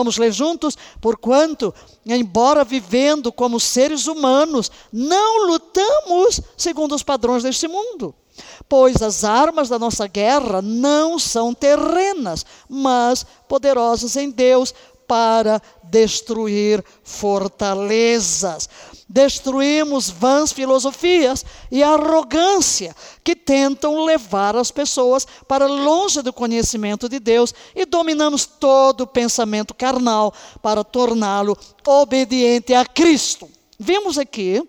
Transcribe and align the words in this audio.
Vamos 0.00 0.16
ler 0.16 0.32
juntos? 0.32 0.78
Porquanto, 0.98 1.74
embora 2.06 2.64
vivendo 2.64 3.30
como 3.30 3.60
seres 3.60 4.06
humanos, 4.06 4.72
não 4.90 5.46
lutamos 5.46 6.40
segundo 6.56 6.94
os 6.94 7.02
padrões 7.02 7.42
deste 7.42 7.68
mundo. 7.68 8.14
Pois 8.66 9.02
as 9.02 9.24
armas 9.24 9.68
da 9.68 9.78
nossa 9.78 10.06
guerra 10.06 10.62
não 10.62 11.18
são 11.18 11.52
terrenas, 11.52 12.46
mas 12.66 13.26
poderosas 13.46 14.16
em 14.16 14.30
Deus 14.30 14.72
para 15.06 15.60
destruir 15.82 16.82
fortalezas. 17.04 18.70
Destruímos 19.12 20.08
vãs 20.08 20.52
filosofias 20.52 21.44
e 21.68 21.82
arrogância 21.82 22.94
que 23.24 23.34
tentam 23.34 24.04
levar 24.04 24.54
as 24.54 24.70
pessoas 24.70 25.26
para 25.48 25.66
longe 25.66 26.22
do 26.22 26.32
conhecimento 26.32 27.08
de 27.08 27.18
Deus 27.18 27.52
e 27.74 27.84
dominamos 27.84 28.46
todo 28.46 29.00
o 29.00 29.06
pensamento 29.08 29.74
carnal 29.74 30.32
para 30.62 30.84
torná-lo 30.84 31.58
obediente 31.84 32.72
a 32.72 32.86
Cristo. 32.86 33.50
Vimos 33.76 34.16
aqui 34.16 34.62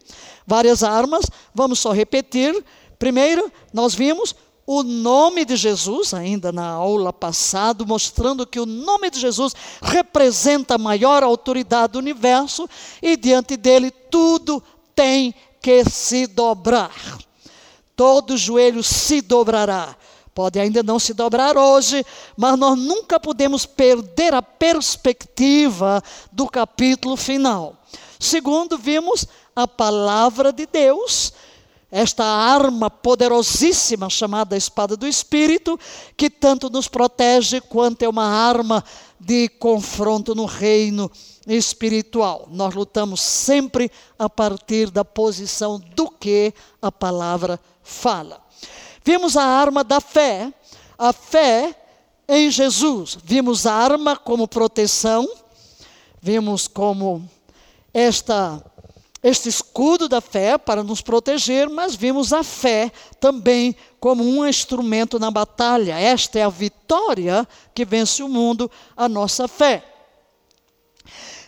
várias 0.48 0.82
armas, 0.82 1.24
vamos 1.54 1.78
só 1.78 1.92
repetir. 1.92 2.66
Primeiro, 2.98 3.52
nós 3.72 3.94
vimos 3.94 4.34
o 4.66 4.84
nome 4.84 5.44
de 5.44 5.56
Jesus, 5.56 6.14
ainda 6.14 6.52
na 6.52 6.68
aula 6.68 7.12
passada, 7.12 7.84
mostrando 7.84 8.46
que 8.46 8.60
o 8.60 8.66
nome 8.66 9.10
de 9.10 9.20
Jesus 9.20 9.54
representa 9.82 10.76
a 10.76 10.78
maior 10.78 11.24
autoridade 11.24 11.94
do 11.94 12.00
universo 12.00 12.70
e 13.02 13.18
diante 13.18 13.58
dele 13.58 13.92
tudo 13.92 14.62
tem 14.96 15.34
que 15.62 15.84
se 15.90 16.28
dobrar. 16.28 16.92
Todo 17.96 18.38
joelho 18.38 18.84
se 18.84 19.22
dobrará. 19.22 19.96
Pode 20.34 20.60
ainda 20.60 20.82
não 20.82 20.98
se 20.98 21.14
dobrar 21.14 21.58
hoje, 21.58 22.06
mas 22.38 22.58
nós 22.58 22.78
nunca 22.78 23.20
podemos 23.20 23.66
perder 23.66 24.34
a 24.34 24.42
perspectiva 24.42 26.02
do 26.32 26.48
capítulo 26.48 27.18
final. 27.18 27.76
Segundo, 28.18 28.78
vimos 28.78 29.28
a 29.56 29.68
palavra 29.68 30.54
de 30.54 30.66
Deus 30.66 31.34
esta 31.92 32.24
arma 32.24 32.90
poderosíssima 32.90 34.10
chamada 34.10 34.56
espada 34.56 34.96
do 34.96 35.06
Espírito, 35.06 35.78
que 36.16 36.30
tanto 36.30 36.70
nos 36.70 36.88
protege 36.88 37.60
quanto 37.60 38.04
é 38.04 38.08
uma 38.08 38.26
arma 38.26 38.84
de 39.20 39.50
confronto 39.50 40.34
no 40.34 40.46
reino 40.46 41.12
espiritual. 41.46 42.48
Nós 42.50 42.74
lutamos 42.74 43.20
sempre 43.20 43.92
a 44.18 44.30
partir 44.30 44.90
da 44.90 45.04
posição 45.04 45.80
do 45.94 46.10
que 46.10 46.54
a 46.82 46.92
palavra 46.92 47.60
fala. 47.84 48.42
Vimos 49.04 49.36
a 49.36 49.44
arma 49.44 49.84
da 49.84 50.00
fé, 50.00 50.54
a 50.98 51.12
fé 51.12 51.76
em 52.28 52.50
Jesus. 52.50 53.18
Vimos 53.24 53.66
a 53.66 53.74
arma 53.74 54.16
como 54.16 54.48
proteção, 54.48 55.28
vimos 56.22 56.68
como 56.68 57.28
esta 57.94 58.64
este 59.24 59.50
escudo 59.50 60.10
da 60.10 60.20
fé 60.20 60.58
para 60.58 60.84
nos 60.84 61.02
proteger, 61.02 61.70
mas 61.70 61.94
vimos 61.94 62.34
a 62.34 62.44
fé 62.44 62.92
também 63.20 63.76
como 64.00 64.24
um 64.24 64.48
instrumento 64.48 65.20
na 65.20 65.30
batalha. 65.30 66.00
Esta 66.00 66.40
é 66.40 66.44
a 66.44 66.50
vitória 66.50 67.48
que 67.74 67.86
vence 67.86 68.24
o 68.24 68.28
mundo, 68.28 68.70
a 68.98 69.08
nossa 69.08 69.48
fé. 69.48 69.86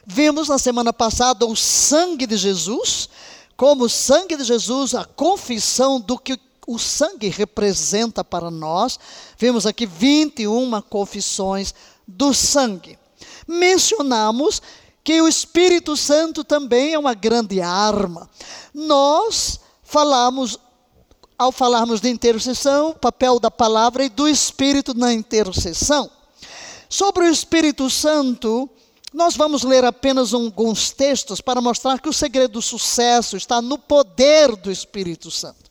Vimos 0.06 0.50
na 0.50 0.60
semana 0.60 0.94
passada 0.94 1.46
o 1.46 1.56
sangue 1.56 2.28
de 2.28 2.38
Jesus, 2.38 3.10
como 3.58 3.86
o 3.86 3.90
sangue 3.90 4.36
de 4.36 4.44
Jesus, 4.44 4.94
a 4.94 5.06
confissão 5.06 6.00
do 6.00 6.18
que 6.18 6.38
o 6.68 6.78
sangue 6.78 7.30
representa 7.30 8.24
para 8.24 8.52
nós. 8.52 9.00
Vimos 9.38 9.66
aqui 9.66 9.86
21 9.86 10.82
confissões 10.84 11.74
do 12.08 12.34
sangue. 12.34 13.00
Mencionamos 13.48 14.62
que 15.04 15.22
o 15.22 15.28
Espírito 15.28 15.98
Santo 15.98 16.44
também 16.44 16.94
é 16.94 17.00
uma 17.00 17.14
grande 17.14 17.62
arma. 17.62 18.30
Nós 18.74 19.60
falamos, 19.84 20.58
ao 21.38 21.52
falarmos 21.52 22.00
de 22.00 22.10
intercessão, 22.10 22.92
o 22.92 22.96
papel 22.96 23.40
da 23.40 23.52
palavra 23.52 24.06
e 24.06 24.10
do 24.10 24.28
Espírito 24.28 24.94
na 24.94 25.12
intercessão. 25.12 26.10
Sobre 26.88 27.26
o 27.26 27.30
Espírito 27.30 27.90
Santo, 27.90 28.70
nós 29.14 29.36
vamos 29.36 29.64
ler 29.64 29.84
apenas 29.84 30.34
alguns 30.34 30.92
textos 30.92 31.42
para 31.42 31.60
mostrar 31.60 32.00
que 32.00 32.10
o 32.10 32.14
segredo 32.14 32.54
do 32.54 32.62
sucesso 32.62 33.36
está 33.36 33.62
no 33.62 33.78
poder 33.78 34.56
do 34.56 34.72
Espírito 34.72 35.30
Santo. 35.30 35.70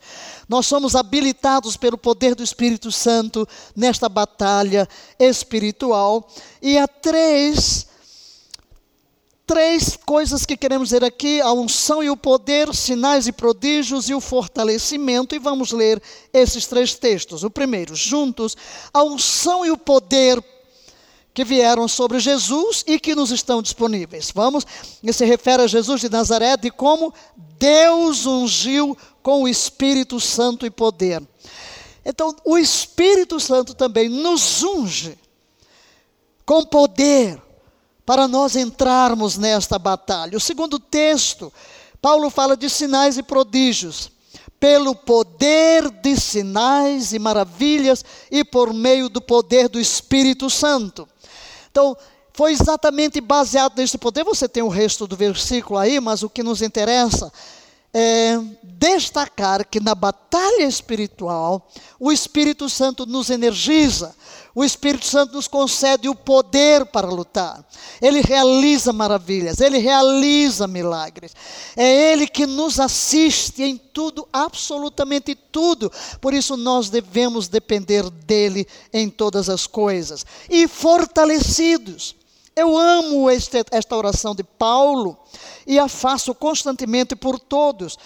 Nós 0.49 0.67
somos 0.67 0.95
habilitados 0.95 1.77
pelo 1.77 1.97
poder 1.97 2.35
do 2.35 2.43
Espírito 2.43 2.93
Santo 2.93 3.49
nesta 3.75 4.09
batalha 4.09 4.87
espiritual. 5.19 6.29
E 6.61 6.77
há 6.77 6.87
três 6.87 7.87
três 9.47 9.97
coisas 9.97 10.47
que 10.47 10.57
queremos 10.57 10.91
ver 10.91 11.05
aqui: 11.05 11.41
a 11.41 11.53
unção 11.53 12.03
e 12.03 12.11
o 12.11 12.17
poder, 12.17 12.75
sinais 12.75 13.27
e 13.27 13.33
prodígios 13.33 14.09
e 14.09 14.15
o 14.15 14.21
fortalecimento. 14.21 15.35
E 15.35 15.39
vamos 15.39 15.73
ler 15.73 16.03
esses 16.33 16.67
três 16.67 16.95
textos. 16.95 17.45
O 17.45 17.51
primeiro, 17.51 17.95
juntos, 17.95 18.57
a 18.93 19.03
unção 19.03 19.65
e 19.65 19.71
o 19.71 19.77
poder 19.77 20.43
que 21.35 21.45
vieram 21.45 21.89
sobre 21.89 22.21
Jesus 22.21 22.85
e 22.87 22.99
que 23.01 23.15
nos 23.15 23.31
estão 23.31 23.63
disponíveis. 23.63 24.31
Vamos, 24.35 24.67
e 25.03 25.13
se 25.13 25.25
refere 25.25 25.63
a 25.63 25.67
Jesus 25.67 26.01
de 26.01 26.09
Nazaré 26.09 26.57
de 26.57 26.71
como 26.71 27.13
Deus 27.59 28.27
ungiu 28.27 28.97
com 29.23 29.43
o 29.43 29.49
Espírito 29.49 30.21
Santo 30.21 30.67
e 30.67 30.71
poder. 30.71 31.23
Então, 32.05 32.35
o 32.45 32.59
Espírito 32.59 33.41
Santo 33.41 33.75
também 33.75 34.09
nos 34.09 34.63
unge 34.63 35.19
com 36.45 36.65
poder 36.65 37.41
para 38.05 38.27
nós 38.27 38.57
entrarmos 38.57 39.39
nesta 39.39 39.79
batalha. 39.79 40.37
O 40.37 40.41
segundo 40.41 40.79
texto, 40.79 41.53
Paulo 42.01 42.31
fala 42.31 42.57
de 42.57 42.69
sinais 42.69 43.17
e 43.19 43.23
prodígios. 43.23 44.11
Pelo 44.59 44.95
poder 44.95 45.91
de 45.91 46.17
sinais 46.17 47.13
e 47.13 47.19
maravilhas 47.19 48.05
e 48.31 48.45
por 48.45 48.73
meio 48.73 49.09
do 49.09 49.21
poder 49.21 49.69
do 49.69 49.81
Espírito 49.81 50.49
Santo. 50.49 51.09
Então, 51.71 51.97
foi 52.33 52.53
exatamente 52.53 53.21
baseado 53.21 53.77
nesse 53.77 53.99
poder. 53.99 54.25
Você 54.25 54.49
tem 54.49 54.63
o 54.63 54.69
resto 54.69 55.07
do 55.07 55.17
versículo 55.17 55.79
aí, 55.79 55.99
mas 55.99 56.23
o 56.23 56.31
que 56.31 56.43
nos 56.43 56.63
interessa 56.63 57.33
é, 57.93 58.41
destacar 58.63 59.67
que 59.67 59.79
na 59.79 59.95
batalha 59.95 60.65
espiritual, 60.65 61.69
o 62.01 62.11
Espírito 62.11 62.69
Santo 62.69 63.05
nos 63.05 63.31
energiza, 63.31 64.15
o 64.55 64.63
Espírito 64.63 65.07
Santo 65.07 65.35
nos 65.35 65.49
concede 65.49 66.09
o 66.09 66.15
poder 66.15 66.85
para 66.87 67.07
lutar. 67.07 67.65
Ele 68.01 68.21
realiza 68.21 68.93
maravilhas, 68.93 69.61
ele 69.61 69.79
realiza 69.79 70.67
milagres. 70.67 71.33
É 71.77 72.13
Ele 72.13 72.27
que 72.27 72.47
nos 72.47 72.79
assiste 72.79 73.63
em 73.63 73.77
tudo, 73.77 74.29
absolutamente 74.33 75.35
tudo. 75.35 75.91
Por 76.21 76.35
isso 76.35 76.57
nós 76.57 76.91
devemos 76.91 77.49
depender 77.49 78.09
dele 78.11 78.67
em 78.93 79.09
todas 79.09 79.49
as 79.49 79.67
coisas. 79.67 80.27
E 80.51 80.69
fortalecidos 80.69 82.15
eu 82.55 82.77
amo 82.77 83.31
este, 83.31 83.65
esta 83.71 83.97
oração 83.97 84.35
de 84.35 84.45
Paulo 84.45 85.17
e 85.67 85.79
a 85.79 85.89
faço 85.89 86.35
constantemente 86.35 87.17
por 87.17 87.39
todos. 87.41 87.99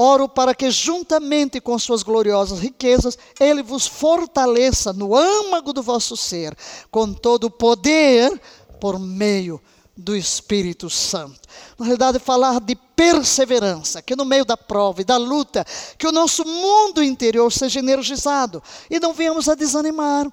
Oro 0.00 0.28
para 0.28 0.54
que, 0.54 0.70
juntamente 0.70 1.60
com 1.60 1.78
suas 1.78 2.02
gloriosas 2.02 2.60
riquezas, 2.60 3.18
Ele 3.38 3.62
vos 3.62 3.86
fortaleça 3.86 4.92
no 4.92 5.16
âmago 5.16 5.72
do 5.72 5.82
vosso 5.82 6.16
ser, 6.16 6.56
com 6.90 7.12
todo 7.12 7.44
o 7.44 7.50
poder, 7.50 8.40
por 8.80 8.98
meio 8.98 9.60
do 9.96 10.16
Espírito 10.16 10.88
Santo. 10.88 11.40
Na 11.78 11.84
realidade, 11.84 12.18
falar 12.18 12.60
de 12.60 12.74
perseverança, 12.74 14.00
que 14.00 14.16
no 14.16 14.24
meio 14.24 14.44
da 14.44 14.56
prova 14.56 15.02
e 15.02 15.04
da 15.04 15.16
luta, 15.16 15.66
que 15.98 16.06
o 16.06 16.12
nosso 16.12 16.44
mundo 16.44 17.02
interior 17.02 17.52
seja 17.52 17.80
energizado 17.80 18.62
e 18.88 18.98
não 18.98 19.12
venhamos 19.12 19.48
a 19.48 19.54
desanimar 19.54 20.26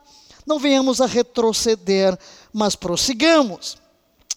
não 0.47 0.57
venhamos 0.57 1.01
a 1.01 1.05
retroceder, 1.05 2.17
mas 2.53 2.73
prossigamos. 2.73 3.77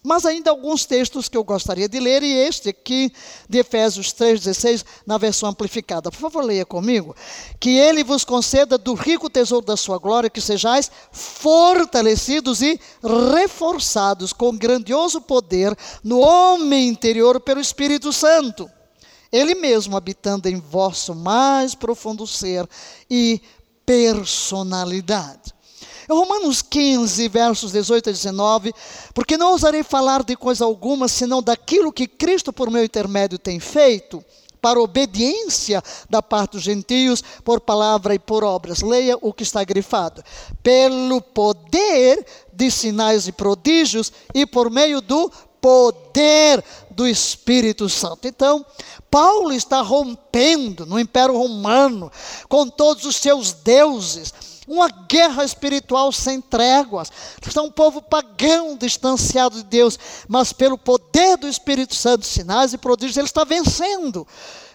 Mas 0.03 0.25
ainda 0.25 0.51
alguns 0.51 0.87
textos 0.87 1.29
que 1.29 1.37
eu 1.37 1.45
gostaria 1.45 1.87
de 1.87 2.01
ler, 2.01 2.23
e 2.23 2.33
este 2.33 2.71
aqui, 2.71 3.13
de 3.47 3.59
Efésios 3.59 4.15
3,16, 4.15 4.83
na 5.07 5.19
versão 5.19 5.49
amplificada. 5.49 6.11
Por 6.11 6.19
favor, 6.19 6.43
leia 6.43 6.65
comigo. 6.65 7.15
Que 7.59 7.77
ele 7.77 8.03
vos 8.03 8.25
conceda 8.25 8.79
do 8.79 8.95
rico 8.95 9.29
tesouro 9.29 9.67
da 9.67 9.77
sua 9.77 9.99
glória, 9.99 10.31
que 10.31 10.41
sejais 10.41 10.91
fortalecidos 11.13 12.63
e 12.63 12.81
reforçados 13.35 14.33
com 14.33 14.57
grandioso 14.57 15.21
poder 15.21 15.77
no 16.03 16.21
homem 16.21 16.89
interior 16.89 17.39
pelo 17.39 17.61
Espírito 17.61 18.11
Santo. 18.11 18.71
Ele 19.31 19.55
mesmo 19.55 19.99
habitando 19.99 20.49
em 20.49 20.57
vosso 20.57 21.15
mais 21.15 21.75
profundo 21.75 22.27
ser 22.27 22.67
e 23.09 23.41
personalidade. 23.85 25.60
Romanos 26.15 26.63
15, 26.63 27.29
versos 27.29 27.73
18 27.73 28.11
a 28.11 28.13
19, 28.13 28.75
porque 29.15 29.37
não 29.37 29.53
ousarei 29.53 29.83
falar 29.83 30.23
de 30.23 30.37
coisa 30.37 30.65
alguma, 30.65 31.09
senão 31.09 31.43
daquilo 31.43 31.93
que 31.93 32.07
Cristo 32.07 32.53
por 32.53 32.71
meu 32.71 32.85
intermédio 32.85 33.39
tem 33.39 33.61
feito, 33.61 34.25
para 34.61 34.81
obediência 34.81 35.83
da 36.09 36.23
parte 36.23 36.53
dos 36.53 36.63
gentios 36.63 37.23
por 37.45 37.61
palavra 37.61 38.15
e 38.15 38.19
por 38.19 38.45
obras. 38.45 38.83
Leia 38.83 39.17
o 39.21 39.33
que 39.33 39.43
está 39.43 39.65
grifado. 39.65 40.23
Pelo 40.63 41.21
poder 41.21 42.25
de 42.53 42.71
sinais 42.71 43.27
e 43.27 43.33
prodígios 43.33 44.13
e 44.35 44.45
por 44.45 44.71
meio 44.71 45.01
do 45.01 45.31
poder 45.61 46.63
do 46.91 47.07
Espírito 47.07 47.89
Santo. 47.89 48.27
Então, 48.27 48.65
Paulo 49.11 49.53
está 49.53 49.81
rompendo 49.81 50.87
no 50.87 50.99
Império 50.99 51.37
Romano 51.37 52.11
com 52.49 52.69
todos 52.69 53.05
os 53.05 53.17
seus 53.17 53.53
deuses 53.53 54.50
uma 54.67 54.89
guerra 54.89 55.45
espiritual 55.45 56.13
sem 56.13 56.41
tréguas. 56.41 57.11
Está 57.45 57.63
um 57.63 57.71
povo 57.71 58.03
pagão, 58.03 58.77
distanciado 58.77 59.57
de 59.57 59.65
Deus, 59.65 59.99
mas 60.29 60.53
pelo 60.53 60.79
poder 60.79 61.37
do 61.37 61.49
Espírito 61.49 61.95
Santo, 61.95 62.27
sinais 62.27 62.73
e 62.73 62.79
prodígios, 62.79 63.17
ele 63.17 63.27
está 63.27 63.45
vencendo. 63.45 64.27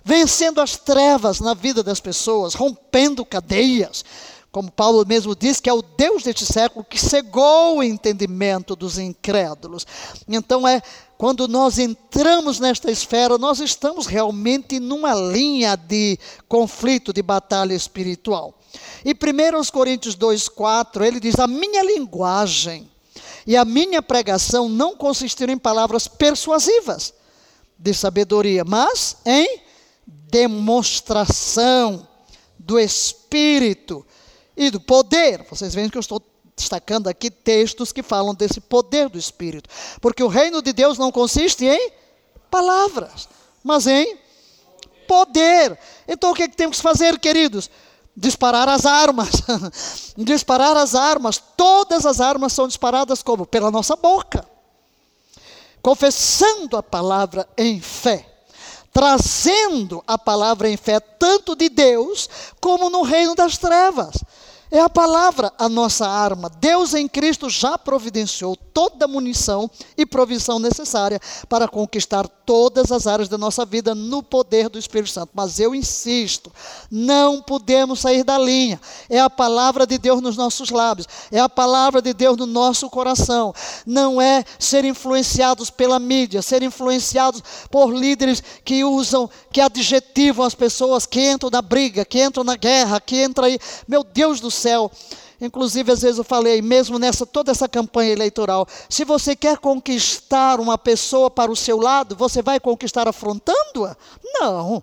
Vencendo 0.03 0.61
as 0.61 0.77
trevas 0.77 1.39
na 1.39 1.53
vida 1.53 1.81
das 1.81 1.99
pessoas, 1.99 2.53
rompendo 2.53 3.25
cadeias. 3.25 4.03
Como 4.51 4.71
Paulo 4.71 5.05
mesmo 5.05 5.35
diz, 5.35 5.59
que 5.59 5.69
é 5.69 5.73
o 5.73 5.81
Deus 5.81 6.23
deste 6.23 6.45
século 6.45 6.85
que 6.85 6.97
cegou 6.97 7.77
o 7.77 7.83
entendimento 7.83 8.73
dos 8.73 8.97
incrédulos. 8.97 9.85
Então 10.29 10.65
é 10.65 10.81
quando 11.17 11.47
nós 11.47 11.77
entramos 11.77 12.59
nesta 12.59 12.91
esfera, 12.91 13.37
nós 13.37 13.59
estamos 13.59 14.05
realmente 14.05 14.79
numa 14.79 15.13
linha 15.13 15.75
de 15.75 16.17
conflito, 16.47 17.11
de 17.11 17.21
batalha 17.21 17.73
espiritual. 17.73 18.53
E 19.05 19.11
1 19.11 19.71
Coríntios 19.71 20.15
2,4, 20.15 21.05
ele 21.05 21.19
diz: 21.19 21.39
A 21.39 21.45
minha 21.45 21.83
linguagem 21.83 22.89
e 23.45 23.55
a 23.55 23.63
minha 23.63 24.01
pregação 24.01 24.67
não 24.67 24.97
consistiram 24.97 25.53
em 25.53 25.59
palavras 25.59 26.07
persuasivas 26.07 27.13
de 27.77 27.93
sabedoria, 27.93 28.65
mas 28.65 29.17
em 29.23 29.61
demonstração 30.07 32.07
do 32.57 32.79
Espírito 32.79 34.03
e 34.57 34.71
do 34.71 34.81
poder. 34.81 35.45
Vocês 35.47 35.75
veem 35.75 35.87
que 35.87 35.97
eu 35.97 36.01
estou 36.01 36.19
destacando 36.55 37.07
aqui 37.07 37.29
textos 37.29 37.91
que 37.91 38.01
falam 38.01 38.33
desse 38.33 38.59
poder 38.59 39.07
do 39.07 39.19
Espírito. 39.19 39.69
Porque 40.01 40.23
o 40.23 40.27
reino 40.27 40.63
de 40.63 40.73
Deus 40.73 40.97
não 40.97 41.11
consiste 41.11 41.65
em 41.65 41.91
palavras, 42.49 43.29
mas 43.63 43.85
em 43.85 44.17
poder. 45.07 45.77
Então 46.07 46.31
o 46.31 46.33
que, 46.33 46.43
é 46.43 46.47
que 46.47 46.57
temos 46.57 46.77
que 46.77 46.83
fazer, 46.83 47.19
queridos? 47.19 47.69
Disparar 48.15 48.69
as 48.69 48.85
armas. 48.85 49.29
disparar 50.17 50.77
as 50.77 50.95
armas. 50.95 51.41
Todas 51.57 52.05
as 52.05 52.21
armas 52.21 52.53
são 52.53 52.67
disparadas 52.67 53.21
como? 53.21 53.45
Pela 53.45 53.71
nossa 53.71 53.95
boca. 53.95 54.45
Confessando 55.81 56.77
a 56.77 56.83
palavra 56.83 57.47
em 57.57 57.79
fé 57.79 58.31
trazendo 58.95 60.01
a 60.07 60.17
palavra 60.17 60.69
em 60.69 60.77
fé 60.77 61.01
tanto 61.01 61.53
de 61.53 61.67
Deus 61.67 62.29
como 62.61 62.89
no 62.89 63.01
reino 63.01 63.35
das 63.35 63.57
trevas. 63.57 64.15
É 64.71 64.79
a 64.79 64.89
palavra 64.89 65.53
a 65.59 65.69
nossa 65.69 66.07
arma. 66.07 66.49
Deus 66.49 66.93
em 66.93 67.07
Cristo 67.07 67.49
já 67.49 67.77
providenciou 67.77 68.55
toda 68.55 69.05
a 69.05 69.07
munição 69.07 69.69
e 69.97 70.05
provisão 70.05 70.59
necessária 70.59 71.19
para 71.47 71.67
conquistar 71.67 72.27
todas 72.27 72.91
as 72.91 73.07
áreas 73.07 73.29
da 73.29 73.37
nossa 73.37 73.63
vida 73.63 73.93
no 73.93 74.23
poder 74.23 74.67
do 74.67 74.79
Espírito 74.79 75.11
Santo. 75.11 75.31
Mas 75.33 75.59
eu 75.59 75.73
insisto, 75.73 76.51
não 76.89 77.41
podemos 77.41 77.99
sair 77.99 78.23
da 78.23 78.37
linha. 78.37 78.79
É 79.09 79.19
a 79.19 79.29
palavra 79.29 79.85
de 79.85 79.97
Deus 79.97 80.21
nos 80.21 80.35
nossos 80.35 80.71
lábios, 80.71 81.07
é 81.31 81.39
a 81.39 81.47
palavra 81.47 82.01
de 82.01 82.13
Deus 82.13 82.35
no 82.35 82.45
nosso 82.45 82.89
coração. 82.89 83.53
Não 83.85 84.21
é 84.21 84.43
ser 84.59 84.83
influenciados 84.83 85.69
pela 85.69 85.99
mídia, 85.99 86.41
ser 86.41 86.63
influenciados 86.63 87.41
por 87.69 87.93
líderes 87.93 88.41
que 88.63 88.83
usam, 88.83 89.29
que 89.51 89.61
adjetivam 89.61 90.45
as 90.45 90.55
pessoas 90.55 91.05
que 91.05 91.21
entram 91.21 91.49
na 91.49 91.61
briga, 91.61 92.03
que 92.03 92.23
entram 92.23 92.43
na 92.43 92.55
guerra, 92.55 92.99
que 92.99 93.23
entram 93.23 93.45
aí. 93.45 93.59
Meu 93.87 94.03
Deus 94.03 94.39
do 94.39 94.51
céu. 94.55 94.91
Inclusive, 95.39 95.91
às 95.91 96.01
vezes 96.01 96.17
eu 96.17 96.23
falei, 96.23 96.61
mesmo 96.61 96.97
nessa 96.97 97.25
toda 97.25 97.51
essa 97.51 97.67
campanha 97.67 98.11
eleitoral, 98.11 98.67
se 98.89 99.03
você 99.03 99.35
quer 99.35 99.57
conquistar 99.57 100.59
uma 100.59 100.77
pessoa 100.77 101.29
para 101.29 101.51
o 101.51 101.55
seu 101.55 101.79
lado, 101.79 102.15
você 102.15 102.41
vai 102.41 102.59
conquistar 102.59 103.07
afrontando-a? 103.07 103.95
Não. 104.23 104.81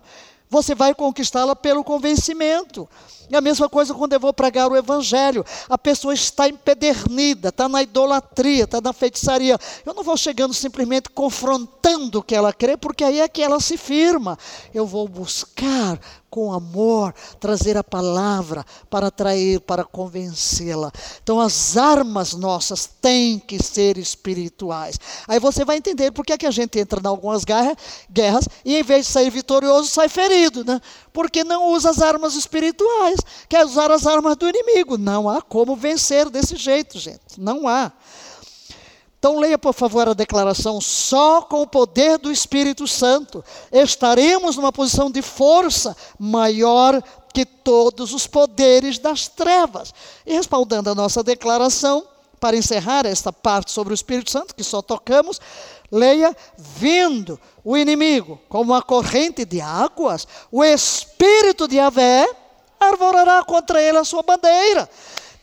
Você 0.49 0.75
vai 0.75 0.93
conquistá-la 0.93 1.55
pelo 1.55 1.83
convencimento. 1.83 2.87
E 3.27 3.35
a 3.35 3.41
mesma 3.41 3.67
coisa 3.67 3.95
quando 3.95 4.13
eu 4.13 4.19
vou 4.19 4.31
pregar 4.31 4.71
o 4.71 4.75
evangelho. 4.75 5.43
A 5.67 5.79
pessoa 5.79 6.13
está 6.13 6.47
empedernida, 6.47 7.49
está 7.49 7.67
na 7.67 7.81
idolatria, 7.81 8.65
está 8.65 8.79
na 8.79 8.93
feitiçaria. 8.93 9.57
Eu 9.83 9.95
não 9.95 10.03
vou 10.03 10.15
chegando 10.15 10.53
simplesmente 10.53 11.09
confrontando 11.09 12.19
o 12.19 12.23
que 12.23 12.35
ela 12.35 12.53
crê, 12.53 12.77
porque 12.77 13.03
aí 13.03 13.19
é 13.19 13.27
que 13.27 13.41
ela 13.41 13.59
se 13.59 13.77
firma. 13.77 14.37
Eu 14.71 14.85
vou 14.85 15.07
buscar 15.07 15.99
com 16.33 16.51
amor, 16.51 17.13
trazer 17.39 17.77
a 17.77 17.83
palavra 17.83 18.65
para 18.89 19.05
atrair, 19.05 19.59
para 19.59 19.83
convencê-la. 19.83 20.91
Então 21.21 21.39
as 21.39 21.77
armas 21.77 22.33
nossas 22.33 22.87
têm 22.87 23.37
que 23.37 23.61
ser 23.61 23.99
espirituais. 23.99 24.99
Aí 25.27 25.39
você 25.39 25.63
vai 25.63 25.77
entender 25.77 26.09
por 26.09 26.25
que, 26.25 26.33
é 26.33 26.37
que 26.39 26.47
a 26.47 26.51
gente 26.51 26.79
entra 26.79 26.99
em 26.99 27.05
algumas 27.05 27.43
guerras 27.43 28.49
e 28.65 28.75
em 28.75 28.81
vez 28.81 29.05
de 29.05 29.11
sair 29.11 29.29
vitorioso, 29.29 29.89
sai 29.89 30.09
ferido, 30.09 30.65
né? 30.65 30.81
Porque 31.13 31.43
não 31.43 31.71
usa 31.71 31.91
as 31.91 32.01
armas 32.01 32.33
espirituais, 32.33 33.19
quer 33.47 33.63
usar 33.63 33.91
as 33.91 34.07
armas 34.07 34.35
do 34.35 34.49
inimigo. 34.49 34.97
Não 34.97 35.29
há 35.29 35.39
como 35.39 35.75
vencer 35.75 36.31
desse 36.31 36.55
jeito, 36.55 36.97
gente. 36.97 37.37
Não 37.37 37.67
há. 37.67 37.91
Então 39.23 39.39
leia, 39.39 39.57
por 39.57 39.73
favor, 39.73 40.09
a 40.09 40.13
declaração. 40.13 40.81
Só 40.81 41.43
com 41.43 41.61
o 41.61 41.67
poder 41.67 42.17
do 42.17 42.29
Espírito 42.29 42.85
Santo 42.85 43.41
estaremos 43.71 44.57
numa 44.57 44.69
posição 44.69 45.09
de 45.09 45.21
força 45.21 45.95
maior 46.19 47.01
que 47.33 47.45
todos 47.45 48.13
os 48.13 48.27
poderes 48.27 48.99
das 48.99 49.29
trevas. 49.29 49.93
E 50.25 50.33
respaldando 50.33 50.89
a 50.89 50.95
nossa 50.95 51.23
declaração, 51.23 52.05
para 52.37 52.57
encerrar 52.57 53.05
esta 53.05 53.31
parte 53.31 53.71
sobre 53.71 53.93
o 53.93 53.95
Espírito 53.95 54.29
Santo, 54.29 54.53
que 54.53 54.61
só 54.61 54.81
tocamos, 54.81 55.39
leia: 55.89 56.35
vindo 56.57 57.39
o 57.63 57.77
inimigo 57.77 58.41
como 58.49 58.73
uma 58.73 58.81
corrente 58.81 59.45
de 59.45 59.61
águas, 59.61 60.27
o 60.51 60.61
Espírito 60.65 61.65
de 61.65 61.79
Avé 61.79 62.29
arvorará 62.77 63.41
contra 63.45 63.81
ele 63.81 63.99
a 63.99 64.03
sua 64.03 64.21
bandeira. 64.21 64.89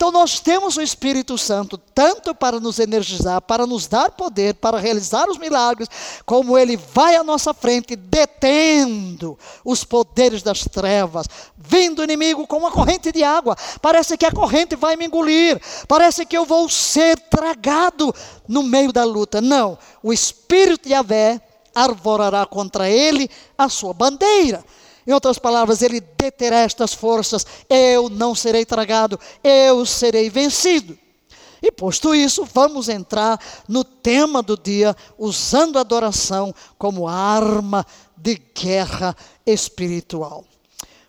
Então 0.00 0.10
nós 0.10 0.40
temos 0.40 0.78
o 0.78 0.80
Espírito 0.80 1.36
Santo 1.36 1.76
tanto 1.76 2.34
para 2.34 2.58
nos 2.58 2.78
energizar, 2.78 3.42
para 3.42 3.66
nos 3.66 3.86
dar 3.86 4.10
poder, 4.12 4.54
para 4.54 4.78
realizar 4.78 5.28
os 5.28 5.36
milagres, 5.36 5.90
como 6.24 6.56
ele 6.56 6.74
vai 6.74 7.16
à 7.16 7.22
nossa 7.22 7.52
frente 7.52 7.94
detendo 7.94 9.38
os 9.62 9.84
poderes 9.84 10.42
das 10.42 10.64
trevas, 10.64 11.26
vindo 11.54 11.98
o 11.98 12.04
inimigo 12.04 12.46
com 12.46 12.56
uma 12.56 12.70
corrente 12.70 13.12
de 13.12 13.22
água. 13.22 13.54
Parece 13.82 14.16
que 14.16 14.24
a 14.24 14.32
corrente 14.32 14.74
vai 14.74 14.96
me 14.96 15.04
engolir, 15.04 15.60
parece 15.86 16.24
que 16.24 16.38
eu 16.38 16.46
vou 16.46 16.66
ser 16.66 17.18
tragado 17.28 18.14
no 18.48 18.62
meio 18.62 18.94
da 18.94 19.04
luta. 19.04 19.42
Não, 19.42 19.76
o 20.02 20.14
Espírito 20.14 20.84
de 20.88 20.94
Yahvé 20.94 21.38
arvorará 21.74 22.46
contra 22.46 22.88
ele 22.88 23.28
a 23.58 23.68
sua 23.68 23.92
bandeira. 23.92 24.64
Em 25.10 25.12
outras 25.12 25.40
palavras, 25.40 25.82
ele 25.82 26.00
deterá 26.00 26.60
estas 26.60 26.94
forças, 26.94 27.44
eu 27.68 28.08
não 28.08 28.32
serei 28.32 28.64
tragado, 28.64 29.18
eu 29.42 29.84
serei 29.84 30.30
vencido. 30.30 30.96
E 31.60 31.72
posto 31.72 32.14
isso, 32.14 32.46
vamos 32.54 32.88
entrar 32.88 33.36
no 33.66 33.82
tema 33.82 34.40
do 34.40 34.56
dia, 34.56 34.96
usando 35.18 35.78
a 35.78 35.80
adoração 35.80 36.54
como 36.78 37.08
arma 37.08 37.84
de 38.16 38.40
guerra 38.54 39.16
espiritual. 39.44 40.44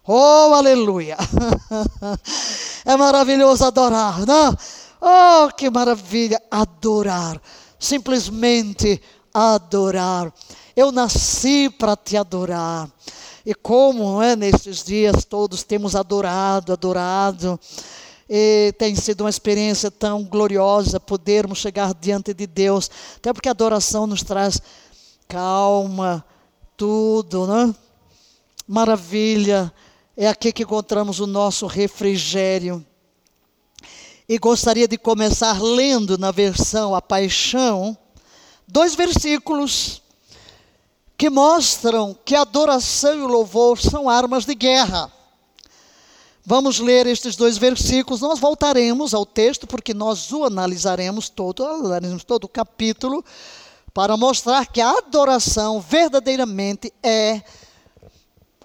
Oh, 0.08 0.52
aleluia! 0.56 1.16
É 2.84 2.98
maravilhoso 2.98 3.64
adorar, 3.64 4.26
não? 4.26 4.58
Oh, 5.00 5.54
que 5.54 5.70
maravilha! 5.70 6.42
Adorar, 6.50 7.40
simplesmente 7.78 9.00
adorar. 9.32 10.34
Eu 10.76 10.92
nasci 10.92 11.70
para 11.70 11.96
te 11.96 12.18
adorar. 12.18 12.90
E 13.46 13.54
como 13.54 14.22
é, 14.22 14.36
nesses 14.36 14.84
dias 14.84 15.26
todos 15.26 15.64
temos 15.64 15.96
adorado, 15.96 16.72
adorado, 16.72 17.60
e 18.30 18.74
tem 18.78 18.96
sido 18.96 19.22
uma 19.22 19.30
experiência 19.30 19.92
tão 19.92 20.24
gloriosa 20.24 21.00
podermos 21.00 21.58
chegar 21.58 21.94
diante 21.94 22.34
de 22.34 22.48
Deus, 22.48 22.90
até 23.18 23.34
porque 23.34 23.50
a 23.50 23.52
adoração 23.52 24.08
nos 24.08 24.24
traz 24.24 24.62
calma, 25.28 26.24
tudo, 26.78 27.48
né? 27.48 27.76
Maravilha, 28.68 29.74
é 30.16 30.28
aqui 30.28 30.54
que 30.54 30.64
encontramos 30.64 31.20
o 31.20 31.28
nosso 31.28 31.66
refrigério. 31.68 32.86
E 34.30 34.38
gostaria 34.38 34.88
de 34.88 34.98
começar 34.98 35.62
lendo 35.62 36.18
na 36.18 36.32
versão 36.32 36.96
A 36.96 37.02
Paixão, 37.02 37.98
dois 38.66 38.96
versículos 38.96 40.01
que 41.22 41.30
mostram 41.30 42.18
que 42.26 42.34
adoração 42.34 43.14
e 43.14 43.22
o 43.22 43.28
louvor 43.28 43.80
são 43.80 44.10
armas 44.10 44.44
de 44.44 44.56
guerra. 44.56 45.12
Vamos 46.44 46.80
ler 46.80 47.06
estes 47.06 47.36
dois 47.36 47.60
versículos, 47.60 48.22
nós 48.22 48.40
voltaremos 48.40 49.14
ao 49.14 49.24
texto, 49.24 49.68
porque 49.68 49.94
nós 49.94 50.32
o 50.32 50.44
analisaremos 50.44 51.30
todo, 51.30 51.64
analisaremos 51.64 52.24
todo 52.24 52.46
o 52.46 52.50
capítulo, 52.50 53.24
para 53.94 54.18
mostrar 54.18 54.66
que 54.66 54.82
a 54.82 54.98
adoração 54.98 55.80
verdadeiramente 55.80 56.92
é 57.04 57.44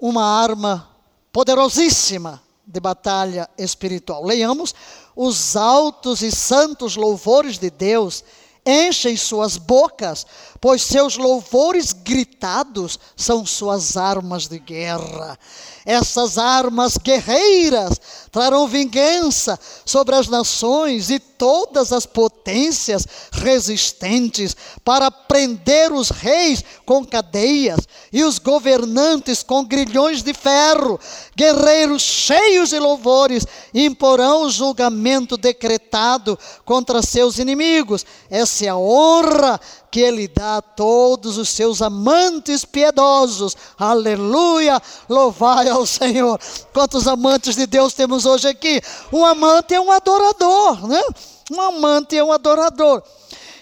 uma 0.00 0.24
arma 0.24 0.88
poderosíssima 1.30 2.42
de 2.66 2.80
batalha 2.80 3.50
espiritual. 3.58 4.24
Leiamos 4.24 4.74
os 5.14 5.56
altos 5.56 6.22
e 6.22 6.32
santos 6.32 6.96
louvores 6.96 7.58
de 7.58 7.68
Deus 7.68 8.24
enchem 8.66 9.16
suas 9.16 9.56
bocas, 9.56 10.26
pois 10.60 10.82
seus 10.82 11.16
louvores 11.16 11.92
gritados 11.92 12.98
são 13.16 13.46
suas 13.46 13.96
armas 13.96 14.48
de 14.48 14.58
guerra. 14.58 15.38
Essas 15.86 16.36
armas 16.36 16.96
guerreiras 16.96 18.00
trarão 18.32 18.66
vingança 18.66 19.56
sobre 19.84 20.16
as 20.16 20.26
nações 20.26 21.10
e 21.10 21.20
todas 21.20 21.92
as 21.92 22.04
potências 22.04 23.06
resistentes, 23.30 24.56
para 24.84 25.12
prender 25.12 25.92
os 25.92 26.10
reis 26.10 26.64
com 26.84 27.04
cadeias 27.04 27.80
e 28.12 28.24
os 28.24 28.38
governantes 28.38 29.44
com 29.44 29.64
grilhões 29.64 30.22
de 30.22 30.34
ferro. 30.34 30.98
Guerreiros 31.36 32.02
cheios 32.02 32.70
de 32.70 32.80
louvores 32.80 33.46
imporão 33.72 34.42
o 34.42 34.50
julgamento 34.50 35.36
decretado 35.36 36.36
contra 36.64 37.02
seus 37.02 37.38
inimigos. 37.38 38.04
Essa 38.28 38.64
é 38.64 38.68
a 38.68 38.76
honra 38.76 39.60
que 39.90 40.00
ele 40.00 40.28
dá 40.28 40.58
a 40.58 40.62
todos 40.62 41.38
os 41.38 41.48
seus 41.48 41.80
amantes 41.82 42.64
piedosos. 42.64 43.56
Aleluia! 43.78 44.80
Louvai 45.08 45.68
ao 45.68 45.86
Senhor. 45.86 46.38
Quantos 46.72 47.06
amantes 47.06 47.56
de 47.56 47.66
Deus 47.66 47.94
temos 47.94 48.26
hoje 48.26 48.48
aqui? 48.48 48.80
Um 49.12 49.24
amante 49.24 49.74
é 49.74 49.80
um 49.80 49.90
adorador, 49.90 50.86
né? 50.86 51.02
Um 51.50 51.60
amante 51.60 52.16
é 52.16 52.24
um 52.24 52.32
adorador. 52.32 53.02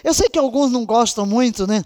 Eu 0.03 0.13
sei 0.13 0.29
que 0.29 0.39
alguns 0.39 0.71
não 0.71 0.85
gostam 0.85 1.25
muito, 1.25 1.65
né? 1.65 1.83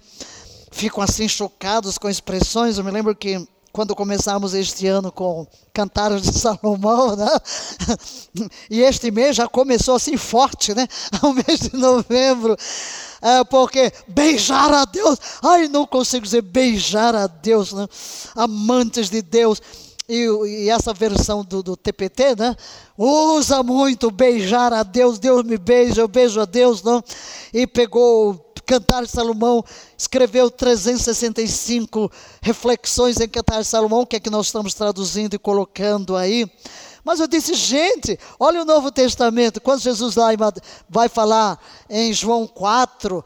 Ficam 0.71 1.03
assim 1.03 1.27
chocados 1.27 1.97
com 1.97 2.09
expressões. 2.09 2.77
Eu 2.77 2.83
me 2.83 2.91
lembro 2.91 3.15
que 3.15 3.47
quando 3.71 3.95
começamos 3.95 4.53
este 4.53 4.87
ano 4.87 5.11
com 5.11 5.47
Cantares 5.73 6.23
de 6.23 6.33
Salomão, 6.37 7.15
né? 7.15 7.27
E 8.69 8.81
este 8.81 9.11
mês 9.11 9.35
já 9.35 9.47
começou 9.47 9.95
assim 9.95 10.17
forte, 10.17 10.73
né? 10.73 10.87
O 11.21 11.33
mês 11.33 11.59
de 11.59 11.75
novembro. 11.75 12.55
É 13.21 13.43
porque 13.43 13.91
beijar 14.07 14.73
a 14.73 14.85
Deus, 14.85 15.19
ai, 15.43 15.67
não 15.67 15.85
consigo 15.85 16.23
dizer 16.23 16.41
beijar 16.41 17.15
a 17.15 17.27
Deus, 17.27 17.73
né? 17.73 17.87
Amantes 18.35 19.09
de 19.09 19.21
Deus. 19.21 19.61
E, 20.07 20.25
e, 20.25 20.69
essa 20.69 20.91
versão 20.91 21.43
do, 21.43 21.61
do, 21.61 21.77
TPT, 21.77 22.35
né? 22.35 22.55
Usa 22.97 23.61
muito 23.61 24.09
beijar 24.09 24.73
a 24.73 24.81
Deus, 24.81 25.19
Deus 25.19 25.43
me 25.43 25.55
beija, 25.55 26.01
eu 26.01 26.07
beijo 26.07 26.41
a 26.41 26.45
Deus, 26.45 26.81
não? 26.81 27.03
E 27.53 27.67
pegou 27.67 28.48
Cantar 28.69 29.07
Salomão, 29.07 29.65
escreveu 29.97 30.51
365 30.51 32.11
reflexões 32.39 33.19
em 33.19 33.27
Cantar 33.27 33.65
Salomão, 33.65 34.05
que 34.05 34.15
é 34.15 34.19
que 34.19 34.29
nós 34.29 34.45
estamos 34.45 34.75
traduzindo 34.75 35.33
e 35.33 35.39
colocando 35.39 36.15
aí. 36.15 36.47
Mas 37.03 37.19
eu 37.19 37.27
disse, 37.27 37.55
gente, 37.55 38.19
olha 38.39 38.61
o 38.61 38.65
Novo 38.65 38.91
Testamento, 38.91 39.59
quando 39.59 39.79
Jesus 39.79 40.13
vai 40.87 41.09
falar 41.09 41.59
em 41.89 42.13
João 42.13 42.45
4, 42.45 43.25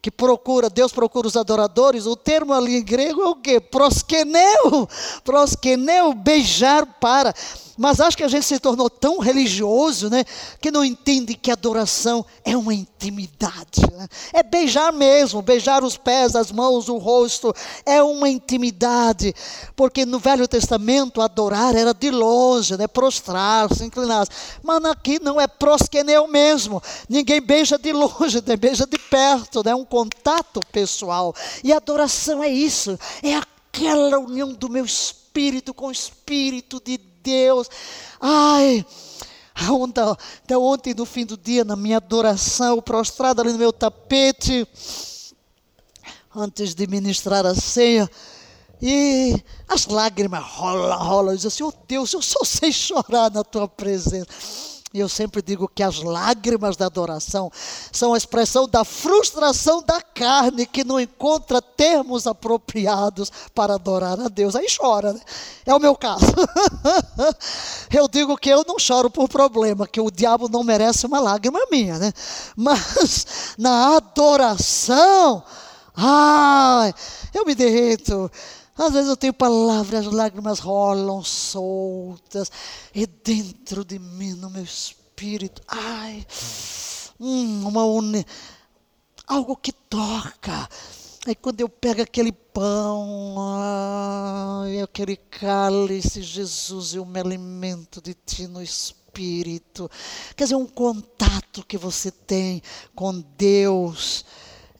que 0.00 0.08
procura, 0.08 0.70
Deus 0.70 0.92
procura 0.92 1.26
os 1.26 1.36
adoradores, 1.36 2.06
o 2.06 2.14
termo 2.14 2.52
ali 2.52 2.76
em 2.76 2.84
grego 2.84 3.22
é 3.22 3.26
o 3.26 3.34
quê? 3.34 3.58
Proskeneu, 3.58 4.88
proskeneu, 5.24 6.14
beijar 6.14 6.86
para 7.00 7.34
mas 7.80 7.98
acho 7.98 8.14
que 8.14 8.22
a 8.22 8.28
gente 8.28 8.44
se 8.44 8.58
tornou 8.58 8.90
tão 8.90 9.20
religioso, 9.20 10.10
né, 10.10 10.22
que 10.60 10.70
não 10.70 10.84
entende 10.84 11.34
que 11.34 11.50
adoração 11.50 12.26
é 12.44 12.54
uma 12.54 12.74
intimidade. 12.74 13.80
Né? 13.90 14.06
É 14.34 14.42
beijar 14.42 14.92
mesmo, 14.92 15.40
beijar 15.40 15.82
os 15.82 15.96
pés, 15.96 16.36
as 16.36 16.52
mãos, 16.52 16.90
o 16.90 16.98
rosto, 16.98 17.54
é 17.86 18.02
uma 18.02 18.28
intimidade. 18.28 19.34
Porque 19.74 20.04
no 20.04 20.18
Velho 20.18 20.46
Testamento 20.46 21.22
adorar 21.22 21.74
era 21.74 21.94
de 21.94 22.10
longe, 22.10 22.76
né, 22.76 22.86
prostrar-se, 22.86 23.82
inclinar-se. 23.82 24.30
Mas 24.62 24.84
aqui 24.84 25.18
não 25.18 25.40
é 25.40 25.46
prosqueneu 25.46 26.28
mesmo. 26.28 26.82
Ninguém 27.08 27.40
beija 27.40 27.78
de 27.78 27.94
longe, 27.94 28.42
nem 28.46 28.58
beija 28.58 28.86
de 28.86 28.98
perto, 28.98 29.64
né, 29.64 29.70
é 29.70 29.74
um 29.74 29.86
contato 29.86 30.60
pessoal. 30.70 31.34
E 31.64 31.72
adoração 31.72 32.44
é 32.44 32.50
isso, 32.50 32.98
é 33.22 33.36
aquela 33.36 34.18
união 34.18 34.52
do 34.52 34.68
meu 34.68 34.84
espírito 34.84 35.72
com 35.72 35.86
o 35.86 35.92
espírito 35.92 36.78
de 36.84 37.09
Deus. 37.30 37.68
Ai, 38.20 38.84
até 40.42 40.56
ontem, 40.56 40.94
no 40.94 41.04
fim 41.04 41.24
do 41.24 41.36
dia, 41.36 41.64
na 41.64 41.76
minha 41.76 41.98
adoração, 41.98 42.80
prostrado 42.80 43.40
ali 43.40 43.52
no 43.52 43.58
meu 43.58 43.72
tapete, 43.72 44.66
antes 46.34 46.74
de 46.74 46.86
ministrar 46.86 47.44
a 47.44 47.54
ceia, 47.54 48.10
e 48.82 49.34
as 49.68 49.86
lágrimas 49.86 50.42
rolam, 50.42 50.98
rolam. 50.98 51.34
Eu 51.34 51.36
digo 51.36 51.48
assim: 51.48 51.62
Oh 51.62 51.72
Deus, 51.86 52.12
eu 52.12 52.22
só 52.22 52.42
sei 52.44 52.72
chorar 52.72 53.30
na 53.30 53.44
tua 53.44 53.68
presença. 53.68 54.26
E 54.92 54.98
eu 54.98 55.08
sempre 55.08 55.40
digo 55.40 55.70
que 55.72 55.84
as 55.84 56.02
lágrimas 56.02 56.76
da 56.76 56.86
adoração 56.86 57.48
são 57.92 58.12
a 58.12 58.18
expressão 58.18 58.66
da 58.66 58.84
frustração 58.84 59.80
da 59.80 60.02
carne 60.02 60.66
que 60.66 60.82
não 60.82 60.98
encontra 60.98 61.62
termos 61.62 62.26
apropriados 62.26 63.30
para 63.54 63.74
adorar 63.74 64.18
a 64.18 64.26
Deus. 64.26 64.56
Aí 64.56 64.66
chora, 64.68 65.12
né? 65.12 65.20
É 65.64 65.72
o 65.72 65.78
meu 65.78 65.94
caso. 65.94 66.26
eu 67.94 68.08
digo 68.08 68.36
que 68.36 68.48
eu 68.48 68.64
não 68.66 68.80
choro 68.80 69.08
por 69.08 69.28
problema, 69.28 69.86
que 69.86 70.00
o 70.00 70.10
diabo 70.10 70.48
não 70.48 70.64
merece 70.64 71.06
uma 71.06 71.20
lágrima 71.20 71.60
minha, 71.70 71.96
né? 71.96 72.12
Mas 72.56 73.54
na 73.56 73.94
adoração, 73.94 75.40
ai, 75.94 76.92
eu 77.32 77.44
me 77.44 77.54
derreto. 77.54 78.28
Às 78.80 78.94
vezes 78.94 79.10
eu 79.10 79.16
tenho 79.16 79.34
palavras, 79.34 80.06
as 80.06 80.12
lágrimas 80.12 80.58
rolam 80.58 81.22
soltas, 81.22 82.50
e 82.94 83.06
dentro 83.06 83.84
de 83.84 83.98
mim, 83.98 84.32
no 84.32 84.48
meu 84.48 84.64
espírito, 84.64 85.60
ai, 85.68 86.26
hum, 87.20 87.68
uma 87.68 87.84
une, 87.84 88.24
algo 89.26 89.54
que 89.54 89.70
toca. 89.70 90.66
Aí 91.26 91.34
quando 91.34 91.60
eu 91.60 91.68
pego 91.68 92.00
aquele 92.00 92.32
pão, 92.32 93.36
ai, 93.38 94.80
aquele 94.80 95.16
cálice, 95.16 96.22
Jesus, 96.22 96.94
eu 96.94 97.04
me 97.04 97.20
alimento 97.20 98.00
de 98.00 98.14
ti 98.14 98.46
no 98.46 98.62
espírito. 98.62 99.90
Quer 100.34 100.44
dizer, 100.44 100.56
um 100.56 100.66
contato 100.66 101.66
que 101.66 101.76
você 101.76 102.10
tem 102.10 102.62
com 102.94 103.20
Deus 103.36 104.24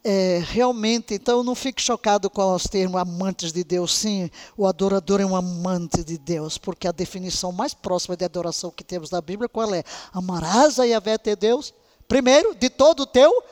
é, 0.03 0.43
realmente, 0.45 1.15
então 1.15 1.43
não 1.43 1.55
fique 1.55 1.83
chocado 1.83 2.31
com 2.31 2.55
os 2.55 2.65
termos 2.65 3.01
amantes 3.01 3.53
de 3.53 3.63
Deus. 3.63 3.95
Sim, 3.95 4.31
o 4.57 4.67
adorador 4.67 5.21
é 5.21 5.27
um 5.27 5.37
amante 5.37 6.03
de 6.03 6.17
Deus, 6.17 6.57
porque 6.57 6.89
a 6.89 6.93
definição 6.93 7.53
mais 7.53 7.75
próxima 7.75 8.17
de 8.17 8.25
adoração 8.25 8.71
que 8.71 8.85
temos 8.85 9.11
na 9.11 9.21
Bíblia, 9.21 9.49
qual 9.49 9.75
é? 9.75 9.85
Amarás 10.13 10.79
a 10.79 10.85
Yahvé 10.85 11.19
teu 11.19 11.37
Deus, 11.37 11.75
primeiro, 12.09 12.55
de 12.55 12.71
todo 12.71 13.01
o 13.01 13.07
teu 13.07 13.43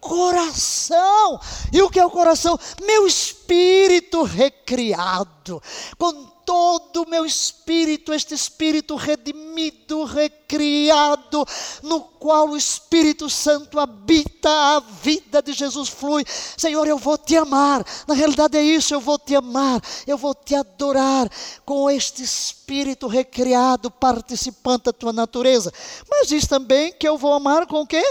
coração. 0.00 1.40
E 1.72 1.82
o 1.82 1.90
que 1.90 1.98
é 1.98 2.06
o 2.06 2.10
coração? 2.10 2.58
Meu 2.82 3.06
espírito 3.06 4.22
recriado, 4.22 5.62
com 5.98 6.33
todo 6.44 7.02
o 7.02 7.10
meu 7.10 7.24
espírito, 7.24 8.12
este 8.12 8.34
espírito 8.34 8.96
redimido, 8.96 10.04
recriado, 10.04 11.44
no 11.82 12.00
qual 12.00 12.50
o 12.50 12.56
Espírito 12.56 13.28
Santo 13.28 13.78
habita, 13.78 14.48
a 14.48 14.80
vida 14.80 15.42
de 15.42 15.52
Jesus 15.52 15.88
flui. 15.88 16.24
Senhor, 16.26 16.86
eu 16.86 16.98
vou 16.98 17.18
te 17.18 17.36
amar. 17.36 17.84
Na 18.06 18.14
realidade 18.14 18.56
é 18.56 18.62
isso, 18.62 18.94
eu 18.94 19.00
vou 19.00 19.18
te 19.18 19.34
amar, 19.34 19.80
eu 20.06 20.16
vou 20.16 20.34
te 20.34 20.54
adorar 20.54 21.30
com 21.64 21.90
este 21.90 22.22
espírito 22.22 23.06
recriado, 23.06 23.90
participante 23.90 24.84
da 24.84 24.92
tua 24.92 25.12
natureza. 25.12 25.72
Mas 26.08 26.28
diz 26.28 26.46
também 26.46 26.92
que 26.92 27.08
eu 27.08 27.18
vou 27.18 27.32
amar 27.32 27.66
com 27.66 27.82
o 27.82 27.86
quê? 27.86 28.04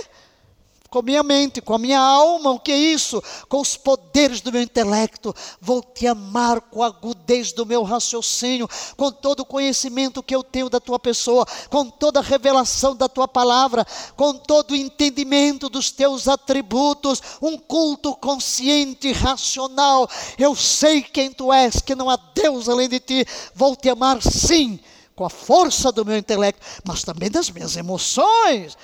Com 0.93 1.00
a 1.00 1.01
minha 1.01 1.23
mente, 1.23 1.59
com 1.59 1.73
a 1.73 1.79
minha 1.79 2.00
alma, 2.00 2.51
o 2.51 2.59
que 2.59 2.71
é 2.71 2.77
isso? 2.77 3.19
Com 3.50 3.59
os 3.59 3.75
poderes 3.75 4.41
do 4.41 4.51
meu 4.51 4.62
intelecto. 4.62 5.33
Vou 5.59 5.81
te 5.81 6.05
amar 6.05 6.62
com 6.62 6.83
a 6.83 6.85
agudez 6.85 7.51
do 7.51 7.65
meu 7.65 7.81
raciocínio, 7.81 8.69
com 8.95 9.12
todo 9.12 9.39
o 9.39 9.45
conhecimento 9.45 10.21
que 10.21 10.35
eu 10.35 10.43
tenho 10.43 10.69
da 10.69 10.79
tua 10.79 11.00
pessoa, 11.00 11.47
com 11.67 11.89
toda 11.89 12.19
a 12.19 12.21
revelação 12.23 12.95
da 12.95 13.09
tua 13.09 13.27
palavra, 13.27 13.83
com 14.15 14.35
todo 14.35 14.69
o 14.69 14.75
entendimento 14.75 15.67
dos 15.67 15.89
teus 15.89 16.27
atributos, 16.27 17.23
um 17.41 17.57
culto 17.57 18.15
consciente, 18.15 19.12
racional. 19.13 20.07
Eu 20.38 20.55
sei 20.55 21.01
quem 21.01 21.31
tu 21.31 21.51
és, 21.51 21.81
que 21.81 21.95
não 21.95 22.07
há 22.07 22.19
Deus 22.35 22.69
além 22.69 22.88
de 22.88 23.00
ti. 23.00 23.25
Vou 23.55 23.75
te 23.75 23.89
amar 23.89 24.21
sim, 24.21 24.79
com 25.15 25.25
a 25.25 25.29
força 25.31 25.91
do 25.91 26.05
meu 26.05 26.17
intelecto, 26.17 26.62
mas 26.85 27.01
também 27.01 27.31
das 27.31 27.50
minhas 27.50 27.75
emoções 27.75 28.77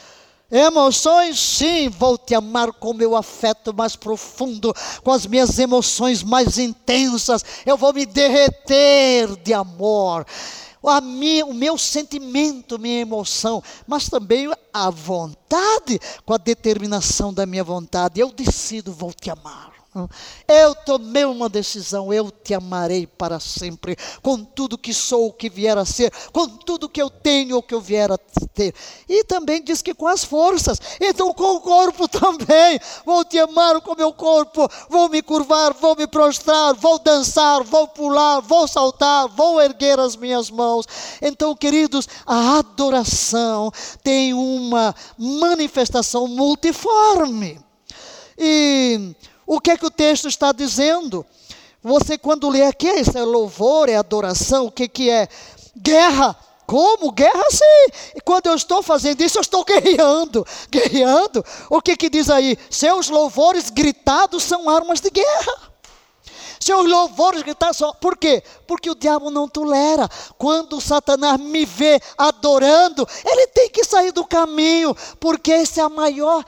Emoções, 0.51 1.39
sim, 1.39 1.89
vou 1.89 2.17
te 2.17 2.33
amar 2.33 2.71
com 2.73 2.91
meu 2.91 3.15
afeto 3.15 3.71
mais 3.71 3.95
profundo, 3.95 4.73
com 5.03 5.11
as 5.11 5.27
minhas 5.27 5.59
emoções 5.59 6.23
mais 6.23 6.57
intensas. 6.57 7.45
Eu 7.65 7.77
vou 7.77 7.93
me 7.93 8.03
derreter 8.03 9.35
de 9.43 9.53
amor. 9.53 10.25
A 10.83 11.01
minha, 11.01 11.45
o 11.45 11.53
meu 11.53 11.77
sentimento, 11.77 12.79
minha 12.79 13.01
emoção, 13.01 13.61
mas 13.85 14.09
também 14.09 14.51
a 14.73 14.89
vontade, 14.89 15.99
com 16.25 16.33
a 16.33 16.37
determinação 16.37 17.31
da 17.33 17.45
minha 17.45 17.63
vontade. 17.63 18.19
Eu 18.19 18.31
decido, 18.31 18.91
vou 18.91 19.13
te 19.13 19.29
amar. 19.29 19.68
Eu 20.47 20.75
tomei 20.75 21.25
uma 21.25 21.49
decisão, 21.49 22.13
eu 22.13 22.29
te 22.29 22.53
amarei 22.53 23.07
para 23.07 23.39
sempre, 23.39 23.97
com 24.21 24.43
tudo 24.43 24.77
que 24.77 24.93
sou, 24.93 25.27
o 25.27 25.33
que 25.33 25.49
vier 25.49 25.75
a 25.79 25.83
ser, 25.83 26.13
com 26.31 26.47
tudo 26.47 26.87
que 26.87 27.01
eu 27.01 27.09
tenho, 27.09 27.57
o 27.57 27.63
que 27.63 27.73
eu 27.73 27.81
vier 27.81 28.11
a 28.11 28.17
ter. 28.53 28.75
E 29.07 29.23
também 29.23 29.63
diz 29.63 29.81
que 29.81 29.95
com 29.95 30.07
as 30.07 30.23
forças, 30.23 30.79
então 31.01 31.33
com 31.33 31.55
o 31.55 31.61
corpo 31.61 32.05
também. 32.09 32.79
Vou 33.03 33.25
te 33.25 33.39
amar 33.39 33.81
com 33.81 33.93
o 33.93 33.97
meu 33.97 34.13
corpo, 34.13 34.69
vou 34.87 35.09
me 35.09 35.23
curvar, 35.23 35.73
vou 35.73 35.95
me 35.95 36.05
prostrar, 36.05 36.75
vou 36.75 36.99
dançar, 36.99 37.63
vou 37.63 37.87
pular, 37.87 38.41
vou 38.41 38.67
saltar, 38.67 39.27
vou 39.27 39.59
erguer 39.59 39.99
as 39.99 40.15
minhas 40.15 40.51
mãos. 40.51 40.85
Então, 41.19 41.55
queridos, 41.55 42.07
a 42.27 42.59
adoração 42.59 43.71
tem 44.03 44.35
uma 44.35 44.93
manifestação 45.17 46.27
multiforme. 46.27 47.59
E 48.37 49.15
o 49.49 49.59
que 49.59 49.71
é 49.71 49.77
que 49.77 49.85
o 49.85 49.89
texto 49.89 50.27
está 50.27 50.51
dizendo? 50.51 51.25
Você 51.81 52.19
quando 52.19 52.47
lê 52.47 52.61
aqui, 52.67 52.87
isso 52.87 53.17
é 53.17 53.23
louvor, 53.23 53.89
é 53.89 53.95
adoração, 53.95 54.67
o 54.67 54.71
que, 54.71 54.87
que 54.87 55.09
é? 55.09 55.27
Guerra. 55.75 56.37
Como? 56.67 57.11
Guerra 57.11 57.49
sim. 57.49 58.13
E 58.15 58.21
quando 58.21 58.45
eu 58.45 58.53
estou 58.53 58.83
fazendo 58.83 59.21
isso, 59.21 59.39
eu 59.39 59.41
estou 59.41 59.65
guerreando. 59.65 60.45
Guerreando. 60.69 61.43
O 61.67 61.81
que, 61.81 61.97
que 61.97 62.11
diz 62.11 62.29
aí? 62.29 62.55
Seus 62.69 63.09
louvores 63.09 63.71
gritados 63.71 64.43
são 64.43 64.69
armas 64.69 65.01
de 65.01 65.09
guerra. 65.09 65.69
Seus 66.59 66.87
louvores 66.87 67.41
gritados 67.41 67.77
são. 67.77 67.91
Por 67.95 68.17
quê? 68.17 68.43
Porque 68.67 68.91
o 68.91 68.93
diabo 68.93 69.31
não 69.31 69.47
tolera. 69.47 70.07
Quando 70.37 70.79
Satanás 70.79 71.39
me 71.39 71.65
vê 71.65 71.99
adorando, 72.15 73.07
ele 73.25 73.47
tem 73.47 73.67
que 73.67 73.83
sair 73.83 74.11
do 74.11 74.23
caminho, 74.23 74.95
porque 75.19 75.51
essa 75.51 75.81
é 75.81 75.83
a 75.83 75.89
maior 75.89 76.45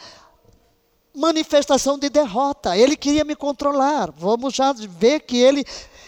manifestação 1.13 1.97
de 1.97 2.09
derrota. 2.09 2.77
Ele 2.77 2.95
queria 2.95 3.23
me 3.23 3.35
controlar. 3.35 4.11
Vamos 4.17 4.53
já 4.53 4.73
ver 4.73 5.21
que 5.21 5.37
ele 5.37 5.65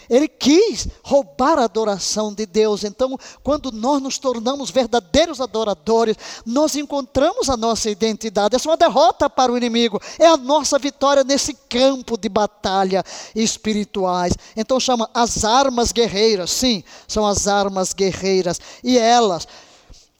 ele 0.08 0.28
quis 0.28 0.88
roubar 1.02 1.58
a 1.58 1.64
adoração 1.64 2.32
de 2.32 2.46
Deus. 2.46 2.84
Então, 2.84 3.18
quando 3.42 3.72
nós 3.72 4.02
nos 4.02 4.18
tornamos 4.18 4.70
verdadeiros 4.70 5.40
adoradores, 5.40 6.16
nós 6.44 6.74
encontramos 6.74 7.48
a 7.48 7.56
nossa 7.56 7.90
identidade. 7.90 8.54
Essa 8.54 8.68
é 8.68 8.70
uma 8.70 8.76
derrota 8.76 9.30
para 9.30 9.52
o 9.52 9.56
inimigo. 9.56 10.00
É 10.18 10.26
a 10.26 10.36
nossa 10.36 10.78
vitória 10.78 11.24
nesse 11.24 11.54
campo 11.68 12.18
de 12.18 12.28
batalha 12.28 13.02
espirituais. 13.34 14.34
Então, 14.56 14.78
chama 14.78 15.08
as 15.14 15.44
armas 15.44 15.92
guerreiras. 15.92 16.50
Sim, 16.50 16.84
são 17.08 17.26
as 17.26 17.46
armas 17.48 17.92
guerreiras. 17.92 18.60
E 18.82 18.98
elas 18.98 19.46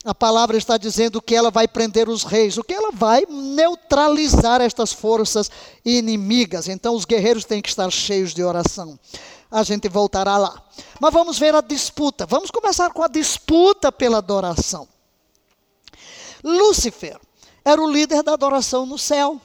a 0.04 0.14
palavra 0.14 0.58
está 0.58 0.76
dizendo 0.76 1.22
que 1.22 1.34
ela 1.34 1.50
vai 1.50 1.66
prender 1.66 2.10
os 2.10 2.24
reis, 2.24 2.58
o 2.58 2.62
que 2.62 2.74
ela 2.74 2.92
vai 2.92 3.24
neutralizar 3.26 4.60
estas 4.60 4.92
forças 4.92 5.50
inimigas. 5.82 6.68
Então 6.68 6.94
os 6.94 7.06
guerreiros 7.06 7.44
têm 7.44 7.62
que 7.62 7.70
estar 7.70 7.90
cheios 7.90 8.34
de 8.34 8.42
oração. 8.42 8.98
A 9.50 9.62
gente 9.62 9.88
voltará 9.88 10.36
lá. 10.36 10.62
Mas 11.00 11.12
vamos 11.12 11.38
ver 11.38 11.54
a 11.54 11.62
disputa. 11.62 12.26
Vamos 12.26 12.50
começar 12.50 12.90
com 12.90 13.02
a 13.02 13.08
disputa 13.08 13.90
pela 13.90 14.18
adoração. 14.18 14.86
Lúcifer 16.42 17.18
era 17.64 17.80
o 17.80 17.90
líder 17.90 18.22
da 18.22 18.34
adoração 18.34 18.84
no 18.84 18.98
céu. 18.98 19.40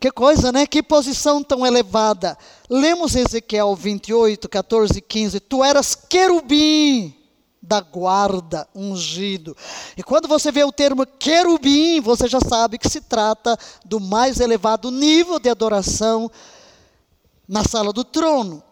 Que 0.00 0.10
coisa, 0.10 0.50
né? 0.50 0.66
Que 0.66 0.82
posição 0.82 1.44
tão 1.44 1.64
elevada. 1.64 2.36
Lemos 2.68 3.14
Ezequiel 3.14 3.76
28, 3.76 4.48
14 4.48 4.98
e 4.98 5.00
15. 5.00 5.40
Tu 5.40 5.62
eras 5.62 5.94
querubim 5.94 7.15
da 7.66 7.80
guarda 7.80 8.68
ungido. 8.74 9.56
E 9.96 10.02
quando 10.02 10.28
você 10.28 10.52
vê 10.52 10.64
o 10.64 10.72
termo 10.72 11.04
querubim, 11.04 12.00
você 12.00 12.28
já 12.28 12.40
sabe 12.40 12.78
que 12.78 12.88
se 12.88 13.00
trata 13.00 13.58
do 13.84 13.98
mais 13.98 14.40
elevado 14.40 14.90
nível 14.90 15.38
de 15.38 15.48
adoração 15.48 16.30
na 17.48 17.64
sala 17.64 17.92
do 17.92 18.04
trono. 18.04 18.62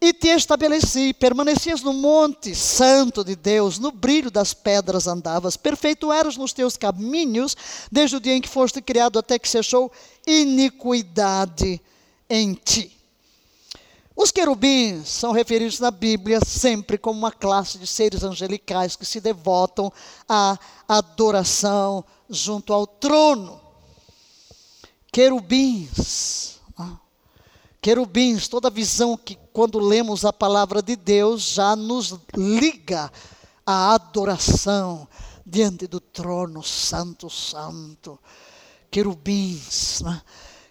E 0.00 0.12
te 0.12 0.28
estabeleci, 0.28 1.12
permanecias 1.12 1.82
no 1.82 1.92
monte 1.92 2.54
santo 2.54 3.24
de 3.24 3.34
Deus, 3.34 3.80
no 3.80 3.90
brilho 3.90 4.30
das 4.30 4.54
pedras 4.54 5.08
andavas, 5.08 5.56
perfeito 5.56 6.12
eras 6.12 6.36
nos 6.36 6.52
teus 6.52 6.76
caminhos, 6.76 7.56
desde 7.90 8.16
o 8.16 8.20
dia 8.20 8.34
em 8.34 8.40
que 8.40 8.48
foste 8.48 8.80
criado 8.80 9.18
até 9.18 9.40
que 9.40 9.48
cessou 9.48 9.90
iniquidade 10.24 11.80
em 12.30 12.54
ti. 12.54 12.97
Os 14.20 14.32
querubins 14.32 15.08
são 15.08 15.30
referidos 15.30 15.78
na 15.78 15.92
Bíblia 15.92 16.40
sempre 16.44 16.98
como 16.98 17.16
uma 17.16 17.30
classe 17.30 17.78
de 17.78 17.86
seres 17.86 18.24
angelicais 18.24 18.96
que 18.96 19.06
se 19.06 19.20
devotam 19.20 19.92
à 20.28 20.58
adoração 20.88 22.04
junto 22.28 22.72
ao 22.72 22.84
trono. 22.84 23.60
Querubins. 25.12 26.58
Querubins, 27.80 28.48
toda 28.48 28.68
visão 28.68 29.16
que 29.16 29.38
quando 29.52 29.78
lemos 29.78 30.24
a 30.24 30.32
palavra 30.32 30.82
de 30.82 30.96
Deus 30.96 31.42
já 31.42 31.76
nos 31.76 32.18
liga 32.36 33.12
à 33.64 33.94
adoração 33.94 35.06
diante 35.46 35.86
do 35.86 36.00
trono 36.00 36.60
santo, 36.64 37.30
santo. 37.30 38.18
Querubins. 38.90 40.00
Né? 40.00 40.20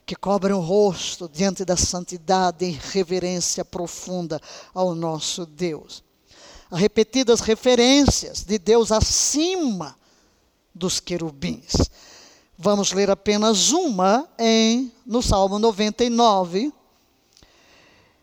Que 0.07 0.15
cobrem 0.15 0.55
o 0.55 0.61
rosto 0.61 1.27
diante 1.27 1.65
da 1.65 1.75
santidade 1.75 2.65
em 2.65 2.71
reverência 2.71 3.65
profunda 3.65 4.41
ao 4.73 4.95
nosso 4.95 5.45
Deus. 5.45 6.01
Há 6.71 6.77
repetidas 6.77 7.41
referências 7.41 8.45
de 8.45 8.57
Deus 8.57 8.89
acima 8.89 9.97
dos 10.73 11.01
querubins. 11.01 11.73
Vamos 12.57 12.93
ler 12.93 13.09
apenas 13.09 13.71
uma 13.71 14.25
em 14.39 14.93
no 15.05 15.21
Salmo 15.21 15.59
99. 15.59 16.71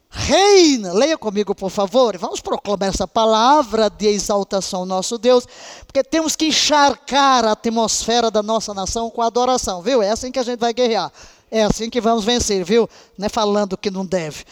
Reina, 0.08 0.92
leia 0.94 1.18
comigo, 1.18 1.54
por 1.54 1.70
favor. 1.70 2.16
Vamos 2.16 2.40
proclamar 2.40 2.88
essa 2.88 3.06
palavra 3.06 3.90
de 3.90 4.06
exaltação 4.06 4.80
ao 4.80 4.86
nosso 4.86 5.18
Deus, 5.18 5.46
porque 5.86 6.02
temos 6.02 6.34
que 6.34 6.46
encharcar 6.46 7.44
a 7.44 7.52
atmosfera 7.52 8.30
da 8.30 8.42
nossa 8.42 8.72
nação 8.72 9.10
com 9.10 9.20
adoração, 9.20 9.82
viu? 9.82 10.00
É 10.00 10.10
assim 10.10 10.32
que 10.32 10.38
a 10.38 10.42
gente 10.44 10.60
vai 10.60 10.72
guerrear. 10.72 11.12
É 11.50 11.62
assim 11.62 11.88
que 11.88 12.00
vamos 12.00 12.24
vencer, 12.24 12.64
viu? 12.64 12.88
Não 13.16 13.26
é 13.26 13.28
falando 13.28 13.76
que 13.76 13.90
não 13.90 14.04
deve, 14.04 14.44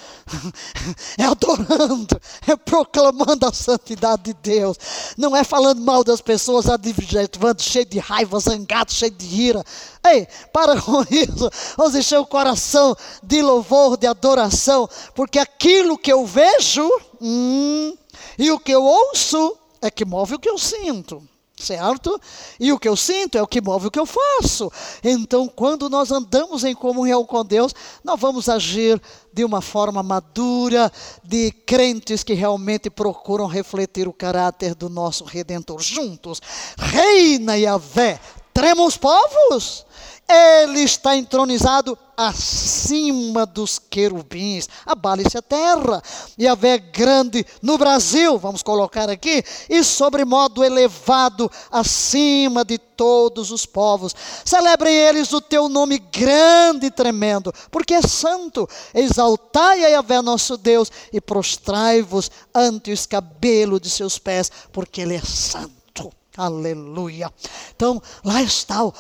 é 1.18 1.24
adorando, 1.24 2.20
é 2.46 2.54
proclamando 2.54 3.46
a 3.46 3.52
santidade 3.52 4.22
de 4.22 4.34
Deus, 4.34 4.76
não 5.16 5.34
é 5.34 5.42
falando 5.42 5.80
mal 5.80 6.04
das 6.04 6.20
pessoas, 6.20 6.68
adjetivando, 6.68 7.60
cheio 7.60 7.86
de 7.86 7.98
raiva, 7.98 8.38
zangado, 8.38 8.92
cheio 8.92 9.10
de 9.10 9.26
ira. 9.26 9.64
Ei, 10.06 10.28
para 10.52 10.80
com 10.80 11.02
isso, 11.10 11.50
vamos 11.76 11.96
encher 11.96 12.20
o 12.20 12.26
coração 12.26 12.94
de 13.22 13.42
louvor, 13.42 13.96
de 13.96 14.06
adoração, 14.06 14.88
porque 15.14 15.38
aquilo 15.38 15.98
que 15.98 16.12
eu 16.12 16.24
vejo 16.24 16.88
hum, 17.20 17.96
e 18.38 18.50
o 18.52 18.60
que 18.60 18.72
eu 18.72 18.84
ouço 18.84 19.56
é 19.80 19.90
que 19.90 20.04
move 20.04 20.36
o 20.36 20.38
que 20.38 20.48
eu 20.48 20.58
sinto 20.58 21.31
certo? 21.62 22.20
E 22.58 22.72
o 22.72 22.78
que 22.78 22.88
eu 22.88 22.96
sinto 22.96 23.38
é 23.38 23.42
o 23.42 23.46
que 23.46 23.60
move 23.60 23.86
o 23.86 23.90
que 23.90 23.98
eu 23.98 24.06
faço. 24.06 24.70
Então, 25.02 25.48
quando 25.48 25.88
nós 25.88 26.10
andamos 26.10 26.64
em 26.64 26.74
comunhão 26.74 27.24
com 27.24 27.44
Deus, 27.44 27.74
nós 28.04 28.18
vamos 28.18 28.48
agir 28.48 29.00
de 29.32 29.44
uma 29.44 29.62
forma 29.62 30.02
madura, 30.02 30.92
de 31.24 31.50
crentes 31.64 32.22
que 32.22 32.34
realmente 32.34 32.90
procuram 32.90 33.46
refletir 33.46 34.06
o 34.06 34.12
caráter 34.12 34.74
do 34.74 34.88
nosso 34.88 35.24
Redentor. 35.24 35.80
Juntos, 35.80 36.40
reina 36.76 37.56
Yahvé, 37.56 38.20
trema 38.52 38.84
os 38.84 38.96
povos. 38.96 39.86
Ele 40.28 40.80
está 40.80 41.16
entronizado 41.16 41.98
acima 42.16 43.44
dos 43.44 43.78
querubins. 43.78 44.68
Abale-se 44.86 45.36
a 45.36 45.42
terra. 45.42 46.02
E 46.38 46.46
haver 46.46 46.78
grande 46.78 47.44
no 47.60 47.76
Brasil, 47.76 48.38
vamos 48.38 48.62
colocar 48.62 49.10
aqui, 49.10 49.44
e 49.68 49.84
sobre 49.84 50.24
modo 50.24 50.64
elevado 50.64 51.50
acima 51.70 52.64
de 52.64 52.78
todos 52.78 53.50
os 53.50 53.66
povos. 53.66 54.14
Celebrem 54.44 54.94
eles 54.94 55.32
o 55.32 55.40
teu 55.40 55.68
nome 55.68 55.98
grande 55.98 56.86
e 56.86 56.90
tremendo, 56.90 57.52
porque 57.70 57.94
é 57.94 58.02
santo. 58.02 58.68
Exaltai 58.94 59.84
a 59.84 59.88
Yahvé 59.88 60.22
nosso 60.22 60.56
Deus 60.56 60.90
e 61.12 61.20
prostrai-vos 61.20 62.30
ante 62.54 62.90
o 62.90 62.94
escabelo 62.94 63.78
de 63.78 63.90
seus 63.90 64.18
pés, 64.18 64.50
porque 64.72 65.02
ele 65.02 65.16
é 65.16 65.22
santo. 65.22 66.10
Aleluia. 66.36 67.30
Então, 67.74 68.02
lá 68.24 68.42
está 68.42 68.82
o 68.84 68.94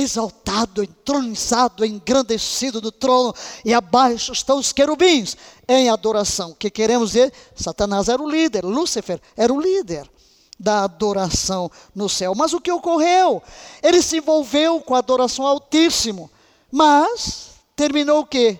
exaltado, 0.00 0.82
entronizado, 0.82 1.84
engrandecido 1.84 2.80
do 2.80 2.92
trono, 2.92 3.34
e 3.64 3.72
abaixo 3.74 4.32
estão 4.32 4.58
os 4.58 4.72
querubins 4.72 5.36
em 5.68 5.88
adoração. 5.88 6.50
O 6.50 6.54
que 6.54 6.70
queremos 6.70 7.10
dizer? 7.10 7.32
Satanás 7.54 8.08
era 8.08 8.22
o 8.22 8.30
líder, 8.30 8.64
Lúcifer 8.64 9.20
era 9.36 9.52
o 9.52 9.60
líder 9.60 10.08
da 10.58 10.84
adoração 10.84 11.70
no 11.94 12.08
céu. 12.08 12.34
Mas 12.34 12.52
o 12.52 12.60
que 12.60 12.72
ocorreu? 12.72 13.42
Ele 13.82 14.02
se 14.02 14.18
envolveu 14.18 14.80
com 14.80 14.94
a 14.94 14.98
adoração 14.98 15.44
ao 15.44 15.52
Altíssimo, 15.52 16.30
mas 16.70 17.50
terminou 17.76 18.20
o 18.20 18.26
quê? 18.26 18.58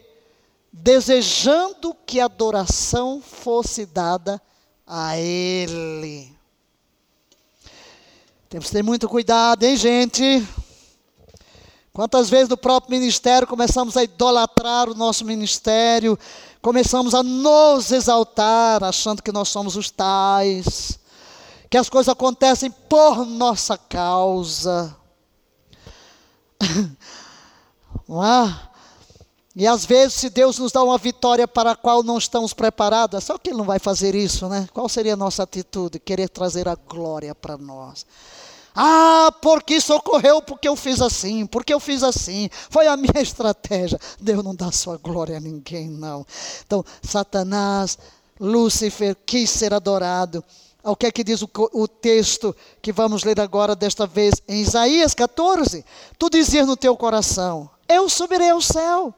Desejando 0.72 1.96
que 2.06 2.20
a 2.20 2.26
adoração 2.26 3.20
fosse 3.20 3.84
dada 3.84 4.40
a 4.86 5.18
Ele. 5.18 6.32
Temos 8.48 8.68
que 8.68 8.72
ter 8.72 8.82
muito 8.82 9.08
cuidado, 9.08 9.64
hein, 9.64 9.76
gente? 9.76 10.46
Quantas 11.98 12.30
vezes 12.30 12.48
no 12.48 12.56
próprio 12.56 12.96
ministério 12.96 13.44
começamos 13.44 13.96
a 13.96 14.04
idolatrar 14.04 14.88
o 14.88 14.94
nosso 14.94 15.24
ministério, 15.24 16.16
começamos 16.62 17.12
a 17.12 17.24
nos 17.24 17.90
exaltar, 17.90 18.84
achando 18.84 19.20
que 19.20 19.32
nós 19.32 19.48
somos 19.48 19.74
os 19.74 19.90
tais, 19.90 20.96
que 21.68 21.76
as 21.76 21.88
coisas 21.90 22.08
acontecem 22.08 22.70
por 22.70 23.26
nossa 23.26 23.76
causa. 23.76 24.96
É? 28.08 28.68
E 29.56 29.66
às 29.66 29.84
vezes, 29.84 30.14
se 30.14 30.30
Deus 30.30 30.58
nos 30.58 30.72
dá 30.72 30.82
uma 30.82 30.96
vitória 30.96 31.48
para 31.48 31.72
a 31.72 31.76
qual 31.76 32.02
não 32.02 32.16
estamos 32.16 32.54
preparados, 32.54 33.24
só 33.24 33.36
que 33.36 33.50
Ele 33.50 33.58
não 33.58 33.64
vai 33.64 33.78
fazer 33.78 34.14
isso, 34.14 34.48
né? 34.48 34.68
Qual 34.72 34.88
seria 34.88 35.14
a 35.14 35.16
nossa 35.16 35.42
atitude? 35.42 35.98
Querer 35.98 36.28
trazer 36.28 36.68
a 36.68 36.74
glória 36.74 37.34
para 37.34 37.58
nós. 37.58 38.06
Ah, 38.80 39.32
porque 39.42 39.74
isso 39.74 39.92
ocorreu 39.92 40.40
porque 40.40 40.68
eu 40.68 40.76
fiz 40.76 41.02
assim, 41.02 41.44
porque 41.46 41.74
eu 41.74 41.80
fiz 41.80 42.04
assim, 42.04 42.48
foi 42.70 42.86
a 42.86 42.96
minha 42.96 43.10
estratégia. 43.20 43.98
Deus 44.20 44.44
não 44.44 44.54
dá 44.54 44.70
sua 44.70 44.96
glória 44.96 45.36
a 45.36 45.40
ninguém, 45.40 45.88
não. 45.88 46.24
Então, 46.64 46.84
Satanás, 47.02 47.98
Lúcifer 48.38 49.16
quis 49.26 49.50
ser 49.50 49.74
adorado. 49.74 50.44
O 50.84 50.94
que 50.94 51.06
é 51.06 51.10
que 51.10 51.24
diz 51.24 51.42
o, 51.42 51.50
o, 51.72 51.88
texto 51.88 52.54
que 52.80 52.92
vamos 52.92 53.24
ler 53.24 53.40
agora, 53.40 53.74
desta 53.74 54.06
vez, 54.06 54.36
em 54.46 54.60
Isaías 54.60 55.12
14? 55.12 55.84
Tu 56.16 56.30
dizias 56.30 56.68
no 56.68 56.76
teu 56.76 56.96
coração: 56.96 57.68
Eu 57.88 58.08
subirei 58.08 58.50
ao 58.50 58.60
céu 58.60 59.12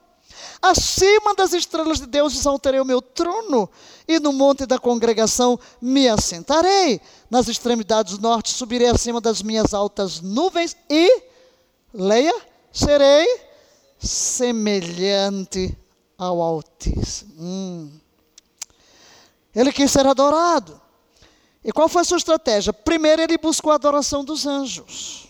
Acima 0.61 1.35
das 1.35 1.53
estrelas 1.53 1.99
de 1.99 2.07
Deus 2.07 2.35
exaltarei 2.35 2.81
o 2.81 2.85
meu 2.85 3.01
trono, 3.01 3.69
e 4.07 4.19
no 4.19 4.33
monte 4.33 4.67
da 4.67 4.79
congregação 4.79 5.59
me 5.81 6.09
assentarei. 6.09 7.01
Nas 7.31 7.49
extremidades 7.49 8.19
norte 8.19 8.53
subirei 8.53 8.89
acima 8.89 9.21
das 9.21 9.43
minhas 9.43 9.73
altas 9.73 10.21
nuvens, 10.21 10.77
e, 10.89 11.23
leia, 11.93 12.35
serei 12.73 13.27
semelhante 13.99 15.77
ao 16.17 16.41
Altíssimo. 16.41 17.35
Hum. 17.39 18.01
Ele 19.55 19.73
quis 19.73 19.91
ser 19.91 20.07
adorado. 20.07 20.81
E 21.65 21.73
qual 21.73 21.89
foi 21.89 22.03
a 22.03 22.05
sua 22.05 22.17
estratégia? 22.17 22.73
Primeiro, 22.73 23.21
ele 23.21 23.37
buscou 23.37 23.73
a 23.73 23.75
adoração 23.75 24.25
dos 24.25 24.47
anjos. 24.47 25.29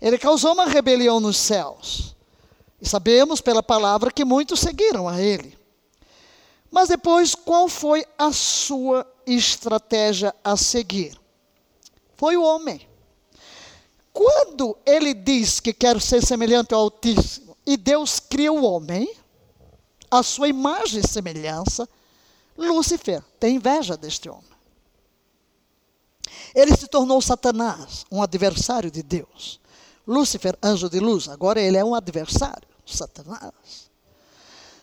Ele 0.00 0.18
causou 0.18 0.52
uma 0.52 0.66
rebelião 0.66 1.20
nos 1.20 1.36
céus. 1.36 2.11
E 2.82 2.88
sabemos 2.88 3.40
pela 3.40 3.62
palavra 3.62 4.10
que 4.10 4.24
muitos 4.24 4.58
seguiram 4.58 5.08
a 5.08 5.22
ele. 5.22 5.56
Mas 6.68 6.88
depois, 6.88 7.32
qual 7.32 7.68
foi 7.68 8.04
a 8.18 8.32
sua 8.32 9.06
estratégia 9.24 10.34
a 10.42 10.56
seguir? 10.56 11.16
Foi 12.16 12.36
o 12.36 12.42
homem. 12.42 12.88
Quando 14.12 14.76
ele 14.84 15.14
diz 15.14 15.60
que 15.60 15.72
quer 15.72 16.00
ser 16.00 16.26
semelhante 16.26 16.74
ao 16.74 16.80
Altíssimo, 16.80 17.56
e 17.64 17.76
Deus 17.76 18.18
cria 18.18 18.52
o 18.52 18.64
homem, 18.64 19.14
a 20.10 20.24
sua 20.24 20.48
imagem 20.48 21.00
e 21.04 21.08
semelhança, 21.08 21.88
Lúcifer 22.58 23.22
tem 23.38 23.56
inveja 23.56 23.96
deste 23.96 24.28
homem. 24.28 24.50
Ele 26.52 26.76
se 26.76 26.88
tornou 26.88 27.22
Satanás, 27.22 28.04
um 28.10 28.20
adversário 28.20 28.90
de 28.90 29.04
Deus. 29.04 29.60
Lúcifer, 30.04 30.58
anjo 30.60 30.90
de 30.90 30.98
luz, 30.98 31.28
agora 31.28 31.60
ele 31.60 31.76
é 31.76 31.84
um 31.84 31.94
adversário. 31.94 32.71
Satanás. 32.84 33.90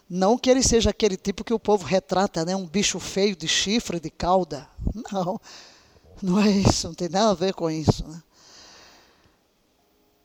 Não 0.10 0.38
que 0.38 0.50
ele 0.50 0.64
seja 0.64 0.90
aquele 0.90 1.16
tipo 1.16 1.44
que 1.44 1.54
o 1.54 1.60
povo 1.60 1.86
retrata, 1.86 2.44
né? 2.44 2.56
um 2.56 2.66
bicho 2.66 3.00
feio 3.00 3.36
de 3.36 3.48
chifre, 3.48 4.00
de 4.00 4.10
cauda. 4.10 4.68
Não, 5.12 5.40
não 6.22 6.40
é 6.40 6.50
isso, 6.50 6.88
não 6.88 6.96
tem 6.96 7.08
nada 7.08 7.30
a 7.30 7.36
ver 7.36 7.54
com 7.54 7.70
isso. 7.70 8.06
Né? 8.08 8.22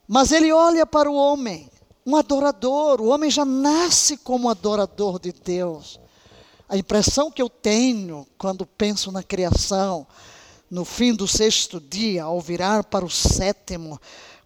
Mas 0.08 0.32
ele 0.32 0.52
olha 0.52 0.86
para 0.86 1.10
o 1.10 1.14
homem, 1.14 1.70
um 2.06 2.16
adorador. 2.16 3.00
O 3.00 3.08
homem 3.08 3.30
já 3.30 3.44
nasce 3.44 4.16
como 4.16 4.48
adorador 4.48 5.18
de 5.18 5.32
Deus. 5.32 6.00
A 6.68 6.76
impressão 6.76 7.30
que 7.30 7.42
eu 7.42 7.48
tenho 7.48 8.26
quando 8.38 8.66
penso 8.66 9.12
na 9.12 9.22
criação, 9.22 10.06
no 10.70 10.84
fim 10.84 11.14
do 11.14 11.28
sexto 11.28 11.80
dia, 11.80 12.24
ao 12.24 12.40
virar 12.40 12.84
para 12.84 13.04
o 13.04 13.10
sétimo, 13.10 14.00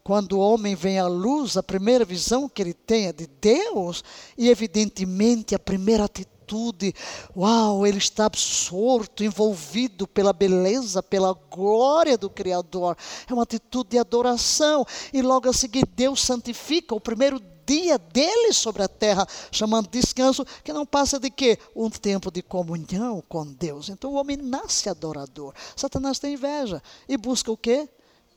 quando 0.09 0.39
o 0.39 0.41
homem 0.41 0.75
vem 0.75 0.99
à 0.99 1.07
luz, 1.07 1.59
a 1.59 1.63
primeira 1.63 2.03
visão 2.03 2.49
que 2.49 2.63
ele 2.63 2.73
tem 2.73 3.09
é 3.09 3.13
de 3.13 3.27
Deus, 3.27 4.03
e 4.39 4.49
evidentemente 4.49 5.55
a 5.55 5.59
primeira 5.59 6.05
atitude, 6.07 6.95
uau, 7.37 7.87
ele 7.87 7.99
está 7.99 8.25
absorto, 8.25 9.23
envolvido 9.23 10.09
pela 10.09 10.33
beleza, 10.33 11.03
pela 11.03 11.35
glória 11.51 12.17
do 12.17 12.31
Criador. 12.31 12.97
É 13.29 13.35
uma 13.35 13.43
atitude 13.43 13.91
de 13.91 13.99
adoração. 13.99 14.87
E 15.13 15.21
logo 15.21 15.47
a 15.47 15.53
seguir, 15.53 15.87
Deus 15.95 16.23
santifica 16.23 16.95
o 16.95 17.01
primeiro 17.03 17.39
dia 17.67 17.99
dele 17.99 18.55
sobre 18.55 18.83
a 18.83 18.89
terra, 18.89 19.27
chamando 19.53 19.91
descanso, 19.91 20.43
que 20.65 20.73
não 20.73 20.87
passa 20.87 21.21
de 21.21 21.29
quê? 21.29 21.59
Um 21.77 21.91
tempo 21.91 22.31
de 22.31 22.41
comunhão 22.41 23.23
com 23.29 23.45
Deus. 23.45 23.91
Então 23.91 24.13
o 24.13 24.15
homem 24.15 24.39
nasce 24.39 24.89
adorador. 24.89 25.53
Satanás 25.77 26.19
tem 26.19 26.33
inveja 26.33 26.83
e 27.07 27.19
busca 27.19 27.53
o 27.53 27.59
quê? 27.59 27.87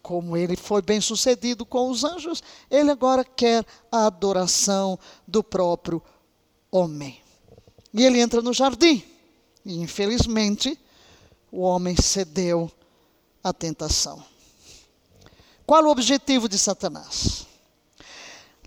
Como 0.02 0.36
ele 0.36 0.56
foi 0.56 0.82
bem 0.82 1.00
sucedido 1.00 1.66
com 1.66 1.90
os 1.90 2.04
anjos, 2.04 2.42
ele 2.70 2.92
agora 2.92 3.24
quer 3.24 3.66
a 3.92 4.08
adoração 4.08 4.98
do 5.28 5.44
próprio 5.44 6.02
homem. 6.72 7.22
E 7.94 8.04
ele 8.04 8.20
entra 8.20 8.42
no 8.42 8.54
jardim. 8.54 9.04
E 9.66 9.80
infelizmente, 9.80 10.80
o 11.52 11.62
homem 11.62 11.96
cedeu 11.96 12.72
à 13.44 13.54
tentação. 13.54 14.24
Qual 15.66 15.84
o 15.84 15.90
objetivo 15.90 16.50
de 16.50 16.58
Satanás? 16.58 17.46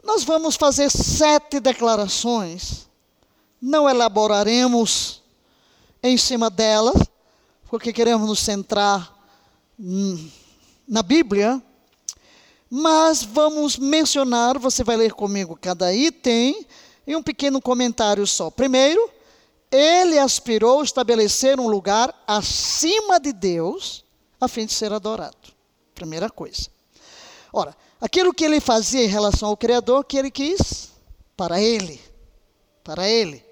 Nós 0.02 0.22
vamos 0.22 0.54
fazer 0.56 0.90
sete 0.90 1.58
declarações, 1.58 2.86
não 3.60 3.88
elaboraremos 3.88 5.22
em 6.02 6.16
cima 6.18 6.50
delas, 6.50 7.02
porque 7.68 7.92
queremos 7.92 8.28
nos 8.28 8.40
centrar 8.40 9.14
na 10.86 11.02
Bíblia, 11.02 11.62
mas 12.70 13.22
vamos 13.22 13.76
mencionar, 13.76 14.58
você 14.58 14.82
vai 14.82 14.96
ler 14.96 15.12
comigo 15.12 15.58
cada 15.60 15.94
item 15.94 16.66
e 17.06 17.14
um 17.14 17.22
pequeno 17.22 17.60
comentário 17.60 18.26
só. 18.26 18.50
Primeiro, 18.50 19.10
ele 19.70 20.18
aspirou 20.18 20.82
estabelecer 20.82 21.58
um 21.58 21.68
lugar 21.68 22.14
acima 22.26 23.18
de 23.18 23.32
Deus 23.32 24.04
a 24.40 24.48
fim 24.48 24.66
de 24.66 24.72
ser 24.72 24.92
adorado. 24.92 25.36
Primeira 25.94 26.28
coisa. 26.28 26.68
Ora, 27.52 27.76
aquilo 28.00 28.34
que 28.34 28.44
ele 28.44 28.60
fazia 28.60 29.04
em 29.04 29.08
relação 29.08 29.48
ao 29.48 29.56
Criador, 29.56 30.04
que 30.04 30.16
ele 30.16 30.30
quis 30.30 30.90
para 31.36 31.60
ele. 31.60 32.00
Para 32.82 33.08
ele. 33.08 33.44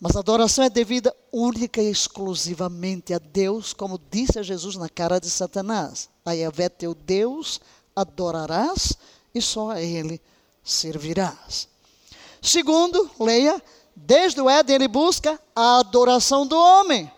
Mas 0.00 0.16
a 0.16 0.20
adoração 0.20 0.64
é 0.64 0.70
devida 0.70 1.14
única 1.30 1.82
e 1.82 1.90
exclusivamente 1.90 3.12
a 3.12 3.18
Deus, 3.18 3.74
como 3.74 4.00
disse 4.10 4.38
a 4.38 4.42
Jesus 4.42 4.74
na 4.76 4.88
cara 4.88 5.20
de 5.20 5.28
Satanás. 5.28 6.08
A 6.24 6.32
Yahvé 6.32 6.70
teu 6.70 6.94
Deus 6.94 7.60
adorarás 7.94 8.96
e 9.34 9.42
só 9.42 9.70
a 9.70 9.82
Ele 9.82 10.18
servirás. 10.64 11.68
Segundo, 12.40 13.10
leia, 13.20 13.62
desde 13.94 14.40
o 14.40 14.48
Éden 14.48 14.76
ele 14.76 14.88
busca 14.88 15.38
a 15.54 15.80
adoração 15.80 16.46
do 16.46 16.56
homem. 16.56 17.10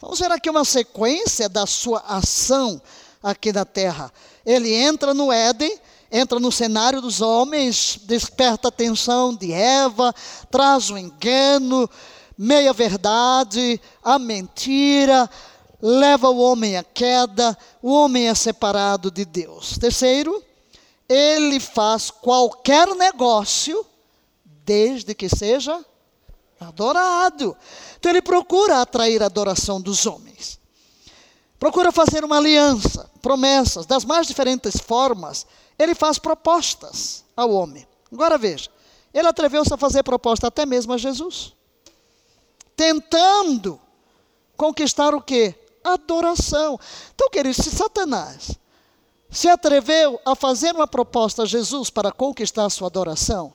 Vamos 0.00 0.18
ver 0.18 0.32
aqui 0.32 0.50
uma 0.50 0.64
sequência 0.64 1.48
da 1.48 1.66
sua 1.66 2.00
ação 2.00 2.82
aqui 3.22 3.52
na 3.52 3.64
terra. 3.64 4.12
Ele 4.44 4.74
entra 4.74 5.14
no 5.14 5.30
Éden, 5.30 5.78
entra 6.10 6.40
no 6.40 6.50
cenário 6.50 7.00
dos 7.00 7.20
homens, 7.20 8.00
desperta 8.02 8.66
a 8.66 8.70
atenção 8.70 9.34
de 9.34 9.52
Eva, 9.52 10.12
traz 10.50 10.90
o 10.90 10.98
engano, 10.98 11.88
meia-verdade, 12.36 13.80
a 14.02 14.18
mentira, 14.18 15.28
leva 15.80 16.30
o 16.30 16.38
homem 16.38 16.76
à 16.76 16.82
queda, 16.82 17.56
o 17.82 17.92
homem 17.92 18.28
é 18.28 18.34
separado 18.34 19.10
de 19.10 19.24
Deus. 19.24 19.78
Terceiro, 19.78 20.42
ele 21.08 21.60
faz 21.60 22.10
qualquer 22.10 22.88
negócio, 22.94 23.84
desde 24.64 25.14
que 25.14 25.28
seja 25.28 25.84
adorado. 26.58 27.56
Então 27.98 28.10
ele 28.10 28.22
procura 28.22 28.80
atrair 28.80 29.22
a 29.22 29.26
adoração 29.26 29.80
dos 29.80 30.06
homens. 30.06 30.58
Procura 31.58 31.92
fazer 31.92 32.24
uma 32.24 32.38
aliança, 32.38 33.10
promessas, 33.22 33.86
das 33.86 34.04
mais 34.04 34.26
diferentes 34.26 34.76
formas. 34.78 35.46
Ele 35.78 35.94
faz 35.94 36.18
propostas 36.18 37.24
ao 37.36 37.50
homem. 37.50 37.86
Agora 38.12 38.38
veja, 38.38 38.70
ele 39.12 39.28
atreveu-se 39.28 39.72
a 39.72 39.76
fazer 39.76 40.02
proposta 40.02 40.48
até 40.48 40.64
mesmo 40.66 40.92
a 40.92 40.98
Jesus 40.98 41.54
tentando 42.76 43.80
conquistar 44.56 45.14
o 45.14 45.20
quê? 45.20 45.54
Adoração. 45.82 46.78
Então, 47.14 47.28
queridos, 47.30 47.58
se 47.58 47.70
Satanás 47.70 48.58
se 49.30 49.48
atreveu 49.48 50.20
a 50.24 50.34
fazer 50.34 50.74
uma 50.74 50.86
proposta 50.86 51.42
a 51.42 51.46
Jesus 51.46 51.90
para 51.90 52.12
conquistar 52.12 52.66
a 52.66 52.70
sua 52.70 52.86
adoração, 52.86 53.52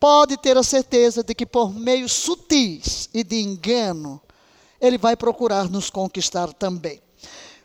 pode 0.00 0.36
ter 0.36 0.56
a 0.56 0.64
certeza 0.64 1.22
de 1.22 1.34
que 1.34 1.46
por 1.46 1.72
meios 1.72 2.12
sutis 2.12 3.08
e 3.14 3.22
de 3.22 3.40
engano, 3.40 4.20
ele 4.80 4.98
vai 4.98 5.14
procurar 5.14 5.70
nos 5.70 5.88
conquistar 5.90 6.52
também. 6.52 7.00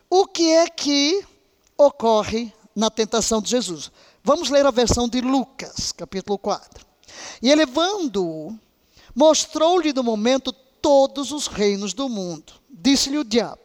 O 0.07 0.27
que 0.27 0.51
é 0.51 0.69
que 0.69 1.25
ocorre 1.75 2.53
na 2.75 2.91
tentação 2.91 3.41
de 3.41 3.49
Jesus? 3.49 3.91
Vamos 4.23 4.49
ler 4.49 4.65
a 4.65 4.71
versão 4.71 5.09
de 5.09 5.19
Lucas, 5.19 5.91
capítulo 5.91 6.37
4. 6.37 6.85
E 7.41 7.49
elevando-o, 7.49 8.55
mostrou-lhe 9.15 9.91
no 9.91 10.03
momento 10.03 10.53
todos 10.81 11.31
os 11.31 11.47
reinos 11.47 11.93
do 11.93 12.07
mundo. 12.07 12.53
Disse-lhe 12.69 13.17
o 13.17 13.23
diabo: 13.23 13.61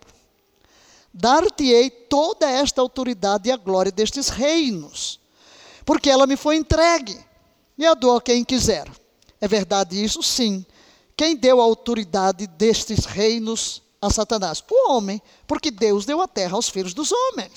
Dar-te-ei 1.12 1.90
toda 1.90 2.48
esta 2.50 2.80
autoridade 2.80 3.48
e 3.48 3.52
a 3.52 3.56
glória 3.56 3.92
destes 3.92 4.28
reinos, 4.28 5.20
porque 5.84 6.10
ela 6.10 6.26
me 6.26 6.36
foi 6.36 6.56
entregue, 6.56 7.18
e 7.76 7.84
a 7.84 7.94
dou 7.94 8.16
a 8.16 8.22
quem 8.22 8.44
quiser. 8.44 8.90
É 9.40 9.48
verdade 9.48 10.02
isso? 10.02 10.22
Sim. 10.22 10.64
Quem 11.16 11.36
deu 11.36 11.60
a 11.60 11.64
autoridade 11.64 12.46
destes 12.46 13.04
reinos 13.04 13.82
a 14.00 14.08
Satanás? 14.10 14.62
O 14.70 14.92
homem, 14.92 15.20
porque 15.46 15.70
Deus 15.70 16.06
deu 16.06 16.20
a 16.20 16.28
terra 16.28 16.56
aos 16.56 16.68
filhos 16.68 16.94
dos 16.94 17.12
homens. 17.12 17.52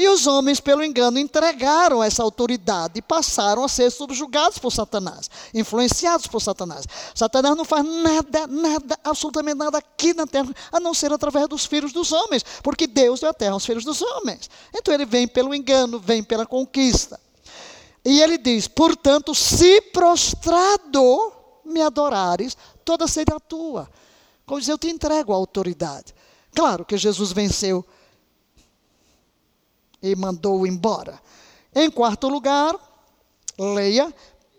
E 0.00 0.08
os 0.08 0.26
homens, 0.26 0.60
pelo 0.60 0.82
engano, 0.82 1.18
entregaram 1.18 2.02
essa 2.02 2.22
autoridade 2.22 2.94
e 2.98 3.02
passaram 3.02 3.62
a 3.62 3.68
ser 3.68 3.90
subjugados 3.90 4.58
por 4.58 4.72
Satanás, 4.72 5.28
influenciados 5.52 6.26
por 6.26 6.40
Satanás. 6.40 6.86
Satanás 7.14 7.54
não 7.54 7.66
faz 7.66 7.84
nada, 7.84 8.46
nada, 8.46 8.98
absolutamente 9.04 9.58
nada 9.58 9.76
aqui 9.76 10.14
na 10.14 10.26
terra, 10.26 10.48
a 10.72 10.80
não 10.80 10.94
ser 10.94 11.12
através 11.12 11.46
dos 11.48 11.66
filhos 11.66 11.92
dos 11.92 12.12
homens, 12.12 12.42
porque 12.62 12.86
Deus 12.86 13.20
deu 13.20 13.28
a 13.28 13.34
terra 13.34 13.52
aos 13.52 13.66
filhos 13.66 13.84
dos 13.84 14.00
homens. 14.00 14.48
Então 14.74 14.94
ele 14.94 15.04
vem 15.04 15.28
pelo 15.28 15.54
engano, 15.54 16.00
vem 16.00 16.22
pela 16.22 16.46
conquista. 16.46 17.20
E 18.02 18.22
ele 18.22 18.38
diz: 18.38 18.66
portanto, 18.66 19.34
se 19.34 19.82
prostrado 19.82 21.30
me 21.62 21.82
adorares, 21.82 22.56
toda 22.86 23.06
será 23.06 23.38
tua. 23.38 23.86
Como 24.46 24.60
diz, 24.60 24.68
eu 24.70 24.78
te 24.78 24.88
entrego 24.88 25.34
a 25.34 25.36
autoridade. 25.36 26.14
Claro 26.54 26.86
que 26.86 26.96
Jesus 26.96 27.32
venceu 27.32 27.84
e 30.02 30.14
mandou-o 30.16 30.66
embora. 30.66 31.20
Em 31.74 31.90
quarto 31.90 32.28
lugar, 32.28 32.74
leia, 33.58 34.12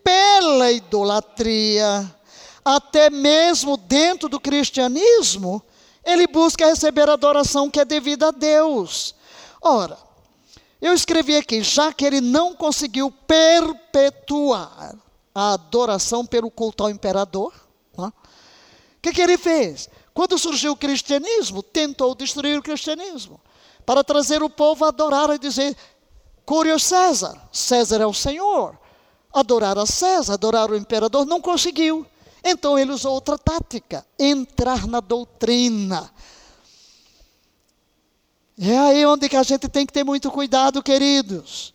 pela 0.03 0.71
idolatria, 0.71 2.15
até 2.63 3.09
mesmo 3.09 3.75
dentro 3.75 4.29
do 4.29 4.39
cristianismo, 4.39 5.61
ele 6.05 6.27
busca 6.27 6.65
receber 6.65 7.09
a 7.09 7.13
adoração 7.13 7.69
que 7.69 7.79
é 7.79 7.85
devida 7.85 8.27
a 8.27 8.31
Deus. 8.31 9.15
Ora, 9.61 9.97
eu 10.81 10.93
escrevi 10.93 11.35
aqui, 11.35 11.61
já 11.61 11.91
que 11.91 12.05
ele 12.05 12.21
não 12.21 12.55
conseguiu 12.55 13.11
perpetuar 13.11 14.95
a 15.33 15.53
adoração 15.53 16.25
pelo 16.25 16.51
culto 16.51 16.83
ao 16.83 16.89
imperador, 16.89 17.53
o 17.97 18.11
que, 19.01 19.13
que 19.13 19.21
ele 19.21 19.37
fez? 19.37 19.89
Quando 20.13 20.37
surgiu 20.37 20.73
o 20.73 20.77
cristianismo, 20.77 21.63
tentou 21.63 22.13
destruir 22.13 22.59
o 22.59 22.61
cristianismo 22.61 23.40
para 23.85 24.03
trazer 24.03 24.41
o 24.43 24.49
povo 24.49 24.85
a 24.85 24.89
adorar 24.89 25.29
e 25.31 25.39
dizer: 25.39 25.75
Curios 26.45 26.83
César, 26.83 27.41
César 27.51 28.01
é 28.01 28.05
o 28.05 28.13
Senhor. 28.13 28.79
Adorar 29.33 29.77
a 29.77 29.85
César, 29.85 30.33
adorar 30.33 30.69
o 30.69 30.75
imperador, 30.75 31.25
não 31.25 31.39
conseguiu. 31.39 32.05
Então 32.43 32.77
ele 32.77 32.91
usou 32.91 33.13
outra 33.13 33.37
tática: 33.37 34.05
entrar 34.19 34.87
na 34.87 34.99
doutrina. 34.99 36.11
É 38.59 38.77
aí 38.77 39.05
onde 39.05 39.27
que 39.27 39.35
a 39.35 39.43
gente 39.43 39.67
tem 39.67 39.85
que 39.85 39.93
ter 39.93 40.03
muito 40.03 40.29
cuidado, 40.29 40.83
queridos. 40.83 41.73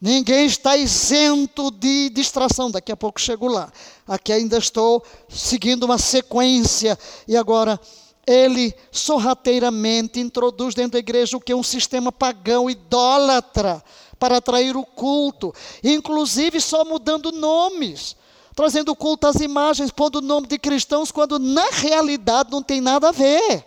Ninguém 0.00 0.46
está 0.46 0.76
isento 0.76 1.70
de 1.70 2.10
distração. 2.10 2.70
Daqui 2.70 2.92
a 2.92 2.96
pouco 2.96 3.20
chego 3.20 3.46
lá. 3.46 3.72
Aqui 4.06 4.32
ainda 4.32 4.58
estou 4.58 5.02
seguindo 5.28 5.84
uma 5.84 5.98
sequência. 5.98 6.98
E 7.26 7.36
agora 7.36 7.80
ele 8.26 8.74
sorrateiramente 8.90 10.18
introduz 10.18 10.74
dentro 10.74 10.92
da 10.92 10.98
igreja 10.98 11.36
o 11.36 11.40
que 11.40 11.52
é 11.52 11.56
um 11.56 11.62
sistema 11.62 12.10
pagão, 12.10 12.68
idólatra, 12.68 13.82
para 14.18 14.38
atrair 14.38 14.76
o 14.76 14.84
culto, 14.84 15.54
inclusive 15.84 16.60
só 16.60 16.84
mudando 16.84 17.30
nomes, 17.30 18.16
trazendo 18.54 18.96
culto 18.96 19.26
às 19.26 19.36
imagens, 19.36 19.90
pondo 19.90 20.16
o 20.16 20.22
nome 20.22 20.46
de 20.46 20.58
cristãos, 20.58 21.12
quando 21.12 21.38
na 21.38 21.68
realidade 21.70 22.50
não 22.50 22.62
tem 22.62 22.80
nada 22.80 23.10
a 23.10 23.12
ver. 23.12 23.64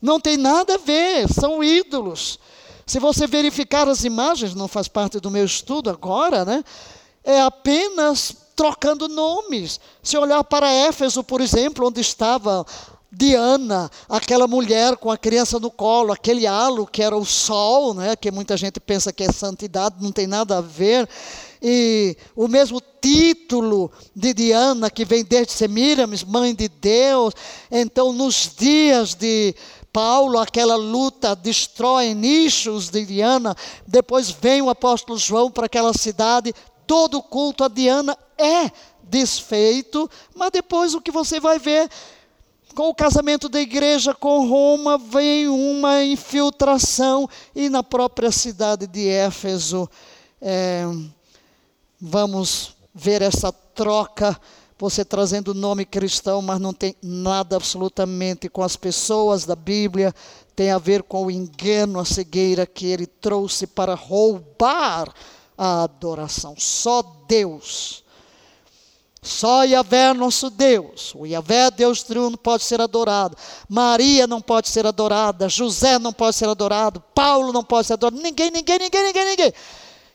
Não 0.00 0.18
tem 0.18 0.36
nada 0.36 0.76
a 0.76 0.78
ver, 0.78 1.28
são 1.28 1.62
ídolos. 1.62 2.38
Se 2.86 2.98
você 2.98 3.26
verificar 3.26 3.86
as 3.86 4.04
imagens, 4.04 4.54
não 4.54 4.66
faz 4.66 4.88
parte 4.88 5.20
do 5.20 5.30
meu 5.30 5.44
estudo 5.44 5.90
agora, 5.90 6.44
né? 6.44 6.64
É 7.22 7.40
apenas 7.42 8.34
trocando 8.56 9.08
nomes. 9.08 9.78
Se 10.02 10.16
olhar 10.16 10.42
para 10.44 10.72
Éfeso, 10.72 11.22
por 11.22 11.40
exemplo, 11.40 11.86
onde 11.86 12.00
estava 12.00 12.64
Diana, 13.12 13.90
aquela 14.08 14.46
mulher 14.46 14.96
com 14.96 15.10
a 15.10 15.18
criança 15.18 15.58
no 15.58 15.70
colo, 15.70 16.12
aquele 16.12 16.46
halo 16.46 16.86
que 16.86 17.02
era 17.02 17.16
o 17.16 17.24
sol, 17.24 17.92
né, 17.92 18.14
que 18.14 18.30
muita 18.30 18.56
gente 18.56 18.78
pensa 18.78 19.12
que 19.12 19.24
é 19.24 19.32
santidade, 19.32 19.96
não 20.00 20.12
tem 20.12 20.28
nada 20.28 20.58
a 20.58 20.60
ver. 20.60 21.08
E 21.60 22.16
o 22.36 22.46
mesmo 22.46 22.80
título 23.02 23.90
de 24.14 24.32
Diana, 24.32 24.88
que 24.90 25.04
vem 25.04 25.24
desde 25.24 25.52
Semiramis, 25.52 26.22
mãe 26.22 26.54
de 26.54 26.68
Deus. 26.68 27.34
Então, 27.70 28.12
nos 28.12 28.52
dias 28.56 29.14
de 29.14 29.54
Paulo, 29.92 30.38
aquela 30.38 30.76
luta 30.76 31.34
destrói 31.34 32.14
nichos 32.14 32.88
de 32.90 33.04
Diana. 33.04 33.56
Depois 33.86 34.30
vem 34.30 34.62
o 34.62 34.70
apóstolo 34.70 35.18
João 35.18 35.50
para 35.50 35.66
aquela 35.66 35.92
cidade. 35.92 36.54
Todo 36.86 37.20
culto 37.20 37.64
a 37.64 37.68
Diana 37.68 38.16
é 38.38 38.70
desfeito, 39.02 40.08
mas 40.34 40.50
depois 40.52 40.94
o 40.94 41.00
que 41.00 41.10
você 41.10 41.40
vai 41.40 41.58
ver 41.58 41.90
com 42.74 42.88
o 42.88 42.94
casamento 42.94 43.48
da 43.48 43.60
igreja 43.60 44.14
com 44.14 44.46
Roma, 44.48 44.96
vem 44.96 45.48
uma 45.48 46.02
infiltração, 46.04 47.28
e 47.54 47.68
na 47.68 47.82
própria 47.82 48.30
cidade 48.30 48.86
de 48.86 49.08
Éfeso, 49.08 49.88
é, 50.40 50.84
vamos 52.00 52.74
ver 52.94 53.22
essa 53.22 53.52
troca, 53.52 54.38
você 54.78 55.04
trazendo 55.04 55.48
o 55.48 55.54
nome 55.54 55.84
cristão, 55.84 56.40
mas 56.40 56.58
não 56.58 56.72
tem 56.72 56.96
nada 57.02 57.56
absolutamente 57.56 58.48
com 58.48 58.62
as 58.62 58.76
pessoas 58.76 59.44
da 59.44 59.54
Bíblia, 59.54 60.14
tem 60.56 60.70
a 60.70 60.78
ver 60.78 61.02
com 61.02 61.26
o 61.26 61.30
engano, 61.30 61.98
a 61.98 62.04
cegueira 62.04 62.66
que 62.66 62.86
ele 62.86 63.06
trouxe 63.06 63.66
para 63.66 63.94
roubar 63.94 65.12
a 65.56 65.82
adoração. 65.82 66.54
Só 66.58 67.02
Deus 67.28 68.02
só 69.22 69.64
Yahvé 69.64 70.14
nosso 70.14 70.48
Deus. 70.48 71.14
O 71.14 71.26
Yahvé, 71.26 71.70
Deus 71.70 72.02
triuno, 72.02 72.38
pode 72.38 72.64
ser 72.64 72.80
adorado. 72.80 73.36
Maria 73.68 74.26
não 74.26 74.40
pode 74.40 74.68
ser 74.68 74.86
adorada. 74.86 75.48
José 75.48 75.98
não 75.98 76.12
pode 76.12 76.36
ser 76.36 76.48
adorado. 76.48 77.02
Paulo 77.14 77.52
não 77.52 77.62
pode 77.62 77.86
ser 77.86 77.94
adorado. 77.94 78.22
Ninguém, 78.22 78.50
ninguém, 78.50 78.78
ninguém, 78.78 79.04
ninguém, 79.04 79.24
ninguém. 79.26 79.52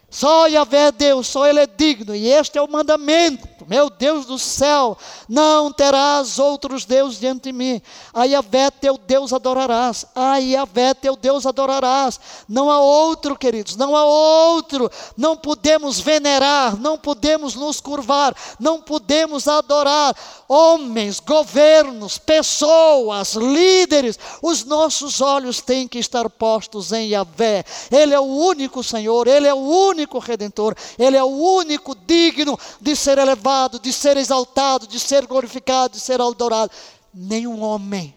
Só 0.10 0.48
Yahvé 0.48 0.88
é 0.88 0.92
Deus, 0.92 1.28
só 1.28 1.46
Ele 1.46 1.60
é 1.60 1.68
digno, 1.68 2.16
e 2.16 2.28
este 2.28 2.58
é 2.58 2.62
o 2.62 2.72
mandamento. 2.72 3.48
Meu 3.68 3.90
Deus 3.90 4.26
do 4.26 4.38
céu, 4.38 4.96
não 5.28 5.72
terás 5.72 6.38
outros 6.38 6.86
deuses 6.86 7.20
diante 7.20 7.44
de 7.46 7.52
mim. 7.52 7.82
A 8.14 8.26
Yahvé 8.26 8.70
teu 8.70 8.98
Deus 8.98 9.34
adorarás. 9.34 10.06
A 10.14 10.38
Yahvé 10.38 10.94
teu 10.94 11.16
Deus 11.16 11.46
adorarás. 11.46 12.20
Não 12.48 12.70
há 12.70 12.80
outro, 12.80 13.36
queridos, 13.36 13.76
não 13.76 13.96
há 13.96 14.06
outro. 14.06 14.90
Não 15.18 15.36
podemos 15.36 16.00
venerar, 16.00 16.78
não 16.78 16.98
podemos 16.98 17.56
nos 17.56 17.82
curvar, 17.82 18.36
não 18.60 18.82
podemos 18.82 19.48
adorar 19.48 20.16
homens, 20.48 21.20
governos, 21.20 22.20
pessoas, 22.20 23.34
líderes. 23.34 24.20
Os 24.44 24.64
nossos 24.64 25.22
olhos 25.22 25.60
têm 25.60 25.88
que 25.88 25.98
estar 25.98 26.30
postos 26.30 26.92
em 26.92 27.10
Yahvé. 27.10 27.66
Ele 27.92 28.14
é 28.14 28.20
o 28.20 28.24
único 28.24 28.84
Senhor, 28.84 29.28
Ele 29.28 29.48
é 29.48 29.54
o 29.54 29.58
único 29.58 30.20
Redentor, 30.20 30.76
Ele 31.00 31.18
é 31.18 31.24
o 31.24 31.28
único 31.28 31.96
digno 31.96 32.60
de 32.80 32.96
ser 32.96 33.18
elevado 33.18 33.55
de 33.80 33.92
ser 33.92 34.18
exaltado, 34.18 34.88
de 34.88 35.00
ser 35.00 35.26
glorificado, 35.26 35.96
de 35.96 36.00
ser 36.00 36.22
adorado. 36.22 36.72
Nenhum 37.14 37.62
homem, 37.62 38.14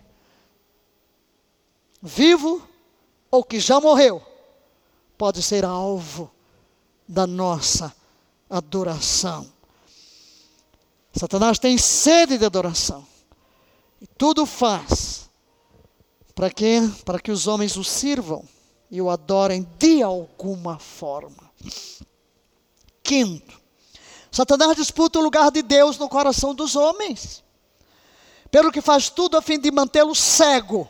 vivo 2.03 2.63
ou 3.31 3.45
que 3.45 3.61
já 3.61 3.81
morreu, 3.81 4.23
pode 5.17 5.43
ser 5.43 5.65
alvo 5.65 6.31
da 7.07 7.27
nossa 7.27 7.95
adoração. 8.51 9.51
Satanás 11.13 11.59
tem 11.59 11.77
sede 11.79 12.39
de 12.39 12.45
adoração. 12.45 13.07
E 14.01 14.07
tudo 14.07 14.47
faz 14.47 15.29
para 16.35 16.51
que, 16.51 16.81
para 17.05 17.19
que 17.19 17.33
os 17.33 17.47
homens 17.47 17.77
o 17.77 17.83
sirvam 17.83 18.45
e 18.91 19.03
o 19.03 19.11
adorem 19.11 19.67
de 19.79 20.03
alguma 20.03 20.79
forma. 20.79 21.51
Quinto, 23.03 23.58
Satanás 24.39 24.77
disputa 24.77 25.19
o 25.19 25.23
lugar 25.23 25.51
de 25.51 25.63
Deus 25.63 25.99
no 25.99 26.09
coração 26.09 26.55
dos 26.55 26.77
homens, 26.77 27.43
pelo 28.53 28.71
que 28.71 28.81
faz 28.81 29.11
tudo 29.11 29.37
a 29.37 29.43
fim 29.43 29.59
de 29.59 29.69
mantê-lo 29.69 30.15
cego 30.15 30.89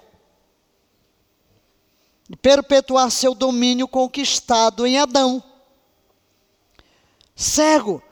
e 2.29 2.37
perpetuar 2.37 3.11
seu 3.11 3.35
domínio 3.35 3.89
conquistado 3.89 4.87
em 4.87 4.99
Adão. 4.99 5.43
Cego. 7.35 8.03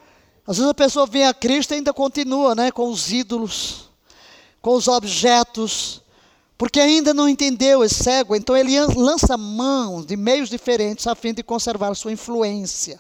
Às 0.47 0.57
vezes 0.57 0.71
a 0.71 0.75
pessoa 0.75 1.07
vem 1.07 1.27
a 1.27 1.35
Cristo 1.35 1.73
e 1.73 1.75
ainda 1.75 1.93
continua 1.93 2.55
né, 2.55 2.71
com 2.71 2.89
os 2.89 3.13
ídolos, 3.13 3.91
com 4.63 4.71
os 4.71 4.89
objetos, 4.89 6.01
porque 6.57 6.81
ainda 6.81 7.13
não 7.13 7.29
entendeu, 7.29 7.83
é 7.83 7.89
cego, 7.91 8.35
então 8.35 8.57
ele 8.57 8.81
lança 8.81 9.37
mão 9.37 10.03
de 10.03 10.17
meios 10.17 10.49
diferentes 10.49 11.07
a 11.07 11.15
fim 11.15 11.35
de 11.35 11.43
conservar 11.43 11.95
sua 11.95 12.13
influência. 12.13 12.99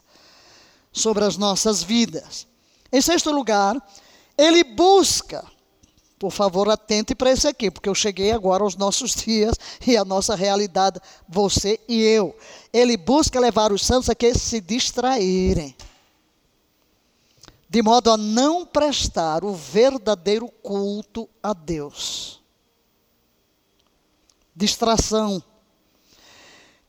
Sobre 0.97 1.25
as 1.25 1.37
nossas 1.37 1.83
vidas. 1.83 2.47
Em 2.91 3.03
sexto 3.03 3.31
lugar, 3.31 3.77
ele 4.37 4.65
busca, 4.65 5.45
por 6.19 6.31
favor, 6.31 6.71
atente 6.71 7.15
para 7.15 7.31
esse 7.31 7.47
aqui, 7.47 7.71
porque 7.71 7.89
eu 7.89 7.95
cheguei 7.95 8.33
agora 8.33 8.63
aos 8.63 8.77
nossos 8.77 9.13
dias 9.23 9.55
e 9.87 9.95
a 9.95 10.05
nossa 10.05 10.35
realidade, 10.35 10.99
você 11.29 11.79
e 11.87 12.01
eu. 12.01 12.35
Ele 12.73 12.97
busca 12.97 13.39
levar 13.39 13.73
os 13.73 13.85
santos 13.85 14.09
a 14.09 14.15
que 14.15 14.33
se 14.35 14.59
distraírem, 14.59 15.77
de 17.69 17.83
modo 17.83 18.11
a 18.11 18.17
não 18.17 18.65
prestar 18.65 19.45
o 19.45 19.53
verdadeiro 19.53 20.49
culto 20.49 21.29
a 21.43 21.53
Deus. 21.53 22.41
Distração. 24.55 25.43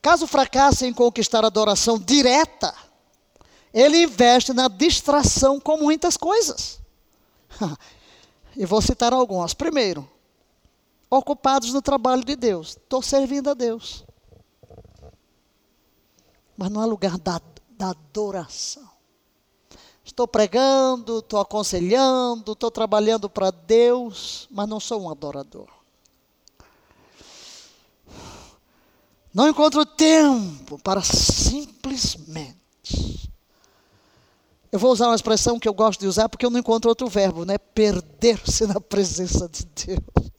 Caso 0.00 0.26
fracasse 0.26 0.86
em 0.86 0.94
conquistar 0.94 1.44
a 1.44 1.48
adoração 1.48 1.98
direta, 1.98 2.74
ele 3.78 4.02
investe 4.02 4.52
na 4.52 4.66
distração 4.66 5.60
com 5.60 5.76
muitas 5.76 6.16
coisas. 6.16 6.80
E 8.56 8.66
vou 8.66 8.82
citar 8.82 9.12
algumas. 9.12 9.54
Primeiro, 9.54 10.10
ocupados 11.08 11.72
no 11.72 11.80
trabalho 11.80 12.24
de 12.24 12.34
Deus. 12.34 12.70
Estou 12.70 13.00
servindo 13.00 13.50
a 13.50 13.54
Deus. 13.54 14.04
Mas 16.56 16.68
não 16.68 16.82
é 16.82 16.86
lugar 16.86 17.16
da, 17.18 17.40
da 17.70 17.90
adoração. 17.90 18.90
Estou 20.04 20.26
pregando, 20.26 21.20
estou 21.20 21.38
aconselhando, 21.38 22.50
estou 22.50 22.68
trabalhando 22.68 23.30
para 23.30 23.52
Deus, 23.52 24.48
mas 24.50 24.68
não 24.68 24.80
sou 24.80 25.02
um 25.02 25.10
adorador. 25.10 25.68
Não 29.32 29.46
encontro 29.46 29.86
tempo 29.86 30.80
para 30.80 31.00
simplesmente 31.00 32.58
eu 34.70 34.78
vou 34.78 34.92
usar 34.92 35.06
uma 35.06 35.14
expressão 35.14 35.58
que 35.58 35.68
eu 35.68 35.72
gosto 35.72 36.00
de 36.00 36.06
usar 36.06 36.28
porque 36.28 36.44
eu 36.44 36.50
não 36.50 36.60
encontro 36.60 36.90
outro 36.90 37.08
verbo, 37.08 37.44
né? 37.44 37.56
Perder-se 37.56 38.66
na 38.66 38.80
presença 38.80 39.48
de 39.48 39.64
Deus. 39.86 40.30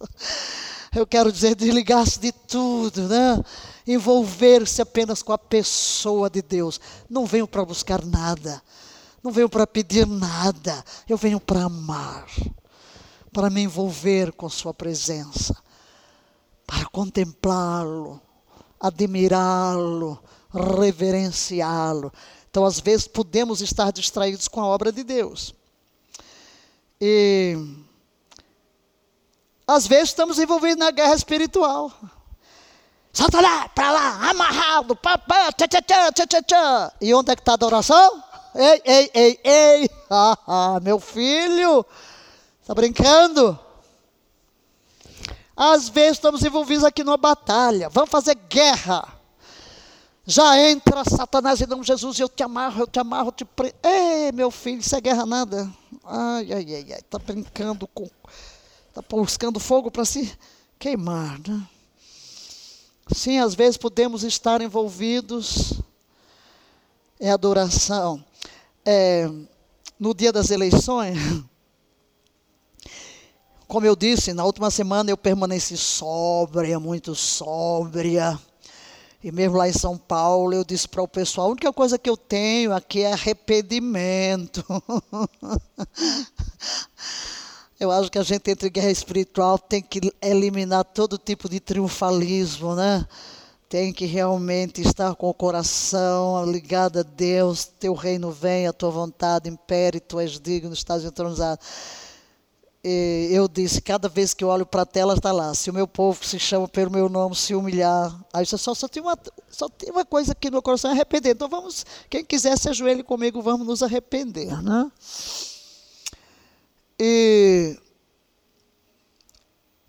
Eu 0.96 1.06
quero 1.06 1.32
dizer 1.32 1.56
desligar-se 1.56 2.20
de 2.20 2.32
tudo, 2.32 3.08
né? 3.08 3.44
Envolver-se 3.88 4.82
apenas 4.82 5.22
com 5.22 5.32
a 5.32 5.38
pessoa 5.38 6.30
de 6.30 6.42
Deus. 6.42 6.80
Não 7.10 7.26
venho 7.26 7.48
para 7.48 7.66
buscar 7.66 8.04
nada. 8.06 8.62
Não 9.24 9.32
venho 9.32 9.50
para 9.50 9.68
pedir 9.68 10.08
nada. 10.08 10.84
Eu 11.08 11.18
venho 11.18 11.40
para 11.40 11.64
amar. 11.64 12.28
Para 13.32 13.50
me 13.50 13.62
envolver 13.62 14.32
com 14.32 14.50
sua 14.50 14.74
presença. 14.74 15.56
Para 16.66 16.86
contemplá-lo, 16.86 18.22
admirá-lo, 18.80 20.20
reverenciá-lo 20.52 22.12
então, 22.50 22.66
às 22.66 22.80
vezes, 22.80 23.08
podemos 23.08 23.62
estar 23.62 23.92
distraídos 23.92 24.48
com 24.48 24.60
a 24.60 24.66
obra 24.66 24.92
de 24.92 25.04
Deus. 25.04 25.54
E 27.00 27.56
às 29.68 29.86
vezes 29.86 30.10
estamos 30.10 30.40
envolvidos 30.40 30.78
na 30.78 30.90
guerra 30.90 31.14
espiritual. 31.14 31.92
Salta 33.14 33.40
lá, 33.40 33.70
para 33.70 33.92
lá, 33.92 34.30
amarrado, 34.30 34.96
papá, 34.96 35.52
tchá, 35.52 35.68
tchá, 35.68 35.82
tchá, 35.82 36.26
tchá, 36.26 36.42
tchá. 36.42 36.94
E 37.00 37.14
onde 37.14 37.32
é 37.32 37.36
que 37.36 37.42
está 37.42 37.52
a 37.52 37.54
adoração? 37.54 38.24
Ei, 38.56 38.82
ei, 38.84 39.12
ei, 39.14 39.40
ei, 39.44 39.90
ah, 40.10 40.38
ah, 40.48 40.80
meu 40.82 41.00
filho, 41.00 41.86
está 42.62 42.74
brincando? 42.74 43.58
Às 45.56 45.88
vezes 45.88 46.14
estamos 46.14 46.44
envolvidos 46.44 46.84
aqui 46.84 47.04
numa 47.04 47.18
batalha, 47.18 47.90
vamos 47.90 48.10
fazer 48.10 48.34
guerra 48.50 49.19
já 50.30 50.70
entra 50.70 51.04
Satanás 51.04 51.60
e 51.60 51.66
não, 51.66 51.84
Jesus, 51.84 52.20
eu 52.20 52.30
te 52.30 52.44
amarro, 52.44 52.84
eu 52.84 52.88
te 52.88 53.00
amarro, 53.00 53.30
eu 53.30 53.32
te 53.32 53.44
pre... 53.44 53.74
Ei, 53.82 54.32
meu 54.32 54.52
filho, 54.52 54.80
isso 54.80 54.96
é 54.96 55.02
guerra 55.02 55.26
nada. 55.26 55.68
Ai, 56.06 56.54
ai, 56.54 56.76
ai, 56.76 56.86
ai, 56.92 57.00
está 57.00 57.18
brincando 57.18 57.88
com. 57.88 58.08
Está 58.88 59.02
buscando 59.10 59.60
fogo 59.60 59.90
para 59.90 60.06
se 60.06 60.32
queimar, 60.78 61.40
né? 61.40 61.68
Sim, 63.12 63.40
às 63.40 63.56
vezes 63.56 63.76
podemos 63.76 64.24
estar 64.24 64.62
envolvidos 64.62 65.82
em 67.20 67.32
adoração. 67.32 68.24
É, 68.86 69.28
no 70.00 70.14
dia 70.14 70.32
das 70.32 70.52
eleições, 70.52 71.18
como 73.68 73.84
eu 73.84 73.96
disse, 73.96 74.32
na 74.32 74.46
última 74.46 74.70
semana 74.70 75.10
eu 75.10 75.18
permaneci 75.18 75.76
sóbria, 75.76 76.80
muito 76.80 77.16
sóbria. 77.16 78.40
E 79.22 79.34
mesmo 79.34 79.58
lá 79.58 79.68
em 79.68 79.74
São 79.74 79.98
Paulo, 79.98 80.54
eu 80.54 80.64
disse 80.64 80.88
para 80.88 81.02
o 81.02 81.08
pessoal: 81.08 81.48
a 81.48 81.52
única 81.52 81.74
coisa 81.74 82.00
que 82.00 82.10
eu 82.10 82.16
tenho 82.16 82.74
aqui 82.74 83.02
é 83.02 83.12
arrependimento. 83.12 84.64
eu 87.78 87.92
acho 87.92 88.10
que 88.10 88.18
a 88.18 88.24
gente, 88.24 88.50
entre 88.50 88.70
guerra 88.70 88.90
espiritual, 88.90 89.60
tem 89.60 89.82
que 89.82 90.14
eliminar 90.22 90.86
todo 90.86 91.18
tipo 91.18 91.50
de 91.50 91.60
triunfalismo, 91.60 92.76
né? 92.76 93.06
Tem 93.68 93.92
que 93.92 94.06
realmente 94.06 94.82
estar 94.82 95.14
com 95.16 95.30
o 95.30 95.34
coração 95.34 96.50
ligado 96.50 97.00
a 97.00 97.04
Deus. 97.04 97.66
Teu 97.66 97.94
reino 97.94 98.32
vem, 98.32 98.68
a 98.68 98.74
tua 98.74 98.90
vontade 98.90 99.50
impere, 99.50 100.00
tu 100.00 100.18
és 100.18 100.40
digno, 100.40 100.74
estás 100.74 101.04
entronizado 101.04 101.60
eu 102.84 103.48
disse, 103.48 103.82
cada 103.82 104.08
vez 104.08 104.34
que 104.34 104.44
eu 104.44 104.48
olho 104.48 104.66
para 104.66 104.84
a 104.84 104.86
tela 104.86 105.14
está 105.14 105.32
lá, 105.32 105.54
se 105.54 105.70
o 105.70 105.74
meu 105.74 105.88
povo 105.88 106.20
que 106.20 106.28
se 106.28 106.40
chama 106.40 106.68
pelo 106.68 106.90
meu 106.90 107.10
nome 107.10 107.36
se 107.36 107.54
humilhar, 107.54 108.18
aí 108.34 108.46
só, 108.46 108.58
só, 108.58 108.88
tem, 108.88 109.04
uma, 109.04 109.18
só 109.50 109.68
tem 109.68 109.92
uma 109.92 110.06
coisa 110.06 110.32
aqui 110.32 110.50
no 110.50 110.62
coração, 110.62 110.92
é 110.92 110.94
arrepender. 110.94 111.34
Então 111.34 111.50
vamos, 111.50 111.86
quem 112.10 112.24
quiser 112.24 112.58
se 112.58 112.70
ajoelhe 112.70 113.04
comigo, 113.04 113.42
vamos 113.42 113.68
nos 113.68 113.84
arrepender. 113.84 114.62
Né? 114.64 114.90
E 116.98 117.78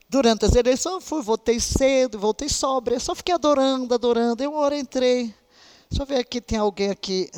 durante 0.09 0.45
as 0.45 0.55
eleições 0.57 0.95
eu 0.95 1.01
fui, 1.01 1.23
voltei 1.23 1.61
cedo, 1.61 2.19
voltei 2.19 2.49
sóbria, 2.49 2.99
só 2.99 3.15
fiquei 3.15 3.35
adorando, 3.35 3.95
adorando. 3.95 4.43
Eu 4.43 4.51
uma 4.51 4.61
hora 4.61 4.77
entrei, 4.77 5.33
deixa 5.89 6.03
eu 6.03 6.07
ver 6.07 6.19
aqui, 6.19 6.41
tem 6.41 6.59
alguém 6.59 6.91
aqui 6.91 7.31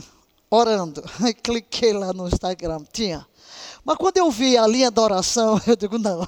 orando. 0.51 1.03
Cliquei 1.43 1.93
lá 1.93 2.15
no 2.15 2.27
Instagram, 2.27 2.85
tinha. 2.91 3.27
Mas 3.85 3.97
quando 3.97 4.17
eu 4.17 4.31
vi 4.31 4.57
a 4.57 4.67
linha 4.67 4.91
da 4.91 5.03
oração, 5.03 5.61
eu 5.67 5.77
digo, 5.77 5.99
não. 5.99 6.21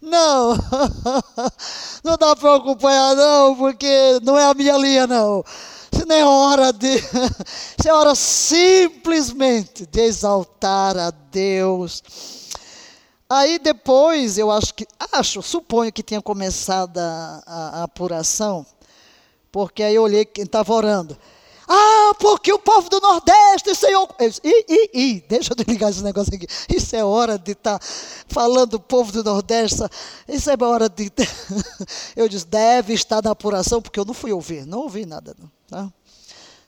não. 0.00 0.56
Não 2.04 2.18
dá 2.18 2.36
para 2.36 2.56
acompanhar, 2.56 3.16
não, 3.16 3.56
porque 3.56 4.20
não 4.22 4.36
é 4.36 4.44
a 4.44 4.52
minha 4.52 4.76
linha, 4.76 5.06
não. 5.06 5.42
Isso 5.90 6.04
não 6.06 6.14
é 6.14 6.22
hora 6.22 6.70
de. 6.70 6.96
Isso 6.96 7.88
é 7.88 7.92
hora 7.94 8.14
simplesmente 8.14 9.86
de 9.86 10.02
exaltar 10.02 10.98
a 10.98 11.10
Deus. 11.10 12.02
Aí 13.26 13.58
depois, 13.58 14.36
eu 14.36 14.50
acho 14.50 14.74
que. 14.74 14.86
Acho, 15.12 15.40
suponho 15.40 15.90
que 15.90 16.02
tinha 16.02 16.20
começado 16.20 16.98
a, 16.98 17.42
a, 17.46 17.80
a 17.80 17.82
apuração, 17.84 18.66
porque 19.50 19.82
aí 19.82 19.94
eu 19.94 20.02
olhei 20.02 20.26
quem 20.26 20.44
estava 20.44 20.74
orando. 20.74 21.16
Ah, 21.68 22.12
porque 22.18 22.52
o 22.52 22.58
povo 22.58 22.88
do 22.90 23.00
Nordeste, 23.00 23.74
Senhor. 23.74 24.08
Ih, 24.20 24.64
ih, 24.68 24.90
ih, 24.92 25.24
deixa 25.28 25.52
eu 25.52 25.56
desligar 25.56 25.90
esse 25.90 26.02
negócio 26.02 26.34
aqui. 26.34 26.46
Isso 26.68 26.94
é 26.94 27.04
hora 27.04 27.38
de 27.38 27.52
estar 27.52 27.78
tá 27.78 27.86
falando 28.28 28.72
do 28.72 28.80
povo 28.80 29.10
do 29.12 29.24
Nordeste. 29.24 29.82
Isso 30.28 30.50
é 30.50 30.56
hora 30.62 30.88
de. 30.88 31.10
Eu 32.16 32.28
disse, 32.28 32.46
deve 32.46 32.92
estar 32.92 33.22
na 33.22 33.30
apuração, 33.30 33.80
porque 33.80 33.98
eu 33.98 34.04
não 34.04 34.14
fui 34.14 34.32
ouvir, 34.32 34.66
não 34.66 34.80
ouvi 34.80 35.04
nada. 35.04 35.34
Não, 35.38 35.50
tá? 35.68 35.92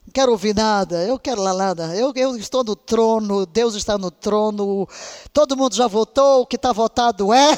Não 0.07 0.12
quero 0.12 0.31
ouvir 0.31 0.55
nada, 0.55 1.03
eu 1.03 1.18
quero 1.18 1.43
lá 1.43 1.53
nada. 1.53 1.93
Eu, 1.97 2.12
eu 2.14 2.37
estou 2.37 2.62
no 2.62 2.76
trono, 2.76 3.45
Deus 3.45 3.74
está 3.74 3.99
no 3.99 4.09
trono, 4.09 4.89
todo 5.33 5.57
mundo 5.57 5.74
já 5.74 5.89
votou, 5.89 6.43
o 6.43 6.47
que 6.47 6.55
está 6.55 6.72
votado 6.72 7.33
é, 7.33 7.51
é, 7.53 7.57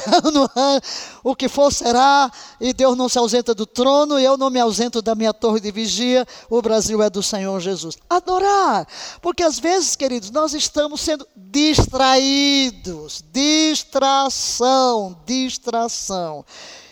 o 1.23 1.35
que 1.35 1.47
for 1.47 1.71
será, 1.71 2.31
e 2.59 2.73
Deus 2.73 2.97
não 2.97 3.07
se 3.07 3.19
ausenta 3.19 3.53
do 3.53 3.67
trono, 3.67 4.19
e 4.19 4.25
eu 4.25 4.35
não 4.35 4.49
me 4.49 4.59
ausento 4.59 4.99
da 4.99 5.13
minha 5.13 5.31
torre 5.31 5.59
de 5.59 5.71
vigia, 5.71 6.25
o 6.49 6.59
Brasil 6.59 7.03
é 7.03 7.09
do 7.09 7.21
Senhor 7.21 7.59
Jesus. 7.59 7.95
Adorar, 8.09 8.87
porque 9.21 9.43
às 9.43 9.59
vezes, 9.59 9.95
queridos, 9.95 10.31
nós 10.31 10.55
estamos 10.55 11.01
sendo 11.01 11.27
distraídos, 11.35 13.23
distração, 13.31 15.15
distração. 15.23 16.43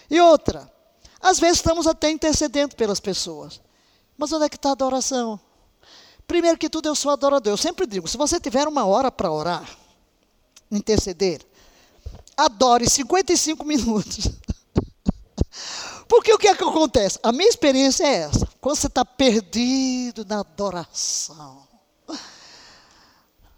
E 0.08 0.22
outra, 0.22 0.72
às 1.20 1.40
vezes 1.40 1.58
estamos 1.58 1.88
até 1.88 2.12
intercedendo 2.12 2.76
pelas 2.76 3.00
pessoas. 3.00 3.60
Mas 4.16 4.32
onde 4.32 4.46
é 4.46 4.50
que 4.50 4.56
está 4.56 4.70
a 4.70 4.74
adoração? 4.74 5.40
Primeiro 6.28 6.58
que 6.58 6.70
tudo, 6.70 6.90
eu 6.90 6.96
sou 6.96 7.12
adorador. 7.12 7.54
Eu 7.54 7.58
sempre 7.58 7.88
digo: 7.88 8.08
se 8.08 8.18
você 8.18 8.40
tiver 8.40 8.68
uma 8.68 8.86
hora 8.86 9.10
para 9.10 9.32
orar, 9.32 9.66
interceder, 10.70 11.42
adore 12.36 12.90
55 12.90 13.64
minutos. 13.66 14.30
Porque 16.08 16.34
o 16.34 16.38
que 16.38 16.48
é 16.48 16.56
que 16.56 16.64
acontece? 16.64 17.20
A 17.24 17.32
minha 17.32 17.50
experiência 17.50 18.06
é 18.06 18.16
essa. 18.24 18.48
Quando 18.62 18.76
você 18.76 18.88
está 18.88 19.04
perdido 19.06 20.26
na 20.26 20.40
adoração. 20.40 21.66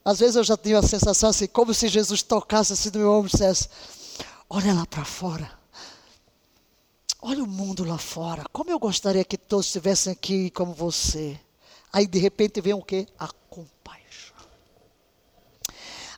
Às 0.04 0.20
vezes 0.20 0.36
eu 0.36 0.44
já 0.44 0.58
tenho 0.58 0.78
a 0.78 0.82
sensação 0.82 1.30
assim, 1.30 1.46
como 1.46 1.74
se 1.74 1.88
Jesus 1.88 2.24
tocasse 2.24 2.74
assim 2.74 2.90
no 2.92 3.00
meu 3.00 3.12
ombro 3.12 3.30
e 3.30 3.32
dissesse: 3.32 3.70
Olha 4.50 4.74
lá 4.74 4.86
para 4.86 5.06
fora. 5.06 5.52
Olha 7.22 7.44
o 7.44 7.48
mundo 7.48 7.84
lá 7.84 7.98
fora. 7.98 8.44
Como 8.52 8.72
eu 8.72 8.80
gostaria 8.80 9.26
que 9.26 9.38
todos 9.38 9.66
estivessem 9.66 10.14
aqui 10.14 10.50
como 10.52 10.74
você 10.74 11.40
Aí 11.92 12.06
de 12.08 12.20
repente 12.20 12.62
vem 12.62 12.74
o 12.74 12.82
quê? 12.82 13.08
A 13.18 13.28
compaixão. 13.50 14.38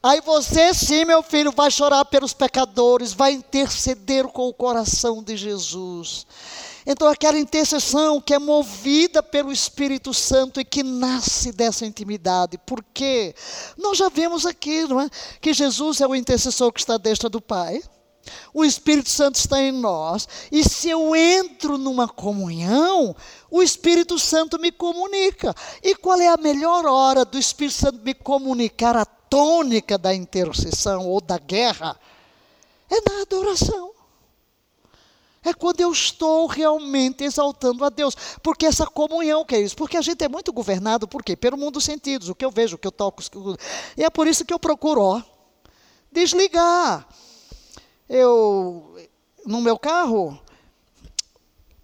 Aí 0.04 0.20
você 0.22 0.74
sim, 0.74 1.06
meu 1.06 1.22
filho, 1.22 1.52
vai 1.52 1.70
chorar 1.70 2.06
pelos 2.06 2.34
pecadores, 2.34 3.14
vai 3.14 3.34
interceder 3.34 4.28
com 4.28 4.48
o 4.48 4.54
coração 4.54 5.24
de 5.24 5.38
Jesus. 5.38 6.26
Então, 6.86 7.08
aquela 7.08 7.38
intercessão 7.38 8.20
que 8.20 8.34
é 8.34 8.40
movida 8.40 9.22
pelo 9.22 9.52
Espírito 9.52 10.14
Santo 10.14 10.60
e 10.60 10.66
que 10.66 10.82
nasce 10.82 11.52
dessa 11.52 11.86
intimidade. 11.86 12.58
Por 12.58 12.84
quê? 12.94 13.36
Nós 13.78 13.98
já 13.98 14.10
vemos 14.10 14.46
aqui, 14.46 14.88
não 14.88 15.00
é? 15.00 15.08
Que 15.40 15.54
Jesus 15.54 16.02
é 16.02 16.08
o 16.08 16.16
intercessor 16.16 16.72
que 16.72 16.80
está 16.80 16.96
à 16.96 16.98
destra 16.98 17.30
do 17.30 17.40
Pai. 17.40 17.82
O 18.54 18.64
Espírito 18.64 19.10
Santo 19.10 19.36
está 19.36 19.62
em 19.62 19.72
nós. 19.72 20.28
E 20.52 20.64
se 20.64 20.90
eu 20.90 21.16
entro 21.16 21.78
numa 21.78 22.08
comunhão, 22.08 23.16
o 23.50 23.62
Espírito 23.62 24.20
Santo 24.20 24.60
me 24.60 24.72
comunica. 24.72 25.56
E 25.82 25.96
qual 25.96 26.20
é 26.20 26.28
a 26.28 26.38
melhor 26.38 26.86
hora 26.86 27.26
do 27.26 27.38
Espírito 27.38 27.78
Santo 27.78 28.00
me 28.04 28.14
comunicar 28.14 28.96
a 28.96 29.06
tônica 29.06 29.98
da 29.98 30.14
intercessão 30.14 31.08
ou 31.08 31.22
da 31.22 31.38
guerra? 31.38 32.00
É 32.90 32.96
na 33.10 33.22
adoração. 33.22 33.92
É 35.44 35.54
quando 35.54 35.82
eu 35.82 35.92
estou 35.92 36.46
realmente 36.46 37.24
exaltando 37.24 37.84
a 37.84 37.90
Deus. 37.90 38.16
Porque 38.44 38.66
essa 38.66 38.86
comunhão, 38.86 39.44
que 39.44 39.56
é 39.56 39.62
isso? 39.62 39.76
Porque 39.76 39.98
a 39.98 40.02
gente 40.02 40.24
é 40.24 40.30
muito 40.30 40.54
governado, 40.54 41.08
por 41.08 41.24
quê? 41.24 41.36
Pelo 41.36 41.58
mundo 41.58 41.74
dos 41.74 41.84
sentidos, 41.84 42.30
o 42.30 42.36
que 42.36 42.46
eu 42.46 42.52
vejo, 42.52 42.76
o 42.76 42.80
que 42.80 42.88
eu 42.88 42.92
toco. 42.92 43.24
E 43.98 44.04
é 44.04 44.10
por 44.10 44.28
isso 44.28 44.46
que 44.46 44.54
eu 44.54 44.60
procuro, 44.60 45.02
ó, 45.02 45.22
desligar. 46.12 47.08
Eu, 48.14 48.94
no 49.46 49.62
meu 49.62 49.80
carro, 49.80 50.38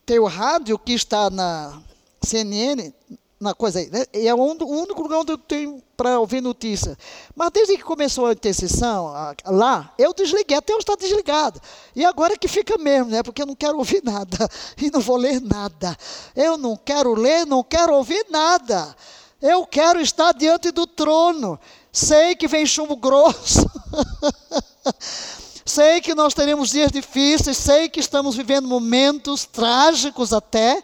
tem 0.05 0.19
o 0.19 0.25
rádio 0.25 0.77
que 0.77 0.91
está 0.91 1.29
na 1.29 1.81
CNN, 2.21 2.91
na 3.39 3.53
coisa 3.53 3.79
aí, 3.79 3.89
né? 3.89 4.03
E 4.13 4.27
é 4.27 4.35
o 4.35 4.37
único 4.37 5.01
lugar 5.01 5.19
onde 5.19 5.31
eu 5.31 5.37
tenho 5.37 5.81
para 5.95 6.19
ouvir 6.19 6.41
notícia. 6.41 6.97
Mas 7.33 7.49
desde 7.51 7.77
que 7.77 7.83
começou 7.83 8.25
a 8.25 8.33
intercessão 8.33 9.09
lá, 9.45 9.93
eu 9.97 10.13
desliguei, 10.13 10.57
até 10.57 10.73
eu 10.73 10.79
estar 10.79 10.97
desligado. 10.97 11.61
E 11.95 12.03
agora 12.03 12.33
é 12.33 12.37
que 12.37 12.49
fica 12.49 12.77
mesmo, 12.77 13.09
né? 13.09 13.23
Porque 13.23 13.41
eu 13.41 13.45
não 13.45 13.55
quero 13.55 13.77
ouvir 13.77 14.03
nada 14.03 14.49
e 14.77 14.91
não 14.91 14.99
vou 14.99 15.15
ler 15.15 15.39
nada. 15.39 15.95
Eu 16.35 16.57
não 16.57 16.75
quero 16.75 17.13
ler, 17.13 17.45
não 17.45 17.63
quero 17.63 17.93
ouvir 17.93 18.25
nada. 18.29 18.93
Eu 19.41 19.65
quero 19.65 20.01
estar 20.01 20.33
diante 20.33 20.71
do 20.71 20.85
trono. 20.85 21.57
Sei 21.89 22.35
que 22.35 22.49
vem 22.49 22.65
chumbo 22.65 22.97
grosso. 22.97 23.65
sei 25.67 25.99
que 25.99 26.15
nós 26.15 26.33
teremos 26.33 26.69
dias 26.69 26.91
difíceis, 26.91 27.57
sei 27.57 27.89
que 27.89 27.99
estamos 27.99 28.35
vivendo 28.35 28.67
momentos 28.67 29.45
trágicos 29.45 30.31
até. 30.31 30.81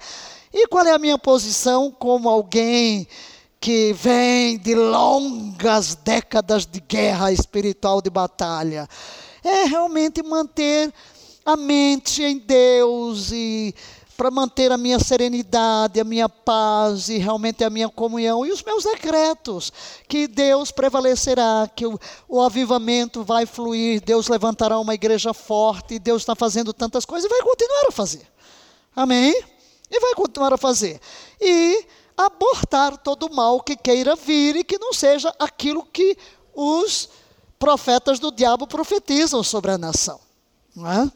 E 0.53 0.67
qual 0.67 0.86
é 0.86 0.91
a 0.91 0.99
minha 0.99 1.17
posição 1.17 1.89
como 1.89 2.27
alguém 2.27 3.07
que 3.61 3.93
vem 3.93 4.57
de 4.57 4.75
longas 4.75 5.95
décadas 5.95 6.65
de 6.65 6.81
guerra 6.81 7.31
espiritual, 7.31 8.01
de 8.01 8.09
batalha? 8.09 8.88
É 9.41 9.63
realmente 9.63 10.21
manter 10.21 10.93
a 11.45 11.55
mente 11.55 12.21
em 12.21 12.38
Deus 12.38 13.31
e 13.31 13.73
para 14.16 14.30
manter 14.30 14.72
a 14.72 14.78
minha 14.78 14.99
serenidade, 14.99 15.99
a 15.99 16.03
minha 16.03 16.30
paz 16.30 17.09
e 17.09 17.18
realmente 17.18 17.64
a 17.64 17.70
minha 17.70 17.89
comunhão 17.89 18.45
e 18.45 18.51
os 18.51 18.64
meus 18.64 18.84
decretos, 18.84 19.72
que 20.07 20.28
Deus 20.28 20.72
prevalecerá, 20.72 21.70
que 21.76 21.86
o, 21.86 21.99
o 22.28 22.41
avivamento 22.41 23.24
vai 23.24 23.45
fluir, 23.45 24.01
Deus 24.01 24.28
levantará 24.28 24.80
uma 24.80 24.93
igreja 24.93 25.34
forte, 25.34 25.99
Deus 25.99 26.22
está 26.22 26.36
fazendo 26.36 26.74
tantas 26.74 27.05
coisas 27.05 27.30
e 27.30 27.34
vai 27.34 27.41
continuar 27.41 27.88
a 27.88 27.91
fazer. 27.91 28.28
Amém? 28.95 29.34
E 29.89 29.99
vai 29.99 30.14
continuar 30.14 30.53
a 30.53 30.57
fazer. 30.57 30.99
E 31.41 31.86
abortar 32.16 32.97
todo 32.97 33.28
o 33.28 33.36
mal 33.36 33.61
que 33.61 33.76
queira 33.76 34.16
vir 34.16 34.55
e 34.55 34.64
que 34.64 34.78
não 34.78 34.93
seja 34.93 35.34
aquilo 35.39 35.84
que 35.84 36.16
os 36.53 37.09
profetas 37.57 38.20
do 38.20 38.32
diabo 38.32 38.68
profetizam 38.68 39.41
sobre 39.41 39.72
a 39.72 39.78
nação. 39.78 40.20
Não 40.76 40.91
é? 40.91 41.11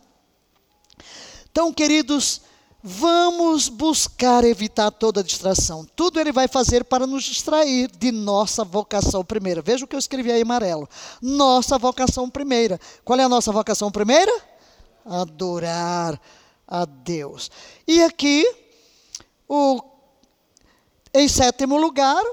Então, 1.51 1.73
queridos, 1.73 2.41
vamos 2.87 3.67
buscar 3.67 4.45
evitar 4.45 4.89
toda 4.91 5.21
distração. 5.21 5.85
Tudo 5.93 6.21
ele 6.21 6.31
vai 6.31 6.47
fazer 6.47 6.85
para 6.85 7.05
nos 7.05 7.25
distrair 7.25 7.91
de 7.91 8.13
nossa 8.13 8.63
vocação 8.63 9.25
primeira. 9.25 9.61
Veja 9.61 9.83
o 9.83 9.87
que 9.87 9.95
eu 9.95 9.99
escrevi 9.99 10.31
aí 10.31 10.39
em 10.39 10.43
amarelo. 10.43 10.87
Nossa 11.21 11.77
vocação 11.77 12.29
primeira. 12.29 12.79
Qual 13.03 13.19
é 13.19 13.23
a 13.23 13.29
nossa 13.29 13.51
vocação 13.51 13.91
primeira? 13.91 14.31
Adorar 15.05 16.19
a 16.65 16.85
Deus. 16.85 17.51
E 17.85 18.01
aqui 18.01 18.45
o, 19.49 19.81
em 21.13 21.27
sétimo 21.27 21.77
lugar, 21.77 22.23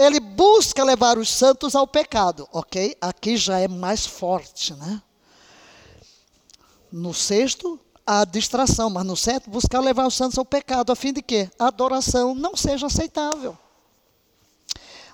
ele 0.00 0.18
busca 0.18 0.82
levar 0.82 1.16
os 1.16 1.28
santos 1.28 1.76
ao 1.76 1.86
pecado, 1.86 2.48
ok? 2.52 2.96
Aqui 3.00 3.36
já 3.36 3.60
é 3.60 3.68
mais 3.68 4.04
forte, 4.04 4.74
né? 4.74 5.00
No 6.90 7.14
sexto, 7.14 7.78
a 8.10 8.24
distração, 8.24 8.88
mas 8.88 9.04
no 9.04 9.14
sétimo, 9.14 9.52
buscar 9.52 9.80
levar 9.80 10.06
os 10.06 10.14
santos 10.14 10.38
ao 10.38 10.44
pecado, 10.44 10.90
a 10.90 10.96
fim 10.96 11.12
de 11.12 11.20
que 11.20 11.46
a 11.58 11.66
adoração 11.66 12.34
não 12.34 12.56
seja 12.56 12.86
aceitável. 12.86 13.54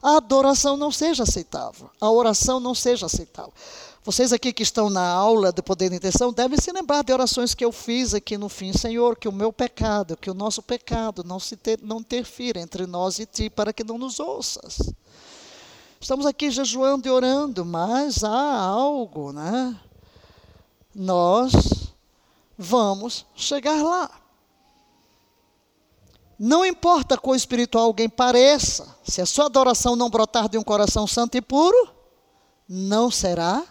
A 0.01 0.19
adoração 0.19 0.77
não 0.77 0.93
seja 0.93 1.25
aceitável, 1.25 1.91
a 2.01 2.09
oração 2.09 2.61
não 2.61 2.73
seja 2.73 3.07
aceitável. 3.07 3.53
Vocês 4.05 4.33
aqui 4.33 4.53
que 4.53 4.63
estão 4.63 4.89
na 4.89 5.09
aula 5.09 5.51
de 5.51 5.61
poder 5.61 5.91
de 5.91 5.97
intenção 5.97 6.33
devem 6.33 6.57
se 6.57 6.71
lembrar 6.71 7.03
de 7.03 7.13
orações 7.13 7.53
que 7.53 7.65
eu 7.65 7.73
fiz 7.73 8.15
aqui 8.15 8.39
no 8.39 8.49
fim. 8.49 8.73
Senhor, 8.73 9.17
que 9.17 9.27
o 9.27 9.33
meu 9.33 9.53
pecado, 9.53 10.17
que 10.17 10.31
o 10.31 10.35
nosso 10.35 10.63
pecado 10.63 11.25
não, 11.25 11.41
se 11.41 11.57
ter, 11.57 11.81
não 11.83 11.99
interfira 11.99 12.61
entre 12.61 12.87
nós 12.87 13.19
e 13.19 13.27
ti, 13.27 13.51
para 13.51 13.73
que 13.73 13.83
não 13.83 13.99
nos 13.99 14.21
ouças. 14.21 14.79
Estamos 16.01 16.27
aqui 16.27 16.49
jejuando 16.49 17.09
e 17.09 17.11
orando, 17.11 17.65
mas 17.65 18.23
há 18.23 18.61
algo, 18.61 19.33
né? 19.33 19.77
Nós 20.95 21.94
vamos 22.57 23.27
chegar 23.35 23.83
lá. 23.83 24.11
Não 26.39 26.65
importa 26.65 27.17
quão 27.17 27.35
espiritual 27.35 27.85
alguém 27.85 28.09
pareça, 28.09 28.97
se 29.05 29.21
a 29.21 29.27
sua 29.27 29.47
adoração 29.47 29.95
não 29.95 30.11
brotar 30.11 30.49
de 30.49 30.59
um 30.59 30.63
coração 30.63 31.07
santo 31.07 31.37
e 31.37 31.41
puro, 31.41 31.95
não 32.69 33.11
será 33.11 33.65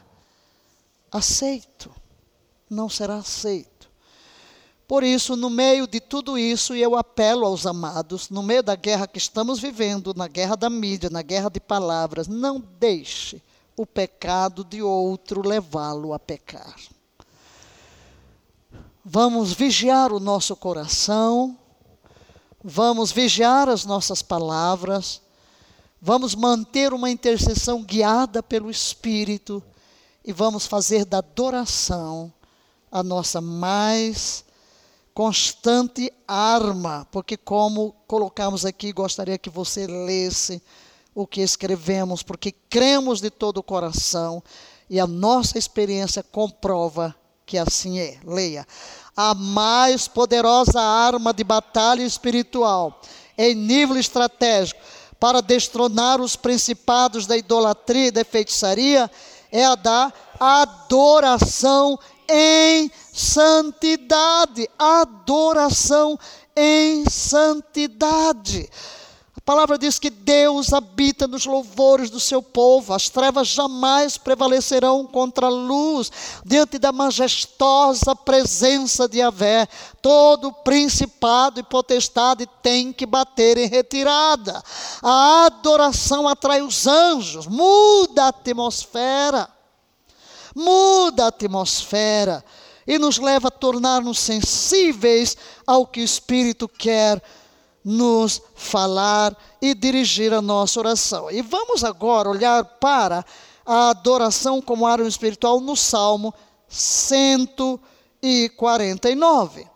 aceito. 1.11 1.91
Não 2.69 2.89
será 2.89 3.17
aceito. 3.17 3.89
Por 4.87 5.03
isso, 5.03 5.35
no 5.35 5.49
meio 5.49 5.87
de 5.87 5.99
tudo 5.99 6.37
isso, 6.37 6.73
eu 6.73 6.95
apelo 6.95 7.45
aos 7.45 7.65
amados, 7.65 8.29
no 8.29 8.43
meio 8.43 8.63
da 8.63 8.75
guerra 8.75 9.07
que 9.07 9.17
estamos 9.17 9.59
vivendo, 9.59 10.13
na 10.15 10.27
guerra 10.27 10.55
da 10.55 10.69
mídia, 10.69 11.09
na 11.09 11.21
guerra 11.21 11.49
de 11.49 11.59
palavras, 11.59 12.27
não 12.27 12.59
deixe 12.79 13.41
o 13.75 13.85
pecado 13.85 14.63
de 14.63 14.81
outro 14.81 15.47
levá-lo 15.47 16.13
a 16.13 16.19
pecar. 16.19 16.75
Vamos 19.05 19.51
vigiar 19.51 20.13
o 20.13 20.19
nosso 20.19 20.55
coração, 20.55 21.57
vamos 22.63 23.11
vigiar 23.11 23.67
as 23.67 23.83
nossas 23.83 24.21
palavras, 24.21 25.21
vamos 26.01 26.33
manter 26.33 26.93
uma 26.93 27.09
intercessão 27.09 27.83
guiada 27.83 28.41
pelo 28.41 28.71
Espírito. 28.71 29.61
E 30.23 30.31
vamos 30.31 30.65
fazer 30.65 31.03
da 31.03 31.17
adoração 31.17 32.31
a 32.89 33.03
nossa 33.03 33.41
mais 33.41 34.45
constante 35.13 36.09
arma, 36.25 37.05
porque 37.11 37.35
como 37.35 37.93
colocamos 38.07 38.65
aqui, 38.65 38.93
gostaria 38.93 39.37
que 39.37 39.49
você 39.49 39.85
lesse 39.85 40.63
o 41.13 41.27
que 41.27 41.41
escrevemos, 41.41 42.23
porque 42.23 42.53
cremos 42.53 43.19
de 43.19 43.29
todo 43.29 43.57
o 43.57 43.63
coração. 43.63 44.41
E 44.89 44.97
a 44.97 45.05
nossa 45.05 45.57
experiência 45.57 46.23
comprova 46.23 47.13
que 47.53 47.57
assim 47.59 47.99
é. 47.99 48.17
Leia. 48.25 48.65
A 49.15 49.35
mais 49.35 50.07
poderosa 50.07 50.81
arma 50.81 51.31
de 51.31 51.43
batalha 51.43 52.01
espiritual 52.01 52.99
em 53.37 53.53
nível 53.53 53.95
estratégico 53.95 54.81
para 55.19 55.39
destronar 55.39 56.19
os 56.19 56.35
principados 56.35 57.27
da 57.27 57.37
idolatria 57.37 58.07
e 58.07 58.11
da 58.11 58.25
feitiçaria 58.25 59.09
é 59.51 59.63
a 59.65 59.75
da 59.75 60.11
adoração 60.39 61.99
em 62.27 62.91
santidade. 63.13 64.67
Adoração 64.79 66.17
em 66.55 67.07
santidade. 67.07 68.67
A 69.43 69.45
palavra 69.45 69.77
diz 69.77 69.99
que 69.99 70.09
Deus 70.09 70.71
habita 70.71 71.27
nos 71.27 71.45
louvores 71.45 72.09
do 72.09 72.17
seu 72.17 72.41
povo, 72.41 72.93
as 72.93 73.09
trevas 73.09 73.49
jamais 73.49 74.17
prevalecerão 74.17 75.05
contra 75.05 75.47
a 75.47 75.49
luz, 75.49 76.09
diante 76.45 76.79
da 76.79 76.93
majestosa 76.93 78.15
presença 78.15 79.05
de 79.05 79.17
Yahvé. 79.17 79.67
Todo 80.01 80.53
principado 80.53 81.59
e 81.59 81.63
potestade 81.63 82.47
tem 82.61 82.93
que 82.93 83.05
bater 83.05 83.57
em 83.57 83.67
retirada. 83.67 84.63
A 85.01 85.47
adoração 85.47 86.25
atrai 86.25 86.61
os 86.61 86.87
anjos, 86.87 87.45
muda 87.45 88.23
a 88.23 88.27
atmosfera, 88.29 89.49
muda 90.55 91.25
a 91.25 91.27
atmosfera 91.27 92.45
e 92.87 92.97
nos 92.97 93.17
leva 93.17 93.49
a 93.49 93.51
tornar-nos 93.51 94.19
sensíveis 94.19 95.35
ao 95.67 95.85
que 95.85 95.99
o 95.99 96.05
Espírito 96.05 96.65
quer 96.65 97.21
nos 97.83 98.41
falar 98.55 99.35
e 99.61 99.73
dirigir 99.73 100.31
a 100.33 100.41
nossa 100.41 100.79
oração. 100.79 101.29
E 101.29 101.41
vamos 101.41 101.83
agora 101.83 102.29
olhar 102.29 102.63
para 102.63 103.25
a 103.65 103.89
adoração 103.89 104.61
como 104.61 104.87
arma 104.87 105.05
espiritual 105.07 105.59
no 105.59 105.75
Salmo 105.75 106.33
149. 106.67 109.67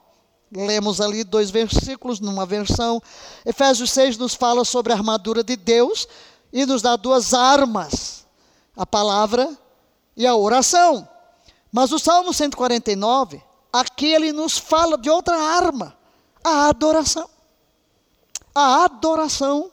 Lemos 0.51 0.99
ali 1.01 1.25
dois 1.25 1.51
versículos 1.51 2.21
numa 2.21 2.45
versão. 2.45 3.01
Efésios 3.45 3.91
6 3.91 4.17
nos 4.17 4.33
fala 4.33 4.63
sobre 4.63 4.93
a 4.93 4.95
armadura 4.95 5.43
de 5.43 5.57
Deus 5.57 6.07
e 6.53 6.65
nos 6.65 6.81
dá 6.81 6.95
duas 6.95 7.33
armas: 7.33 8.25
a 8.75 8.85
palavra 8.85 9.49
e 10.15 10.25
a 10.25 10.33
oração. 10.35 11.05
Mas 11.71 11.91
o 11.91 11.99
Salmo 11.99 12.33
149, 12.33 13.43
aqui 13.73 14.07
ele 14.07 14.31
nos 14.31 14.57
fala 14.57 14.97
de 14.97 15.09
outra 15.09 15.37
arma, 15.37 15.97
a 16.43 16.69
adoração. 16.69 17.29
A 18.59 18.85
adoração. 18.85 19.69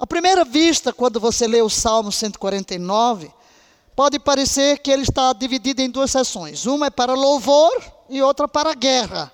À 0.00 0.06
primeira 0.06 0.42
vista, 0.42 0.90
quando 0.90 1.20
você 1.20 1.46
lê 1.46 1.60
o 1.60 1.68
Salmo 1.68 2.10
149, 2.10 3.30
pode 3.94 4.18
parecer 4.18 4.78
que 4.78 4.90
ele 4.90 5.02
está 5.02 5.34
dividido 5.34 5.82
em 5.82 5.90
duas 5.90 6.10
sessões. 6.10 6.64
Uma 6.64 6.86
é 6.86 6.90
para 6.90 7.12
louvor 7.12 7.70
e 8.08 8.22
outra 8.22 8.48
para 8.48 8.72
guerra. 8.72 9.30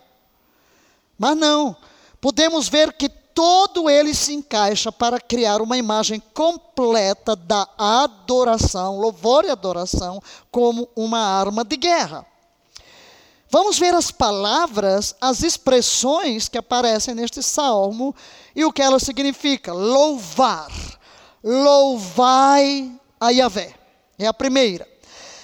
Mas 1.17 1.37
não, 1.37 1.77
podemos 2.21 2.69
ver 2.69 2.93
que 2.95 3.09
todo 3.09 3.89
ele 3.89 4.13
se 4.13 4.35
encaixa 4.35 4.91
para 4.91 5.21
criar 5.21 5.63
uma 5.63 5.79
imagem 5.79 6.21
completa 6.35 7.37
da 7.37 7.69
adoração, 7.79 8.99
louvor 8.99 9.45
e 9.45 9.51
adoração, 9.51 10.21
como 10.51 10.89
uma 10.97 11.21
arma 11.21 11.65
de 11.65 11.77
guerra. 11.77 12.27
Vamos 13.55 13.79
ver 13.79 13.95
as 13.95 14.11
palavras, 14.11 15.15
as 15.21 15.45
expressões 15.45 16.49
que 16.49 16.59
aparecem 16.59 17.15
neste 17.15 17.41
salmo 17.41 18.13
e 18.53 18.65
o 18.65 18.73
que 18.73 18.83
elas 18.83 19.05
significam. 19.05 19.77
Louvar. 19.77 20.73
Louvai 21.41 22.91
a 23.21 23.31
Yahvé. 23.31 23.73
É 24.19 24.27
a 24.27 24.35
primeira. 24.35 24.89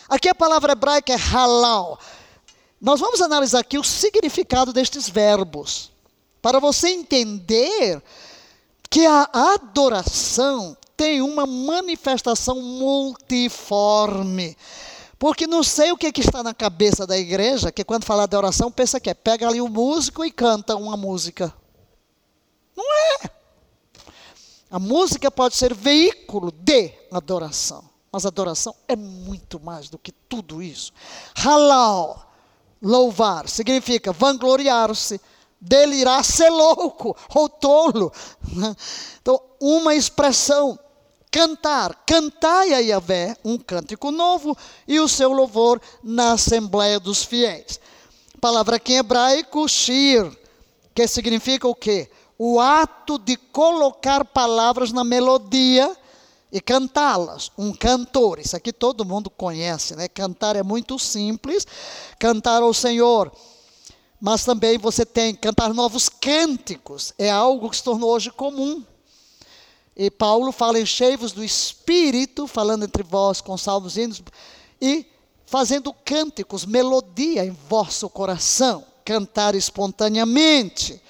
Aqui 0.08 0.28
a 0.28 0.34
palavra 0.34 0.72
hebraica 0.72 1.12
é 1.12 1.16
halal. 1.16 2.00
Nós 2.80 2.98
vamos 2.98 3.22
analisar 3.22 3.61
aqui 3.61 3.78
o 3.78 3.84
significado 3.84 4.72
destes 4.72 5.08
verbos, 5.08 5.92
para 6.42 6.58
você 6.58 6.88
entender 6.88 8.02
que 8.90 9.06
a 9.06 9.30
adoração 9.32 10.76
tem 10.96 11.22
uma 11.22 11.46
manifestação 11.46 12.61
multiforme. 12.61 14.56
Porque 15.21 15.47
não 15.47 15.62
sei 15.62 15.93
o 15.93 15.99
que, 15.99 16.07
é 16.07 16.12
que 16.12 16.23
está 16.23 16.43
na 16.43 16.55
cabeça 16.55 17.07
da 17.07 17.18
igreja, 17.18 17.71
que 17.71 17.85
quando 17.85 18.07
fala 18.07 18.27
de 18.27 18.35
oração, 18.35 18.73
pensa 18.73 18.99
que 18.99 19.11
é 19.11 19.12
pega 19.12 19.47
ali 19.47 19.61
o 19.61 19.68
músico 19.68 20.25
e 20.25 20.33
canta 20.33 20.75
uma 20.75 20.97
música. 20.97 21.55
Não 22.75 22.85
é. 22.85 23.31
A 24.71 24.79
música 24.79 25.31
pode 25.31 25.57
ser 25.57 25.75
veículo 25.75 26.51
de 26.51 26.95
adoração. 27.12 27.85
Mas 28.11 28.25
adoração 28.25 28.75
é 28.89 28.97
muito 28.97 29.61
mais 29.61 29.91
do 29.91 29.99
que 29.99 30.11
tudo 30.11 30.62
isso. 30.62 30.91
Halal 31.35 32.33
Louvar 32.81 33.47
significa 33.47 34.14
vangloriar-se, 34.14 35.21
delirar, 35.61 36.25
ser 36.25 36.49
louco 36.49 37.14
ou 37.35 37.47
tolo. 37.47 38.11
Então, 39.21 39.39
uma 39.61 39.95
expressão. 39.95 40.79
Cantar, 41.31 41.95
cantai 42.05 42.74
a 42.74 42.78
Yahvé 42.78 43.37
um 43.45 43.57
cântico 43.57 44.11
novo 44.11 44.57
e 44.87 44.99
o 44.99 45.07
seu 45.07 45.33
louvor 45.33 45.81
na 46.03 46.33
Assembleia 46.33 46.99
dos 46.99 47.22
Fiéis. 47.22 47.78
Palavra 48.41 48.76
aqui 48.76 48.95
em 48.95 48.97
hebraico, 48.97 49.68
shir, 49.68 50.28
que 50.93 51.07
significa 51.07 51.68
o 51.68 51.74
quê? 51.74 52.11
O 52.37 52.59
ato 52.59 53.16
de 53.16 53.37
colocar 53.37 54.24
palavras 54.24 54.91
na 54.91 55.05
melodia 55.05 55.97
e 56.51 56.61
cantá-las. 56.61 57.53
Um 57.57 57.72
cantor, 57.72 58.41
isso 58.41 58.57
aqui 58.57 58.72
todo 58.72 59.05
mundo 59.05 59.31
conhece, 59.31 59.95
né? 59.95 60.09
Cantar 60.09 60.57
é 60.57 60.64
muito 60.64 60.99
simples. 60.99 61.64
Cantar 62.18 62.61
ao 62.61 62.74
Senhor. 62.74 63.31
Mas 64.20 64.45
também 64.45 64.78
você 64.78 65.07
tem 65.07 65.33
cantar 65.33 65.72
novos 65.72 66.09
cânticos, 66.09 67.14
é 67.16 67.31
algo 67.31 67.70
que 67.70 67.76
se 67.76 67.85
tornou 67.85 68.11
hoje 68.11 68.33
comum. 68.33 68.85
E 70.03 70.11
Paulo 70.11 70.51
fala: 70.51 70.80
enchei-vos 70.80 71.32
do 71.32 71.44
Espírito, 71.44 72.46
falando 72.46 72.86
entre 72.86 73.03
vós 73.03 73.42
com 73.42 73.59
salmos 73.59 73.98
hinos, 73.98 74.22
e 74.80 75.05
fazendo 75.44 75.92
cânticos, 75.92 76.64
melodia 76.64 77.44
em 77.44 77.51
vosso 77.51 78.09
coração, 78.09 78.82
cantar 79.05 79.55
espontaneamente. 79.55 81.03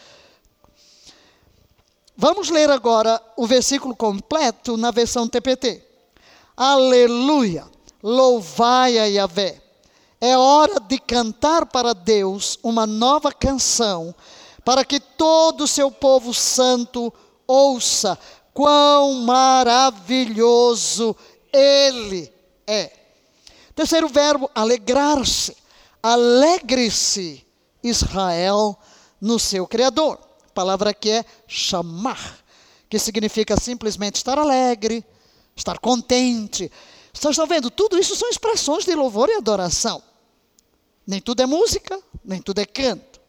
Vamos 2.16 2.50
ler 2.50 2.68
agora 2.68 3.22
o 3.36 3.46
versículo 3.46 3.94
completo 3.94 4.76
na 4.76 4.90
versão 4.90 5.28
TPT. 5.28 5.86
Aleluia! 6.56 7.68
Louvai 8.02 8.98
a 8.98 9.04
Yahvé. 9.04 9.62
É 10.20 10.36
hora 10.36 10.80
de 10.80 10.98
cantar 10.98 11.64
para 11.64 11.92
Deus 11.92 12.58
uma 12.60 12.88
nova 12.88 13.30
canção, 13.30 14.12
para 14.64 14.84
que 14.84 14.98
todo 14.98 15.62
o 15.62 15.68
seu 15.68 15.92
povo 15.92 16.34
santo 16.34 17.12
ouça 17.46 18.18
quão 18.52 19.14
maravilhoso 19.22 21.16
Ele 21.52 22.32
é. 22.66 22.92
Terceiro 23.74 24.08
verbo, 24.08 24.50
alegrar-se. 24.54 25.56
Alegre-se, 26.02 27.46
Israel, 27.82 28.78
no 29.20 29.38
seu 29.38 29.66
Criador 29.66 30.18
palavra 30.60 30.90
aqui 30.90 31.10
é 31.10 31.24
chamar, 31.46 32.38
que 32.88 32.98
significa 32.98 33.58
simplesmente 33.58 34.16
estar 34.16 34.38
alegre, 34.38 35.02
estar 35.56 35.78
contente. 35.78 36.70
Vocês 37.12 37.32
estão 37.32 37.46
vendo? 37.46 37.70
Tudo 37.70 37.98
isso 37.98 38.14
são 38.14 38.28
expressões 38.28 38.84
de 38.84 38.94
louvor 38.94 39.30
e 39.30 39.36
adoração. 39.36 40.02
Nem 41.06 41.18
tudo 41.18 41.40
é 41.40 41.46
música, 41.46 41.98
nem 42.22 42.42
tudo 42.42 42.58
é 42.58 42.66
canto. 42.66 43.20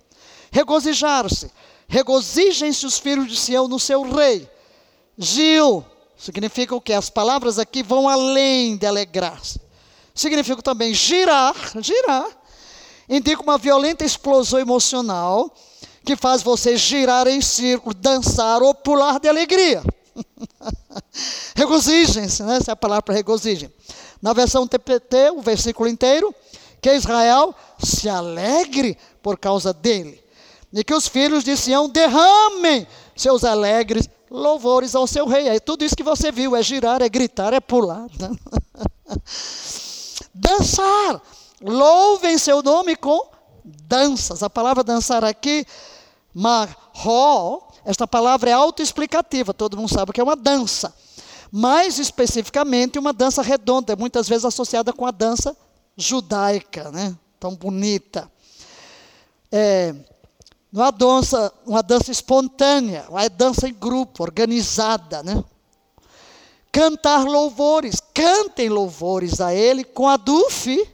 Regozijar-se. 0.51 1.49
Regozijem-se 1.87 2.85
os 2.85 2.97
filhos 2.99 3.27
de 3.29 3.37
Sião 3.37 3.67
no 3.67 3.79
seu 3.79 4.01
rei. 4.01 4.49
Gil 5.17 5.85
significa 6.17 6.75
o 6.75 6.81
que? 6.81 6.93
As 6.93 7.09
palavras 7.09 7.59
aqui 7.59 7.83
vão 7.83 8.07
além 8.07 8.77
de 8.77 8.85
alegrar-se. 8.85 9.59
Significa 10.13 10.61
também 10.61 10.93
girar, 10.93 11.55
girar. 11.81 12.27
Indica 13.09 13.41
uma 13.41 13.57
violenta 13.57 14.05
explosão 14.05 14.59
emocional 14.59 15.53
que 16.05 16.15
faz 16.15 16.41
você 16.41 16.77
girar 16.77 17.27
em 17.27 17.41
círculo, 17.41 17.93
dançar 17.93 18.61
ou 18.61 18.73
pular 18.73 19.19
de 19.19 19.27
alegria. 19.27 19.83
Regozijem-se, 21.55 22.43
né? 22.43 22.57
essa 22.57 22.71
é 22.71 22.73
a 22.73 22.75
palavra 22.75 23.13
regozijem. 23.13 23.71
Na 24.21 24.33
versão 24.33 24.67
TPT, 24.67 25.31
o 25.31 25.41
versículo 25.41 25.87
inteiro, 25.87 26.33
que 26.81 26.93
Israel 26.93 27.53
se 27.79 28.09
alegre 28.09 28.97
por 29.21 29.37
causa 29.37 29.73
dele. 29.73 30.21
E 30.73 30.83
que 30.83 30.93
os 30.93 31.07
filhos 31.07 31.43
de 31.43 31.55
Sião 31.55 31.89
derramem 31.89 32.87
seus 33.15 33.43
alegres 33.43 34.09
louvores 34.31 34.95
ao 34.95 35.05
seu 35.05 35.27
rei. 35.27 35.49
É 35.49 35.59
tudo 35.59 35.83
isso 35.83 35.95
que 35.95 36.03
você 36.03 36.31
viu, 36.31 36.55
é 36.55 36.63
girar, 36.63 37.01
é 37.01 37.09
gritar, 37.09 37.53
é 37.53 37.59
pular. 37.59 38.07
Né? 38.17 38.31
Dançar. 40.33 41.21
Louvem 41.61 42.37
seu 42.37 42.63
nome 42.63 42.95
com 42.95 43.29
danças. 43.63 44.41
A 44.41 44.49
palavra 44.49 44.83
dançar 44.83 45.23
aqui 45.23 45.65
Marro, 46.33 47.61
esta 47.83 48.07
palavra 48.07 48.49
é 48.49 48.53
autoexplicativa, 48.53 49.53
todo 49.53 49.75
mundo 49.75 49.93
sabe 49.93 50.13
que 50.13 50.21
é 50.21 50.23
uma 50.23 50.35
dança. 50.35 50.93
Mais 51.51 51.99
especificamente, 51.99 52.97
uma 52.97 53.11
dança 53.11 53.41
redonda, 53.41 53.95
muitas 53.97 54.29
vezes 54.29 54.45
associada 54.45 54.93
com 54.93 55.05
a 55.05 55.11
dança 55.11 55.55
judaica, 55.97 56.89
né? 56.89 57.15
tão 57.37 57.53
bonita. 57.53 58.31
É, 59.51 59.93
não 60.71 60.85
é 60.85 60.91
dança, 60.91 61.53
uma 61.65 61.83
dança 61.83 62.11
espontânea, 62.11 63.05
é 63.17 63.27
dança 63.27 63.67
em 63.67 63.73
grupo, 63.73 64.23
organizada. 64.23 65.21
Né? 65.21 65.43
Cantar 66.71 67.25
louvores, 67.25 68.01
cantem 68.13 68.69
louvores 68.69 69.41
a 69.41 69.53
Ele 69.53 69.83
com 69.83 70.07
a 70.07 70.15
dufe 70.15 70.87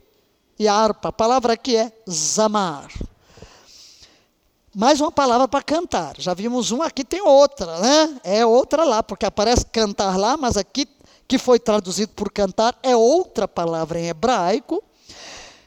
e 0.58 0.68
a 0.68 0.74
harpa. 0.74 1.10
A 1.10 1.14
palavra 1.14 1.54
aqui 1.54 1.76
é 1.76 1.92
zamar. 2.10 2.88
Mais 4.76 5.00
uma 5.00 5.12
palavra 5.12 5.48
para 5.48 5.64
cantar. 5.64 6.16
Já 6.20 6.34
vimos 6.34 6.72
uma, 6.72 6.86
aqui 6.86 7.04
tem 7.04 7.22
outra, 7.22 7.80
né? 7.80 8.20
É 8.24 8.46
outra 8.46 8.84
lá, 8.84 9.04
porque 9.04 9.26
aparece 9.26 9.66
cantar 9.66 10.18
lá, 10.18 10.38
mas 10.38 10.58
aqui 10.58 10.88
que 11.28 11.38
foi 11.38 11.60
traduzido 11.60 12.14
por 12.14 12.32
cantar 12.32 12.78
é 12.82 12.96
outra 12.96 13.48
palavra 13.48 14.00
em 14.00 14.08
hebraico. 14.08 14.84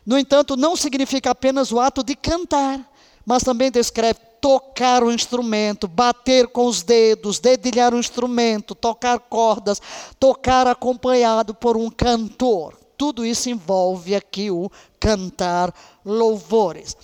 No 0.04 0.18
entanto, 0.18 0.56
não 0.56 0.74
significa 0.74 1.30
apenas 1.30 1.70
o 1.70 1.78
ato 1.78 2.02
de 2.02 2.16
cantar, 2.16 2.89
mas 3.24 3.42
também 3.42 3.70
descreve 3.70 4.18
tocar 4.40 5.04
o 5.04 5.12
instrumento, 5.12 5.86
bater 5.86 6.48
com 6.48 6.66
os 6.66 6.82
dedos, 6.82 7.38
dedilhar 7.38 7.94
o 7.94 7.98
instrumento, 7.98 8.74
tocar 8.74 9.18
cordas, 9.18 9.80
tocar 10.18 10.66
acompanhado 10.66 11.54
por 11.54 11.76
um 11.76 11.90
cantor. 11.90 12.74
Tudo 12.96 13.24
isso 13.24 13.50
envolve 13.50 14.14
aqui 14.14 14.50
o 14.50 14.70
cantar 14.98 15.74
louvores. 16.04 16.96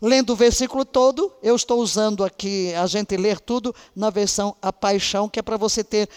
lendo 0.00 0.32
o 0.32 0.36
versículo 0.36 0.84
todo, 0.84 1.32
eu 1.42 1.54
estou 1.54 1.80
usando 1.80 2.24
aqui 2.24 2.74
a 2.74 2.86
gente 2.86 3.16
ler 3.16 3.38
tudo 3.38 3.72
na 3.94 4.10
versão 4.10 4.56
A 4.60 4.72
Paixão, 4.72 5.28
que 5.28 5.38
é 5.38 5.42
para 5.42 5.56
você 5.56 5.84
ter 5.84 6.08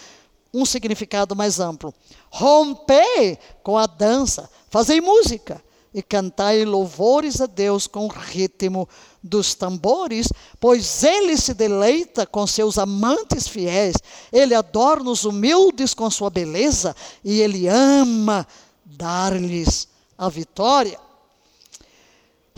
um 0.52 0.64
significado 0.64 1.36
mais 1.36 1.60
amplo. 1.60 1.94
Rompei 2.30 3.38
com 3.62 3.78
a 3.78 3.86
dança, 3.86 4.50
fazei 4.68 5.00
música 5.00 5.62
e 5.94 6.02
cantai 6.02 6.64
louvores 6.64 7.40
a 7.40 7.46
Deus 7.46 7.86
com 7.86 8.06
ritmo 8.06 8.88
dos 9.26 9.54
tambores, 9.54 10.28
pois 10.60 11.02
ele 11.02 11.36
se 11.36 11.52
deleita 11.52 12.26
com 12.26 12.46
seus 12.46 12.78
amantes 12.78 13.48
fiéis, 13.48 13.96
ele 14.32 14.54
adorna 14.54 15.10
os 15.10 15.24
humildes 15.24 15.92
com 15.92 16.08
sua 16.10 16.30
beleza 16.30 16.94
e 17.24 17.40
ele 17.40 17.68
ama 17.68 18.46
dar-lhes 18.84 19.88
a 20.16 20.28
vitória. 20.28 20.98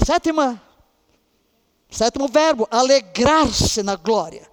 Sétima, 0.04 0.62
sétimo 1.90 2.28
verbo, 2.28 2.68
alegrar-se 2.70 3.82
na 3.82 3.96
glória. 3.96 4.48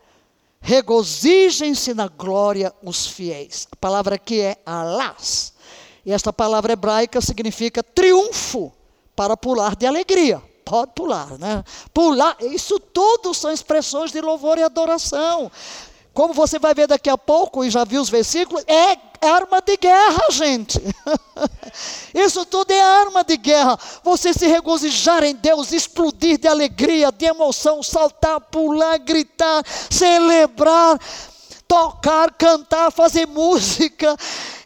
Regozijem-se 0.59 1.93
na 1.93 2.07
glória 2.07 2.73
os 2.81 3.05
fiéis. 3.05 3.67
A 3.71 3.75
palavra 3.75 4.15
aqui 4.15 4.41
é 4.41 4.57
alas. 4.65 5.53
E 6.03 6.11
esta 6.11 6.33
palavra 6.33 6.73
hebraica 6.73 7.21
significa 7.21 7.83
triunfo 7.83 8.73
para 9.15 9.37
pular 9.37 9.75
de 9.75 9.85
alegria. 9.85 10.41
Pode 10.65 10.93
pular, 10.95 11.37
né? 11.37 11.63
Pular, 11.93 12.35
isso 12.41 12.79
tudo 12.79 13.35
são 13.35 13.51
expressões 13.51 14.11
de 14.11 14.19
louvor 14.19 14.57
e 14.57 14.63
adoração. 14.63 15.51
Como 16.11 16.33
você 16.33 16.57
vai 16.57 16.73
ver 16.73 16.87
daqui 16.87 17.09
a 17.09 17.17
pouco, 17.17 17.63
e 17.63 17.69
já 17.69 17.83
viu 17.83 18.01
os 18.01 18.09
versículos, 18.09 18.63
é 18.67 18.97
arma 19.27 19.61
de 19.61 19.77
guerra, 19.77 20.31
gente. 20.31 20.81
Isso 22.15 22.45
tudo 22.45 22.71
é 22.71 22.81
arma 22.81 23.23
de 23.23 23.35
guerra. 23.35 23.77
Você 24.01 24.33
se 24.33 24.47
regozijar 24.47 25.23
em 25.23 25.35
Deus, 25.35 25.73
explodir 25.73 26.39
de 26.39 26.47
alegria, 26.47 27.11
de 27.11 27.25
emoção, 27.25 27.83
saltar, 27.83 28.39
pular, 28.39 28.97
gritar, 28.97 29.61
celebrar, 29.89 30.97
tocar, 31.67 32.31
cantar, 32.33 32.91
fazer 32.91 33.27
música, 33.27 34.15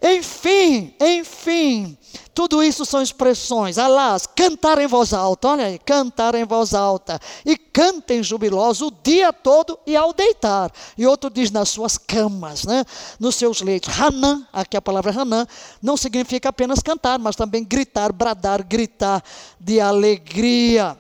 enfim, 0.02 0.94
enfim. 1.00 1.98
Tudo 2.34 2.64
isso 2.64 2.86
são 2.86 3.02
expressões. 3.02 3.78
Alás, 3.78 4.26
cantar 4.26 4.78
em 4.80 4.88
voz 4.88 5.14
alta, 5.14 5.50
olha 5.50 5.66
aí, 5.66 5.78
cantar 5.78 6.36
em 6.36 6.46
voz 6.46 6.74
alta. 6.74 7.20
E 7.46 7.58
cantem 7.58 8.24
jubilosos 8.24 8.88
o 8.88 8.92
dia 9.04 9.34
todo 9.34 9.78
e 9.86 9.96
ao 9.96 10.14
deitar. 10.14 10.72
E 10.98 11.06
outro 11.06 11.30
diz 11.30 11.52
nas 11.52 11.68
suas 11.68 11.98
camas, 11.98 12.64
né? 12.64 12.86
nos 13.20 13.36
seus 13.36 13.62
leitos. 13.62 13.94
Hanã, 14.00 14.48
aqui 14.54 14.78
a 14.78 14.82
palavra 14.82 15.12
Hanã, 15.12 15.46
não 15.82 15.98
significa 15.98 16.48
apenas 16.48 16.80
cantar, 16.80 17.20
mas 17.20 17.36
também 17.36 17.64
gritar, 17.64 18.14
bradar, 18.14 18.64
gritar 18.64 19.22
de 19.60 19.82
alegria. 19.82 20.98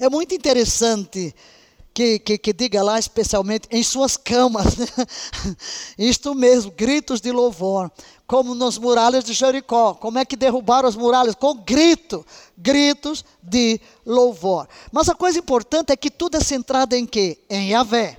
É 0.00 0.10
muito 0.10 0.34
interessante 0.34 1.32
que, 1.94 2.18
que, 2.18 2.38
que, 2.38 2.52
diga 2.52 2.82
lá, 2.82 2.98
especialmente 2.98 3.68
em 3.70 3.82
suas 3.82 4.16
camas, 4.16 4.76
né? 4.76 4.86
isto 5.98 6.34
mesmo, 6.34 6.72
gritos 6.72 7.20
de 7.20 7.30
louvor 7.30 7.90
como 8.32 8.54
nas 8.54 8.78
muralhas 8.78 9.24
de 9.24 9.34
Jericó. 9.34 9.92
Como 9.92 10.18
é 10.18 10.24
que 10.24 10.36
derrubaram 10.36 10.88
as 10.88 10.96
muralhas? 10.96 11.34
Com 11.34 11.54
grito, 11.54 12.24
gritos 12.56 13.22
de 13.42 13.78
louvor. 14.06 14.66
Mas 14.90 15.06
a 15.10 15.14
coisa 15.14 15.38
importante 15.38 15.92
é 15.92 15.96
que 15.98 16.10
tudo 16.10 16.38
é 16.38 16.40
centrado 16.40 16.94
em 16.94 17.04
quê? 17.04 17.36
Em 17.50 17.72
Yahvé. 17.72 18.18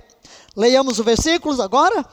Leiamos 0.54 1.00
os 1.00 1.04
versículos 1.04 1.58
agora. 1.58 2.06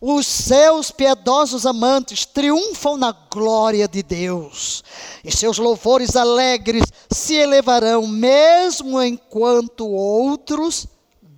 Os 0.00 0.26
seus 0.26 0.90
piedosos 0.90 1.66
amantes 1.66 2.24
triunfam 2.24 2.96
na 2.96 3.12
glória 3.12 3.86
de 3.86 4.02
Deus, 4.02 4.82
e 5.22 5.30
seus 5.30 5.58
louvores 5.58 6.16
alegres 6.16 6.82
se 7.08 7.34
elevarão, 7.34 8.08
mesmo 8.08 9.00
enquanto 9.00 9.86
outros 9.86 10.88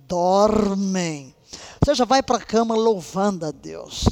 dormem. 0.07 1.35
Você 1.83 1.95
já 1.95 2.05
vai 2.05 2.23
para 2.23 2.37
a 2.37 2.45
cama 2.45 2.75
louvando 2.75 3.45
a 3.45 3.51
Deus. 3.51 4.05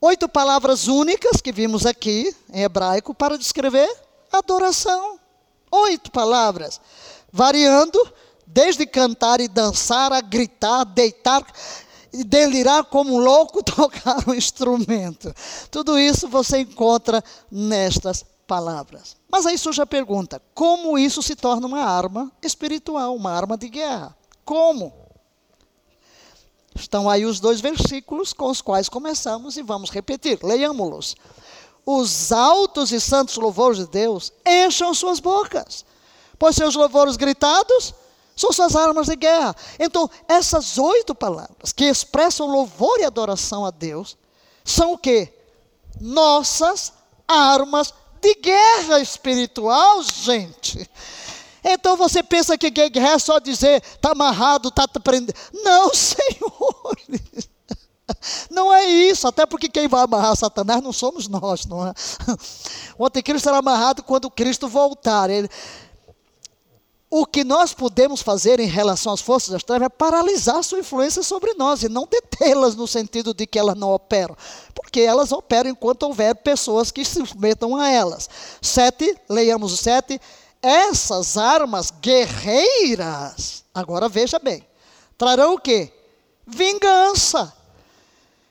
Oito 0.00 0.28
palavras 0.28 0.86
únicas 0.86 1.40
que 1.40 1.52
vimos 1.52 1.86
aqui 1.86 2.34
em 2.52 2.62
hebraico 2.62 3.14
para 3.14 3.38
descrever 3.38 3.88
adoração. 4.30 5.18
Oito 5.70 6.10
palavras, 6.10 6.80
variando 7.32 7.98
desde 8.46 8.86
cantar 8.86 9.40
e 9.40 9.48
dançar 9.48 10.12
a 10.12 10.20
gritar, 10.20 10.84
deitar 10.84 11.44
e 12.12 12.22
delirar 12.22 12.84
como 12.84 13.14
um 13.14 13.18
louco, 13.18 13.62
tocar 13.64 14.28
um 14.28 14.34
instrumento. 14.34 15.34
Tudo 15.70 15.98
isso 15.98 16.28
você 16.28 16.58
encontra 16.58 17.22
nestas 17.50 18.24
palavras. 18.46 19.16
Mas 19.30 19.46
aí 19.46 19.58
surge 19.58 19.82
a 19.82 19.86
pergunta: 19.86 20.40
como 20.54 20.98
isso 20.98 21.22
se 21.22 21.34
torna 21.34 21.66
uma 21.66 21.82
arma 21.82 22.30
espiritual, 22.42 23.16
uma 23.16 23.32
arma 23.32 23.56
de 23.56 23.68
guerra? 23.68 24.16
Como? 24.44 24.92
Estão 26.74 27.08
aí 27.08 27.24
os 27.24 27.38
dois 27.38 27.60
versículos 27.60 28.32
com 28.32 28.50
os 28.50 28.60
quais 28.60 28.88
começamos 28.88 29.56
e 29.56 29.62
vamos 29.62 29.90
repetir. 29.90 30.38
Leiamos-los. 30.42 31.16
Os 31.86 32.32
altos 32.32 32.90
e 32.92 33.00
santos 33.00 33.36
louvores 33.36 33.78
de 33.78 33.86
Deus 33.86 34.32
encham 34.44 34.92
suas 34.94 35.20
bocas, 35.20 35.84
pois 36.38 36.56
seus 36.56 36.74
louvores 36.74 37.16
gritados 37.16 37.94
são 38.34 38.52
suas 38.52 38.74
armas 38.74 39.06
de 39.06 39.16
guerra. 39.16 39.54
Então, 39.78 40.10
essas 40.26 40.78
oito 40.78 41.14
palavras 41.14 41.72
que 41.72 41.84
expressam 41.84 42.46
louvor 42.46 42.98
e 42.98 43.04
adoração 43.04 43.64
a 43.64 43.70
Deus 43.70 44.16
são 44.64 44.94
o 44.94 44.98
que? 44.98 45.32
Nossas 46.00 46.92
armas 47.28 47.92
de 48.20 48.34
guerra 48.34 49.00
espiritual, 49.00 50.02
gente. 50.02 50.90
Então 51.64 51.96
você 51.96 52.22
pensa 52.22 52.58
que 52.58 52.68
guerra 52.68 53.14
é 53.14 53.18
só 53.18 53.38
dizer, 53.38 53.82
está 53.82 54.12
amarrado, 54.12 54.68
está 54.68 54.86
prendendo. 54.86 55.34
Não, 55.64 55.88
Senhor. 55.94 56.96
Não 58.50 58.72
é 58.72 58.84
isso, 58.84 59.26
até 59.26 59.46
porque 59.46 59.68
quem 59.68 59.88
vai 59.88 60.02
amarrar 60.02 60.36
Satanás 60.36 60.82
não 60.82 60.92
somos 60.92 61.26
nós, 61.26 61.64
não 61.64 61.88
é? 61.88 61.94
O 62.98 63.06
anticristo 63.06 63.44
será 63.44 63.58
amarrado 63.58 64.02
quando 64.02 64.30
Cristo 64.30 64.68
voltar. 64.68 65.30
Ele, 65.30 65.48
o 67.10 67.24
que 67.24 67.44
nós 67.44 67.72
podemos 67.72 68.20
fazer 68.20 68.60
em 68.60 68.66
relação 68.66 69.12
às 69.12 69.20
forças 69.20 69.50
das 69.50 69.62
trevas 69.62 69.86
é 69.86 69.88
paralisar 69.88 70.62
sua 70.62 70.80
influência 70.80 71.22
sobre 71.22 71.54
nós 71.54 71.82
e 71.82 71.88
não 71.88 72.06
detê-las 72.06 72.74
no 72.74 72.86
sentido 72.86 73.32
de 73.32 73.46
que 73.46 73.58
elas 73.58 73.76
não 73.76 73.92
operam, 73.92 74.36
porque 74.74 75.00
elas 75.00 75.32
operam 75.32 75.70
enquanto 75.70 76.02
houver 76.02 76.34
pessoas 76.34 76.90
que 76.90 77.04
se 77.04 77.24
submetam 77.24 77.76
a 77.76 77.88
elas. 77.88 78.28
Sete, 78.60 79.16
leiamos 79.28 79.72
o 79.72 79.76
sete 79.76 80.20
essas 80.64 81.36
armas 81.36 81.90
guerreiras, 81.90 83.64
agora 83.74 84.08
veja 84.08 84.38
bem, 84.38 84.66
trarão 85.18 85.54
o 85.54 85.60
quê? 85.60 85.92
Vingança. 86.46 87.52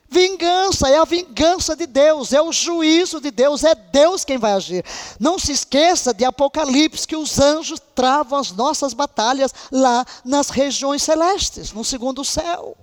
Vingança 0.08 0.88
é 0.88 0.96
a 0.96 1.04
vingança 1.04 1.74
de 1.74 1.88
Deus, 1.88 2.32
é 2.32 2.40
o 2.40 2.52
juízo 2.52 3.20
de 3.20 3.32
Deus, 3.32 3.64
é 3.64 3.74
Deus 3.74 4.24
quem 4.24 4.38
vai 4.38 4.52
agir. 4.52 4.84
Não 5.18 5.40
se 5.40 5.50
esqueça 5.50 6.14
de 6.14 6.24
Apocalipse 6.24 7.06
que 7.06 7.16
os 7.16 7.40
anjos 7.40 7.80
travam 7.96 8.38
as 8.38 8.52
nossas 8.52 8.94
batalhas 8.94 9.52
lá 9.72 10.06
nas 10.24 10.50
regiões 10.50 11.02
celestes, 11.02 11.72
no 11.72 11.84
segundo 11.84 12.24
céu. 12.24 12.76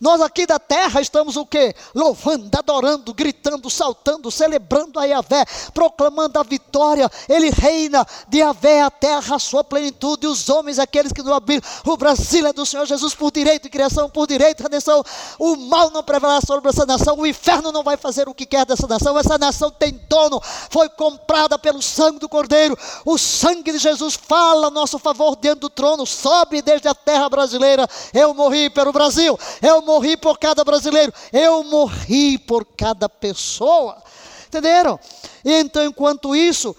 Nós 0.00 0.20
aqui 0.20 0.46
da 0.46 0.58
terra 0.58 1.00
estamos 1.00 1.36
o 1.36 1.44
quê? 1.44 1.74
Louvando, 1.94 2.50
adorando, 2.56 3.12
gritando, 3.12 3.68
saltando, 3.68 4.30
celebrando 4.30 4.98
a 4.98 5.04
Yahvé, 5.04 5.44
proclamando 5.74 6.38
a 6.38 6.42
vitória. 6.42 7.10
Ele 7.28 7.50
reina 7.50 8.06
de 8.28 8.38
Yahvé 8.38 8.82
a 8.82 8.90
terra, 8.90 9.36
a 9.36 9.38
sua 9.38 9.64
plenitude, 9.64 10.26
os 10.26 10.48
homens, 10.48 10.78
aqueles 10.78 11.12
que 11.12 11.22
não 11.22 11.34
habitam. 11.34 11.68
O 11.86 11.96
Brasil 11.96 12.46
é 12.46 12.52
do 12.52 12.64
Senhor 12.64 12.86
Jesus 12.86 13.14
por 13.14 13.30
direito 13.32 13.68
criação, 13.68 14.08
por 14.08 14.26
direito 14.26 14.58
de 14.58 14.62
redenção. 14.62 15.02
O 15.38 15.56
mal 15.56 15.90
não 15.90 16.02
prevalerá 16.02 16.40
sobre 16.40 16.68
essa 16.70 16.86
nação, 16.86 17.16
o 17.18 17.26
inferno 17.26 17.72
não 17.72 17.82
vai 17.82 17.96
fazer 17.96 18.28
o 18.28 18.34
que 18.34 18.46
quer 18.46 18.64
dessa 18.64 18.86
nação. 18.86 19.18
Essa 19.18 19.38
nação 19.38 19.70
tem 19.70 20.00
dono, 20.08 20.40
foi 20.70 20.88
comprada 20.88 21.58
pelo 21.58 21.82
sangue 21.82 22.18
do 22.18 22.28
Cordeiro. 22.28 22.76
O 23.04 23.18
sangue 23.18 23.72
de 23.72 23.78
Jesus 23.78 24.14
fala 24.14 24.68
a 24.68 24.70
nosso 24.70 24.98
favor 24.98 25.36
diante 25.36 25.60
do 25.60 25.70
trono, 25.70 26.06
sobe 26.06 26.62
desde 26.62 26.88
a 26.88 26.94
terra 26.94 27.28
brasileira. 27.28 27.88
Eu 28.12 28.34
morri 28.34 28.70
pelo 28.70 28.92
Brasil, 28.92 29.38
eu 29.62 29.82
morri 29.88 30.18
por 30.18 30.38
cada 30.38 30.62
brasileiro, 30.62 31.12
eu 31.32 31.64
morri 31.64 32.36
por 32.36 32.66
cada 32.76 33.08
pessoa. 33.08 34.02
Entenderam? 34.46 35.00
Então, 35.42 35.84
enquanto 35.86 36.36
isso, 36.36 36.76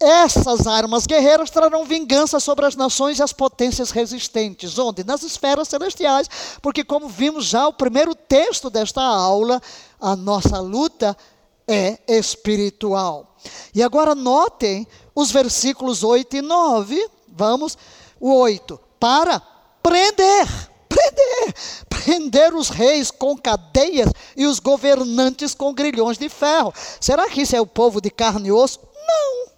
essas 0.00 0.66
armas 0.68 1.04
guerreiras 1.04 1.50
trarão 1.50 1.84
vingança 1.84 2.38
sobre 2.38 2.64
as 2.64 2.76
nações 2.76 3.18
e 3.18 3.22
as 3.22 3.32
potências 3.32 3.90
resistentes. 3.90 4.78
Onde? 4.78 5.02
Nas 5.02 5.24
esferas 5.24 5.68
celestiais. 5.68 6.28
Porque, 6.60 6.84
como 6.84 7.08
vimos 7.08 7.46
já 7.46 7.66
o 7.66 7.72
primeiro 7.72 8.14
texto 8.14 8.70
desta 8.70 9.02
aula, 9.02 9.60
a 10.00 10.14
nossa 10.14 10.60
luta 10.60 11.16
é 11.66 11.98
espiritual. 12.06 13.36
E 13.74 13.82
agora 13.82 14.14
notem 14.14 14.86
os 15.14 15.32
versículos 15.32 16.04
8 16.04 16.36
e 16.36 16.42
9. 16.42 17.10
Vamos, 17.28 17.76
o 18.20 18.32
8. 18.34 18.78
Para 19.00 19.40
prender 19.82 20.72
prender, 20.92 21.54
prender 22.02 22.52
os 22.54 22.68
reis 22.68 23.10
com 23.10 23.36
cadeias 23.36 24.10
e 24.36 24.44
os 24.44 24.58
governantes 24.58 25.54
com 25.54 25.72
grilhões 25.72 26.18
de 26.18 26.28
ferro. 26.28 26.74
Será 27.00 27.28
que 27.28 27.42
isso 27.42 27.54
é 27.54 27.60
o 27.60 27.66
povo 27.66 28.00
de 28.00 28.10
carne 28.10 28.48
e 28.48 28.52
osso? 28.52 28.80
Não. 29.06 29.52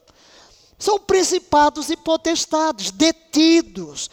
São 0.78 0.98
principados 0.98 1.88
e 1.88 1.96
potestades, 1.96 2.90
detidos. 2.90 4.10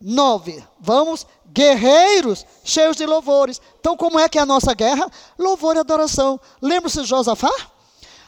Nove, 0.00 0.64
vamos, 0.80 1.26
guerreiros 1.52 2.46
cheios 2.64 2.96
de 2.96 3.04
louvores. 3.04 3.60
Então, 3.78 3.96
como 3.96 4.18
é 4.18 4.28
que 4.28 4.38
é 4.38 4.42
a 4.42 4.46
nossa 4.46 4.72
guerra? 4.72 5.10
Louvor 5.38 5.76
e 5.76 5.80
adoração. 5.80 6.40
Lembra-se 6.62 7.02
de 7.02 7.08
Josafá? 7.08 7.52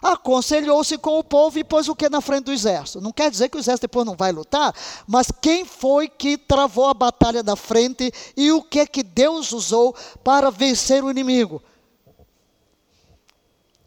Aconselhou-se 0.02 0.98
com 0.98 1.20
o 1.20 1.22
povo 1.22 1.60
e 1.60 1.62
pôs 1.62 1.88
o 1.88 1.94
que 1.94 2.08
na 2.08 2.20
frente 2.20 2.46
do 2.46 2.52
exército. 2.52 3.00
Não 3.00 3.12
quer 3.12 3.30
dizer 3.30 3.48
que 3.48 3.56
o 3.56 3.60
exército 3.60 3.82
depois 3.82 4.04
não 4.04 4.16
vai 4.16 4.32
lutar, 4.32 4.74
mas 5.06 5.28
quem 5.40 5.64
foi 5.64 6.08
que 6.08 6.36
travou 6.36 6.86
a 6.86 6.94
batalha 6.94 7.40
da 7.40 7.54
frente 7.54 8.12
e 8.36 8.50
o 8.50 8.60
que 8.60 8.80
é 8.80 8.86
que 8.86 9.04
Deus 9.04 9.52
usou 9.52 9.94
para 10.24 10.50
vencer 10.50 11.04
o 11.04 11.10
inimigo? 11.10 11.62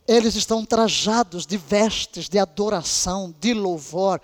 Eles 0.08 0.36
estão 0.36 0.64
trajados 0.64 1.46
de 1.46 1.58
vestes 1.58 2.30
de 2.30 2.40
adoração, 2.40 3.36
de 3.38 3.54
louvor, 3.54 4.22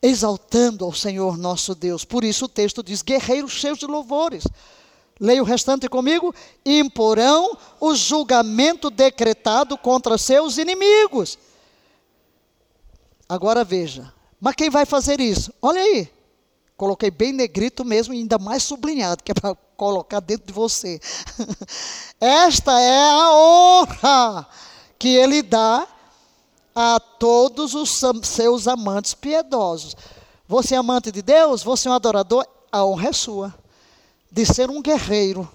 exaltando 0.00 0.84
ao 0.84 0.92
Senhor 0.92 1.36
nosso 1.36 1.74
Deus. 1.74 2.04
Por 2.04 2.24
isso 2.24 2.46
o 2.46 2.48
texto 2.48 2.82
diz: 2.82 3.02
guerreiros 3.02 3.52
cheios 3.52 3.78
de 3.78 3.86
louvores. 3.86 4.44
Leia 5.20 5.42
o 5.42 5.46
restante 5.46 5.88
comigo. 5.88 6.34
Imporão 6.64 7.56
o 7.80 7.94
julgamento 7.94 8.90
decretado 8.90 9.78
contra 9.78 10.18
seus 10.18 10.58
inimigos. 10.58 11.38
Agora 13.28 13.64
veja. 13.64 14.12
Mas 14.40 14.54
quem 14.56 14.68
vai 14.68 14.84
fazer 14.84 15.20
isso? 15.20 15.52
Olha 15.62 15.80
aí. 15.80 16.08
Coloquei 16.76 17.10
bem 17.10 17.32
negrito 17.32 17.84
mesmo, 17.84 18.12
ainda 18.12 18.36
mais 18.36 18.62
sublinhado, 18.64 19.22
que 19.22 19.30
é 19.30 19.34
para 19.34 19.54
colocar 19.76 20.20
dentro 20.20 20.46
de 20.46 20.52
você. 20.52 21.00
Esta 22.20 22.80
é 22.80 23.10
a 23.10 23.32
honra 23.32 24.48
que 24.98 25.08
ele 25.08 25.40
dá 25.40 25.86
a 26.74 26.98
todos 26.98 27.74
os 27.74 28.00
seus 28.24 28.66
amantes 28.66 29.14
piedosos. 29.14 29.96
Você 30.48 30.74
é 30.74 30.78
amante 30.78 31.12
de 31.12 31.22
Deus? 31.22 31.62
Você 31.62 31.86
é 31.86 31.90
um 31.90 31.94
adorador? 31.94 32.44
A 32.72 32.84
honra 32.84 33.08
é 33.08 33.12
sua. 33.12 33.54
De 34.30 34.44
ser 34.44 34.70
um 34.70 34.82
guerreiro, 34.82 35.48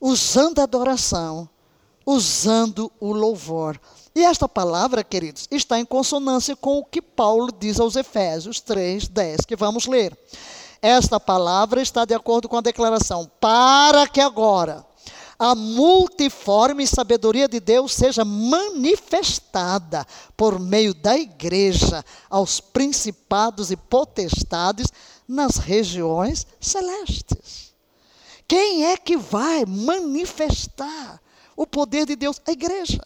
usando 0.00 0.58
a 0.60 0.64
adoração, 0.64 1.48
usando 2.04 2.90
o 3.00 3.12
louvor. 3.12 3.80
E 4.14 4.22
esta 4.24 4.48
palavra, 4.48 5.04
queridos, 5.04 5.46
está 5.50 5.78
em 5.78 5.84
consonância 5.84 6.56
com 6.56 6.78
o 6.78 6.84
que 6.84 7.00
Paulo 7.00 7.50
diz 7.58 7.78
aos 7.78 7.96
Efésios 7.96 8.60
3, 8.60 9.08
10, 9.08 9.40
que 9.46 9.56
vamos 9.56 9.86
ler. 9.86 10.16
Esta 10.82 11.20
palavra 11.20 11.80
está 11.82 12.04
de 12.04 12.14
acordo 12.14 12.48
com 12.48 12.56
a 12.56 12.62
declaração, 12.62 13.30
para 13.40 14.08
que 14.08 14.20
agora 14.20 14.84
a 15.42 15.54
multiforme 15.54 16.86
sabedoria 16.86 17.48
de 17.48 17.58
Deus 17.58 17.94
seja 17.94 18.26
manifestada 18.26 20.06
por 20.36 20.60
meio 20.60 20.92
da 20.92 21.16
igreja 21.16 22.04
aos 22.28 22.60
principados 22.60 23.70
e 23.70 23.76
potestades 23.76 24.88
nas 25.26 25.56
regiões 25.56 26.46
celestes. 26.60 27.72
Quem 28.46 28.84
é 28.84 28.98
que 28.98 29.16
vai 29.16 29.64
manifestar 29.64 31.18
o 31.56 31.66
poder 31.66 32.04
de 32.04 32.16
Deus? 32.16 32.38
A 32.46 32.52
igreja. 32.52 33.00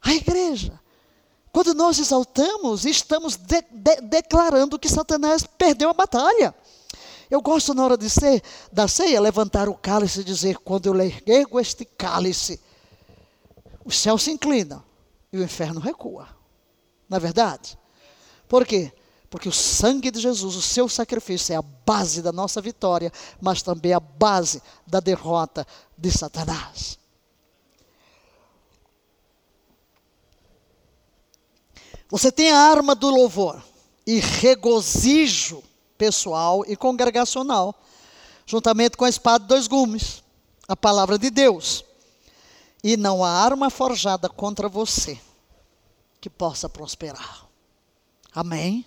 A 0.00 0.14
igreja. 0.14 0.80
Quando 1.52 1.74
nós 1.74 1.98
exaltamos, 1.98 2.86
estamos 2.86 3.36
de, 3.36 3.60
de, 3.70 4.00
declarando 4.00 4.78
que 4.78 4.88
Satanás 4.88 5.44
perdeu 5.58 5.90
a 5.90 5.94
batalha. 5.94 6.54
Eu 7.30 7.42
gosto, 7.42 7.74
na 7.74 7.84
hora 7.84 7.96
de 7.96 8.08
ser, 8.08 8.42
da 8.72 8.86
ceia, 8.86 9.20
levantar 9.20 9.68
o 9.68 9.74
cálice 9.74 10.20
e 10.20 10.24
dizer: 10.24 10.58
quando 10.58 10.86
eu 10.86 10.94
ergo 11.26 11.58
este 11.58 11.84
cálice, 11.84 12.60
o 13.84 13.90
céu 13.90 14.16
se 14.16 14.30
inclina 14.30 14.84
e 15.32 15.38
o 15.38 15.42
inferno 15.42 15.80
recua. 15.80 16.28
Não 17.08 17.16
é 17.16 17.20
verdade? 17.20 17.78
Por 18.48 18.64
quê? 18.64 18.92
Porque 19.28 19.48
o 19.48 19.52
sangue 19.52 20.10
de 20.10 20.20
Jesus, 20.20 20.54
o 20.54 20.62
seu 20.62 20.88
sacrifício, 20.88 21.52
é 21.52 21.56
a 21.56 21.62
base 21.62 22.22
da 22.22 22.32
nossa 22.32 22.60
vitória, 22.60 23.12
mas 23.40 23.60
também 23.60 23.92
a 23.92 24.00
base 24.00 24.62
da 24.86 25.00
derrota 25.00 25.66
de 25.98 26.10
Satanás. 26.10 26.98
Você 32.08 32.30
tem 32.30 32.52
a 32.52 32.58
arma 32.58 32.94
do 32.94 33.10
louvor 33.10 33.62
e 34.06 34.20
regozijo 34.20 35.62
pessoal 35.96 36.64
e 36.66 36.76
congregacional, 36.76 37.74
juntamente 38.46 38.96
com 38.96 39.04
a 39.04 39.08
espada 39.08 39.40
de 39.42 39.48
dois 39.48 39.66
gumes, 39.66 40.22
a 40.68 40.76
palavra 40.76 41.18
de 41.18 41.30
Deus. 41.30 41.84
E 42.82 42.96
não 42.96 43.24
há 43.24 43.30
arma 43.30 43.70
forjada 43.70 44.28
contra 44.28 44.68
você 44.68 45.18
que 46.20 46.30
possa 46.30 46.68
prosperar. 46.68 47.46
Amém? 48.32 48.84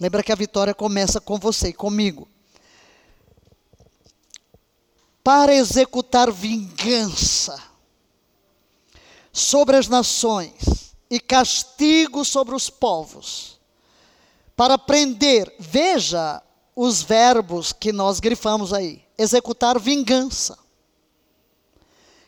Lembra 0.00 0.22
que 0.22 0.32
a 0.32 0.36
vitória 0.36 0.74
começa 0.74 1.20
com 1.20 1.38
você 1.38 1.68
e 1.68 1.72
comigo. 1.72 2.28
Para 5.22 5.54
executar 5.54 6.30
vingança 6.30 7.60
sobre 9.32 9.76
as 9.76 9.88
nações 9.88 10.94
e 11.10 11.20
castigo 11.20 12.24
sobre 12.24 12.54
os 12.54 12.70
povos 12.70 13.55
para 14.56 14.78
prender, 14.78 15.54
veja 15.58 16.42
os 16.74 17.02
verbos 17.02 17.72
que 17.72 17.92
nós 17.92 18.18
grifamos 18.18 18.72
aí: 18.72 19.04
executar 19.18 19.78
vingança. 19.78 20.58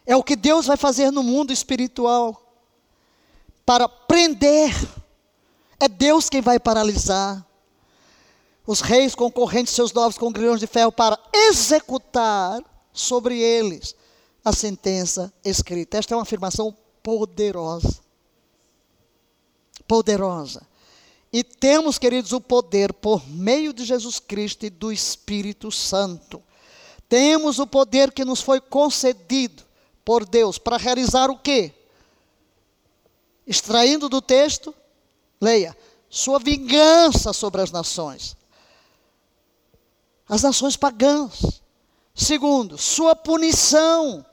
É 0.07 0.15
o 0.15 0.23
que 0.23 0.37
Deus 0.37 0.67
vai 0.67 0.77
fazer 0.77 1.11
no 1.11 1.23
mundo 1.23 1.53
espiritual. 1.53 2.43
Para 3.65 3.89
prender. 3.89 4.73
É 5.81 5.87
Deus 5.87 6.29
quem 6.29 6.41
vai 6.41 6.59
paralisar. 6.59 7.45
Os 8.67 8.81
reis 8.81 9.15
concorrentes, 9.15 9.75
seus 9.75 9.93
novos 9.93 10.19
com 10.19 10.33
grilhões 10.33 10.61
de 10.61 10.67
ferro, 10.67 10.91
para 10.91 11.19
executar 11.33 12.63
sobre 12.93 13.39
eles 13.39 13.95
a 14.45 14.53
sentença 14.53 15.33
escrita. 15.45 15.99
Esta 15.99 16.15
é 16.15 16.17
uma 16.17 16.23
afirmação 16.23 16.77
poderosa. 17.03 18.01
Poderosa. 19.87 20.68
E 21.33 21.45
temos, 21.45 21.99
queridos, 21.99 22.33
o 22.33 22.41
poder 22.41 22.93
por 22.93 23.29
meio 23.29 23.73
de 23.73 23.85
Jesus 23.85 24.19
Cristo 24.19 24.65
e 24.65 24.71
do 24.71 24.91
Espírito 24.91 25.71
Santo. 25.71 26.43
Temos 27.09 27.59
o 27.59 27.67
poder 27.67 28.13
que 28.13 28.25
nos 28.25 28.41
foi 28.41 28.61
concedido 28.61 29.63
por 30.05 30.25
Deus 30.25 30.59
para 30.59 30.79
realizar 30.79 31.31
o 31.31 31.39
quê? 31.39 31.75
Extraindo 33.47 34.09
do 34.09 34.23
texto, 34.23 34.75
leia, 35.41 35.77
sua 36.09 36.39
vingança 36.39 37.33
sobre 37.33 37.61
as 37.61 37.71
nações. 37.71 38.37
As 40.27 40.43
nações 40.43 40.77
pagãs. 40.77 41.63
Segundo, 42.15 42.77
sua 42.77 43.15
punição. 43.15 44.25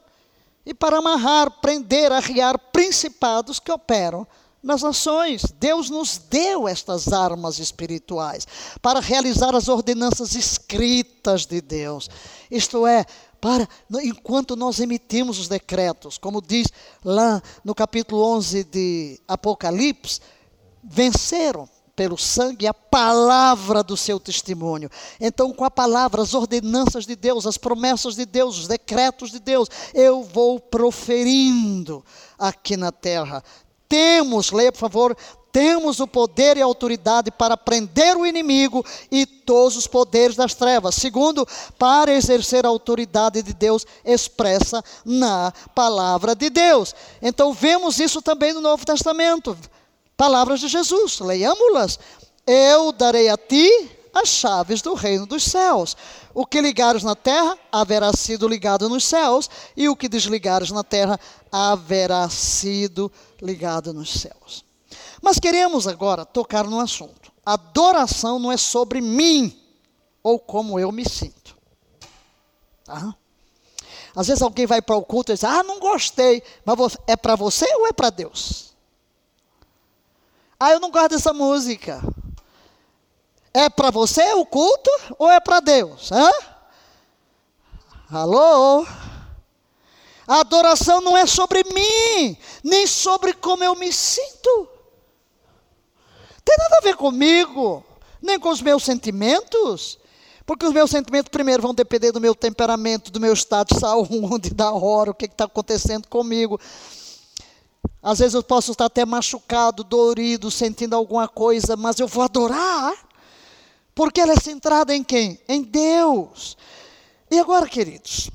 E 0.65 0.73
para 0.73 0.97
amarrar, 0.97 1.51
prender, 1.61 2.11
arriar 2.11 2.57
principados 2.57 3.59
que 3.59 3.71
operam 3.71 4.27
nas 4.66 4.82
nações. 4.82 5.45
Deus 5.59 5.89
nos 5.89 6.18
deu 6.18 6.68
estas 6.68 7.13
armas 7.13 7.59
espirituais 7.59 8.47
para 8.82 8.99
realizar 8.99 9.55
as 9.55 9.68
ordenanças 9.70 10.34
escritas 10.36 11.45
de 11.45 11.61
Deus. 11.61 12.09
Isto 12.49 12.88
é, 12.88 13.05
para 13.39 13.70
enquanto 14.01 14.55
nós 14.55 14.80
emitimos 14.80 15.38
os 15.38 15.47
decretos, 15.47 16.18
como 16.18 16.41
diz 16.41 16.68
lá 17.03 17.41
no 17.63 17.76
capítulo 17.76 18.24
11 18.36 18.63
de 18.63 19.22
Apocalipse, 19.28 20.20
venceram 20.84 21.70
pelo 21.95 22.18
sangue 22.18 22.68
a 22.68 22.74
palavra 22.74 23.82
do 23.82 23.95
seu 23.95 24.20
testemunho. 24.20 24.89
Então, 25.20 25.53
com 25.53 25.63
a 25.63 25.72
palavra, 25.72 26.22
as 26.22 26.34
ordenanças 26.34 27.05
de 27.05 27.16
Deus, 27.16 27.47
as 27.47 27.57
promessas 27.57 28.16
de 28.16 28.26
Deus, 28.26 28.57
os 28.57 28.68
decretos 28.68 29.32
de 29.32 29.39
Deus, 29.39 29.70
eu 29.93 30.24
vou 30.24 30.59
proferindo 30.59 32.03
aqui 32.38 32.76
na 32.76 32.91
terra, 32.91 33.41
temos, 33.88 34.51
leia 34.51 34.71
por 34.71 34.79
favor, 34.79 35.17
temos 35.55 36.01
o 36.01 36.07
poder 36.07 36.57
e 36.57 36.61
a 36.61 36.65
autoridade 36.65 37.31
para 37.31 37.55
prender 37.55 38.17
o 38.17 38.25
inimigo 38.25 38.86
e 39.09 39.25
todos 39.25 39.77
os 39.77 39.88
poderes 39.88 40.36
das 40.36 40.53
trevas. 40.53 40.95
Segundo, 40.95 41.47
para 41.79 42.13
exercer 42.13 42.65
a 42.65 42.69
autoridade 42.69 43.41
de 43.41 43.53
Deus 43.53 43.88
expressa 44.03 44.83
na 45.05 45.53
palavra 45.73 46.36
de 46.36 46.49
Deus. 46.49 46.93
Então 47.21 47.53
vemos 47.53 47.99
isso 47.99 48.21
também 48.21 48.51
no 48.51 48.59
Novo 48.59 48.86
Testamento. 48.86 49.57
Palavras 50.17 50.59
de 50.59 50.67
Jesus, 50.67 51.19
leiamos-las. 51.19 51.99
Eu 52.45 52.91
darei 52.91 53.29
a 53.29 53.38
ti 53.38 53.94
as 54.16 54.30
chaves 54.30 54.82
do 54.82 54.93
reino 54.93 55.26
dos 55.26 55.43
céus. 55.43 55.95
O 56.34 56.45
que 56.45 56.61
ligares 56.61 57.03
na 57.03 57.16
terra 57.16 57.57
haverá 57.70 58.13
sido 58.13 58.47
ligado 58.47 58.88
nos 58.88 59.03
céus, 59.03 59.49
e 59.76 59.89
o 59.89 59.95
que 59.95 60.07
desligares 60.07 60.72
na 60.72 60.84
terra 60.84 61.20
haverá 61.51 62.28
sido 62.30 63.11
ligado 63.41 63.93
nos 63.93 64.13
céus. 64.13 64.63
Mas 65.22 65.38
queremos 65.38 65.86
agora 65.86 66.26
tocar 66.26 66.63
no 66.63 66.80
assunto. 66.80 67.32
Adoração 67.45 68.39
não 68.39 68.51
é 68.51 68.57
sobre 68.57 69.01
mim 69.01 69.61
ou 70.24 70.39
como 70.39 70.80
eu 70.80 70.91
me 70.91 71.07
sinto. 71.07 71.55
Tá? 72.86 73.13
Às 74.16 74.28
vezes 74.28 74.41
alguém 74.41 74.66
vai 74.66 74.82
para 74.82 74.95
o 74.95 75.03
culto 75.03 75.32
e 75.32 75.36
diz: 75.36 75.43
Ah, 75.43 75.61
não 75.61 75.80
gostei, 75.80 76.41
mas 76.63 76.97
é 77.05 77.16
para 77.16 77.36
você 77.36 77.66
ou 77.76 77.88
é 77.88 77.91
para 77.91 78.09
Deus? 78.09 78.74
Ah, 80.57 80.72
eu 80.72 80.80
não 80.80 80.89
gosto 80.89 81.09
dessa 81.09 81.34
música. 81.34 82.01
É 83.56 83.70
para 83.70 83.89
você 83.89 84.34
o 84.34 84.45
culto 84.45 84.91
ou 85.18 85.32
é 85.32 85.39
para 85.39 85.62
Deus? 85.62 86.12
Hã? 86.12 86.30
Alô? 88.12 88.86
A 90.28 90.41
adoração 90.41 90.99
não 90.99 91.16
é 91.16 91.26
sobre 91.26 91.64
mim, 91.64 92.38
nem 92.62 92.86
sobre 92.86 93.32
como 93.32 93.64
eu 93.64 93.74
me 93.74 93.93
sinto. 93.93 94.68
Tem 96.43 96.53
nada 96.60 96.80
a 96.80 96.82
ver 96.82 96.97
comigo, 96.97 97.82
nem 98.22 98.38
com 98.38 98.49
os 98.49 98.62
meus 98.62 98.84
sentimentos. 98.84 99.99
Porque 100.45 100.66
os 100.66 100.74
meus 100.74 100.91
sentimentos, 100.91 101.30
primeiro, 101.30 101.62
vão 101.64 101.74
depender 101.74 102.12
do 102.12 102.20
meu 102.20 102.36
temperamento, 102.36 103.10
do 103.10 103.22
meu 103.22 103.32
estado 103.32 103.74
de 103.74 103.80
saúde, 103.80 104.53
da 104.53 104.74
hora, 104.74 105.12
o 105.12 105.16
que 105.16 105.28
está 105.28 105.45
acontecendo 105.45 106.10
comigo. 106.10 106.60
Às 108.03 108.20
vezes 108.20 108.34
eu 108.34 108.43
posso 108.43 108.74
estar 108.74 108.86
até 108.86 109.06
machucado, 109.06 109.82
dorido, 109.82 110.51
sentindo 110.51 110.93
alguma 110.93 111.30
coisa, 111.30 111.78
mas 111.78 112.01
eu 112.01 112.08
vou 112.08 112.22
adorar, 112.22 112.93
porque 113.95 114.19
ela 114.19 114.33
é 114.33 114.39
centrada 114.39 114.93
em 114.93 115.01
quem? 115.01 115.39
Em 115.47 115.63
Deus. 115.63 116.57
E 117.31 117.39
agora, 117.39 117.67
queridos, 117.67 118.29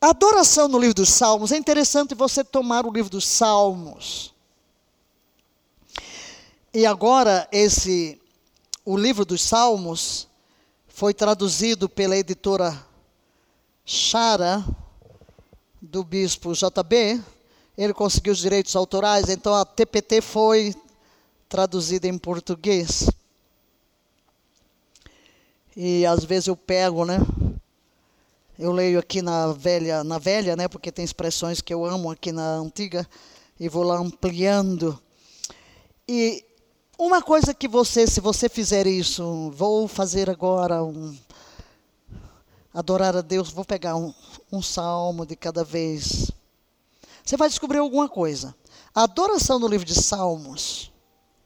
a 0.00 0.10
adoração 0.10 0.68
no 0.68 0.78
livro 0.78 0.94
dos 0.94 1.08
Salmos, 1.08 1.50
é 1.50 1.56
interessante 1.56 2.14
você 2.14 2.44
tomar 2.44 2.86
o 2.86 2.92
livro 2.92 3.10
dos 3.10 3.26
Salmos. 3.26 4.34
E 6.72 6.86
agora, 6.86 7.48
esse, 7.50 8.20
o 8.84 8.96
livro 8.96 9.24
dos 9.24 9.42
Salmos, 9.42 10.28
foi 10.88 11.14
traduzido 11.14 11.88
pela 11.88 12.16
editora 12.16 12.86
Chara, 13.84 14.62
do 15.80 16.04
bispo 16.04 16.52
JB. 16.52 17.20
Ele 17.76 17.94
conseguiu 17.94 18.34
os 18.34 18.38
direitos 18.38 18.76
autorais, 18.76 19.28
então 19.30 19.54
a 19.54 19.64
TPT 19.64 20.20
foi 20.20 20.74
traduzida 21.48 22.06
em 22.06 22.18
português. 22.18 23.08
E 25.76 26.04
às 26.06 26.24
vezes 26.24 26.48
eu 26.48 26.56
pego, 26.56 27.04
né? 27.04 27.18
Eu 28.58 28.72
leio 28.72 28.98
aqui 28.98 29.22
na 29.22 29.52
velha, 29.52 30.04
na 30.04 30.18
velha, 30.18 30.56
né? 30.56 30.68
Porque 30.68 30.92
tem 30.92 31.04
expressões 31.04 31.60
que 31.60 31.72
eu 31.72 31.84
amo 31.84 32.10
aqui 32.10 32.32
na 32.32 32.56
antiga 32.56 33.08
e 33.58 33.68
vou 33.68 33.82
lá 33.82 33.98
ampliando. 33.98 35.00
E 36.08 36.44
uma 36.98 37.22
coisa 37.22 37.54
que 37.54 37.66
você, 37.66 38.06
se 38.06 38.20
você 38.20 38.48
fizer 38.48 38.86
isso, 38.86 39.50
vou 39.54 39.88
fazer 39.88 40.28
agora 40.28 40.82
um. 40.82 41.16
Adorar 42.72 43.16
a 43.16 43.20
Deus, 43.20 43.50
vou 43.50 43.64
pegar 43.64 43.96
um, 43.96 44.14
um 44.52 44.62
salmo 44.62 45.26
de 45.26 45.34
cada 45.34 45.64
vez. 45.64 46.30
Você 47.24 47.36
vai 47.36 47.48
descobrir 47.48 47.78
alguma 47.78 48.08
coisa. 48.08 48.54
A 48.94 49.04
adoração 49.04 49.58
no 49.58 49.66
livro 49.66 49.86
de 49.86 49.94
Salmos 49.94 50.92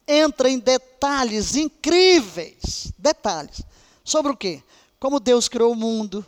entra 0.07 0.51
em 0.51 0.59
detalhes 0.59 1.57
incríveis 1.57 2.85
detalhes. 3.05 3.61
Sobre 4.05 4.31
o 4.31 4.37
quê? 4.37 4.63
Como 5.01 5.19
Deus 5.19 5.49
criou 5.49 5.73
o 5.73 5.77
mundo, 5.77 6.25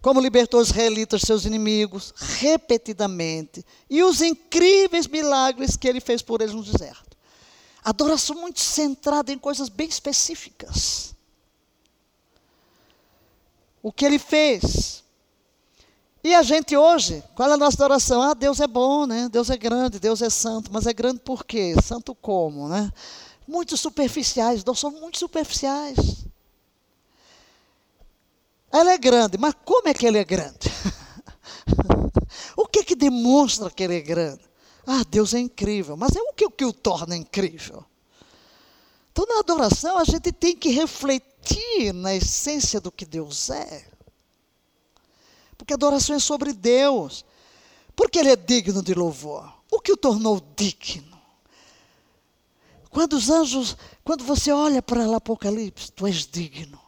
como 0.00 0.20
libertou 0.20 0.60
os 0.60 0.68
israelitas 0.68 1.22
seus 1.22 1.44
inimigos, 1.44 2.14
repetidamente, 2.16 3.64
e 3.88 4.02
os 4.02 4.22
incríveis 4.22 5.06
milagres 5.06 5.76
que 5.76 5.88
ele 5.88 6.00
fez 6.00 6.22
por 6.22 6.40
eles 6.40 6.54
no 6.54 6.62
deserto. 6.62 7.16
Adoração 7.84 8.36
muito 8.36 8.60
centrada 8.60 9.32
em 9.32 9.38
coisas 9.38 9.68
bem 9.68 9.88
específicas. 9.88 11.14
O 13.82 13.92
que 13.92 14.04
ele 14.04 14.18
fez. 14.18 15.02
E 16.22 16.34
a 16.34 16.42
gente 16.42 16.76
hoje, 16.76 17.24
qual 17.34 17.48
é 17.50 17.54
a 17.54 17.56
nossa 17.56 17.76
adoração? 17.76 18.20
Ah, 18.20 18.34
Deus 18.34 18.60
é 18.60 18.66
bom, 18.66 19.06
né? 19.06 19.28
Deus 19.30 19.48
é 19.48 19.56
grande, 19.56 19.98
Deus 19.98 20.20
é 20.20 20.28
santo. 20.28 20.70
Mas 20.70 20.86
é 20.86 20.92
grande 20.92 21.20
por 21.20 21.44
quê? 21.44 21.74
Santo 21.82 22.14
como, 22.14 22.68
né? 22.68 22.92
Muito 23.48 23.76
superficiais, 23.76 24.62
nós 24.62 24.78
somos 24.78 25.00
muito 25.00 25.18
superficiais. 25.18 26.29
Ela 28.72 28.92
é 28.92 28.98
grande, 28.98 29.36
mas 29.36 29.54
como 29.64 29.88
é 29.88 29.94
que 29.94 30.06
ele 30.06 30.18
é 30.18 30.24
grande? 30.24 30.70
o 32.56 32.66
que 32.66 32.84
que 32.84 32.94
demonstra 32.94 33.70
que 33.70 33.82
ele 33.82 33.96
é 33.96 34.00
grande? 34.00 34.42
Ah, 34.86 35.02
Deus 35.08 35.34
é 35.34 35.38
incrível, 35.38 35.96
mas 35.96 36.14
é 36.14 36.20
o 36.20 36.32
que, 36.32 36.46
o 36.46 36.50
que 36.50 36.64
o 36.64 36.72
torna 36.72 37.16
incrível? 37.16 37.84
Então, 39.12 39.26
na 39.26 39.40
adoração, 39.40 39.98
a 39.98 40.04
gente 40.04 40.32
tem 40.32 40.56
que 40.56 40.70
refletir 40.70 41.92
na 41.92 42.14
essência 42.14 42.80
do 42.80 42.92
que 42.92 43.04
Deus 43.04 43.50
é. 43.50 43.90
Porque 45.58 45.72
a 45.72 45.76
adoração 45.76 46.16
é 46.16 46.18
sobre 46.18 46.52
Deus. 46.52 47.24
Porque 47.94 48.18
Ele 48.18 48.30
é 48.30 48.36
digno 48.36 48.82
de 48.82 48.94
louvor. 48.94 49.52
O 49.70 49.80
que 49.80 49.92
o 49.92 49.96
tornou 49.96 50.40
digno? 50.56 51.20
Quando 52.88 53.12
os 53.12 53.30
anjos, 53.30 53.76
quando 54.02 54.24
você 54.24 54.50
olha 54.50 54.80
para 54.82 55.06
o 55.06 55.14
Apocalipse, 55.14 55.92
tu 55.92 56.06
és 56.06 56.26
digno. 56.26 56.80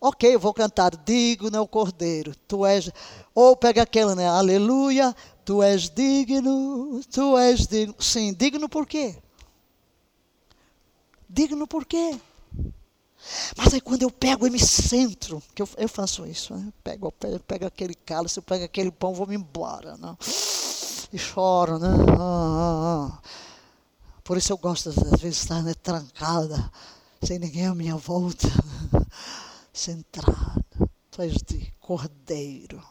Ok, 0.00 0.34
eu 0.34 0.38
vou 0.38 0.54
cantar, 0.54 0.96
digno 0.96 1.56
é 1.56 1.60
o 1.60 1.66
Cordeiro, 1.66 2.34
tu 2.46 2.64
és. 2.64 2.90
Ou 3.34 3.56
pega 3.56 3.82
aquela, 3.82 4.14
né? 4.14 4.28
Aleluia, 4.28 5.14
Tu 5.48 5.62
és 5.62 5.88
digno, 5.88 7.00
tu 7.10 7.38
és 7.38 7.66
digno. 7.66 7.94
Sim, 7.98 8.34
digno 8.34 8.68
por 8.68 8.86
quê? 8.86 9.16
Digno 11.26 11.66
por 11.66 11.86
quê? 11.86 12.20
Mas 13.56 13.72
aí 13.72 13.80
quando 13.80 14.02
eu 14.02 14.10
pego 14.10 14.46
e 14.46 14.50
me 14.50 14.58
centro, 14.58 15.42
que 15.54 15.62
eu, 15.62 15.68
eu 15.78 15.88
faço 15.88 16.26
isso, 16.26 16.54
né? 16.54 16.70
pego, 16.84 17.10
pego, 17.12 17.40
pego 17.40 17.64
aquele 17.64 17.94
cálice, 17.94 18.36
eu 18.36 18.42
pego 18.42 18.66
aquele 18.66 18.90
pão, 18.90 19.14
vou 19.14 19.26
me 19.26 19.36
embora. 19.36 19.96
Não? 19.96 20.18
E 21.10 21.16
choro, 21.18 21.78
né? 21.78 21.96
Ah, 22.10 22.20
ah, 22.20 23.08
ah. 23.08 23.18
Por 24.22 24.36
isso 24.36 24.52
eu 24.52 24.58
gosto, 24.58 24.90
às 24.90 24.96
vezes, 25.18 25.40
estar 25.40 25.62
né, 25.62 25.72
trancada, 25.82 26.70
sem 27.22 27.38
ninguém 27.38 27.68
à 27.68 27.74
minha 27.74 27.96
volta, 27.96 28.48
centrada. 29.78 30.90
Tu 31.10 31.22
és 31.22 31.42
de 31.42 31.72
cordeiro. 31.80 32.84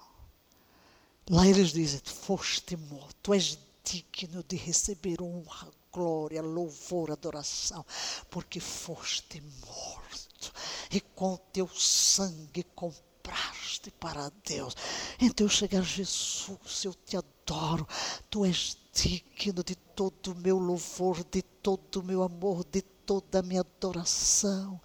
Lá 1.29 1.45
eles 1.45 1.73
dizem: 1.73 1.99
Tu 1.99 2.13
foste 2.13 2.77
morto, 2.77 3.15
tu 3.21 3.33
és 3.33 3.59
digno 3.83 4.43
de 4.43 4.55
receber 4.55 5.21
honra, 5.21 5.69
glória, 5.91 6.41
louvor, 6.41 7.11
adoração, 7.11 7.85
porque 8.29 8.59
foste 8.59 9.41
morto 9.65 10.53
e 10.91 11.01
com 11.01 11.37
teu 11.51 11.67
sangue 11.67 12.63
compraste 12.75 13.91
para 13.91 14.31
Deus. 14.45 14.75
Então 15.19 15.49
chegar, 15.49 15.83
Jesus, 15.83 16.85
eu 16.85 16.93
te 16.93 17.17
adoro, 17.17 17.87
tu 18.29 18.45
és 18.45 18.77
digno 18.93 19.63
de 19.63 19.75
todo 19.75 20.31
o 20.31 20.35
meu 20.35 20.57
louvor, 20.57 21.23
de 21.25 21.41
todo 21.67 21.97
o 21.97 22.03
meu 22.03 22.23
amor, 22.23 22.63
de 22.71 22.81
toda 22.81 23.39
a 23.39 23.41
minha 23.41 23.59
adoração, 23.59 24.79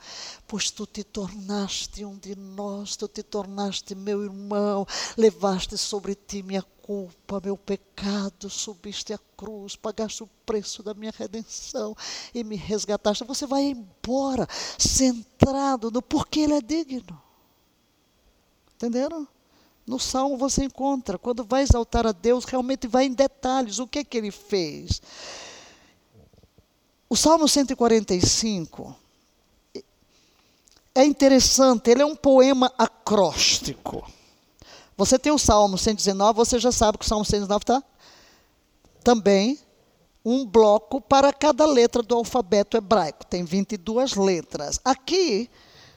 pois 0.48 0.68
tu 0.68 0.84
te 0.84 1.04
tornaste 1.04 2.04
um 2.04 2.18
de 2.18 2.34
nós, 2.34 2.96
tu 2.96 3.06
te 3.06 3.22
tornaste 3.22 3.94
meu 3.94 4.24
irmão, 4.24 4.84
levaste 5.16 5.78
sobre 5.78 6.16
ti 6.16 6.42
minha 6.42 6.64
culpa, 6.82 7.40
meu 7.40 7.56
pecado, 7.56 8.50
subiste 8.50 9.12
a 9.12 9.18
cruz, 9.36 9.76
pagaste 9.76 10.24
o 10.24 10.30
preço 10.44 10.82
da 10.82 10.92
minha 10.92 11.12
redenção 11.16 11.96
e 12.34 12.42
me 12.42 12.56
resgataste. 12.56 13.22
Você 13.22 13.46
vai 13.46 13.62
embora 13.62 14.48
centrado 14.76 15.88
no 15.88 16.02
porquê 16.02 16.40
ele 16.40 16.54
é 16.54 16.60
digno. 16.60 17.22
Entenderam? 18.74 19.28
No 19.86 20.00
Salmo 20.00 20.36
você 20.36 20.64
encontra, 20.64 21.16
quando 21.16 21.44
vai 21.44 21.62
exaltar 21.62 22.08
a 22.08 22.12
Deus, 22.12 22.44
realmente 22.44 22.88
vai 22.88 23.04
em 23.04 23.12
detalhes, 23.12 23.78
o 23.78 23.86
que 23.86 24.00
é 24.00 24.04
que 24.04 24.18
ele 24.18 24.32
fez. 24.32 25.00
O 27.12 27.14
Salmo 27.14 27.46
145 27.46 28.96
é 30.94 31.04
interessante, 31.04 31.90
ele 31.90 32.00
é 32.00 32.06
um 32.06 32.16
poema 32.16 32.72
acróstico. 32.78 34.10
Você 34.96 35.18
tem 35.18 35.30
o 35.30 35.36
Salmo 35.36 35.76
119, 35.76 36.34
você 36.34 36.58
já 36.58 36.72
sabe 36.72 36.96
que 36.96 37.04
o 37.04 37.06
Salmo 37.06 37.22
119 37.22 37.64
está 37.64 37.82
também 39.04 39.58
um 40.24 40.46
bloco 40.46 41.02
para 41.02 41.34
cada 41.34 41.66
letra 41.66 42.02
do 42.02 42.14
alfabeto 42.14 42.78
hebraico. 42.78 43.26
Tem 43.26 43.44
22 43.44 44.14
letras. 44.14 44.80
Aqui, 44.82 45.50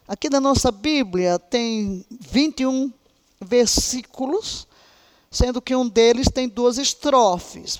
aqui 0.06 0.30
na 0.30 0.42
nossa 0.42 0.70
Bíblia, 0.70 1.40
tem 1.40 2.06
21 2.12 2.92
versículos, 3.40 4.68
sendo 5.32 5.62
que 5.62 5.78
um 5.78 5.88
deles 5.88 6.28
tem 6.28 6.50
duas 6.50 6.78
estrofes. 6.78 7.80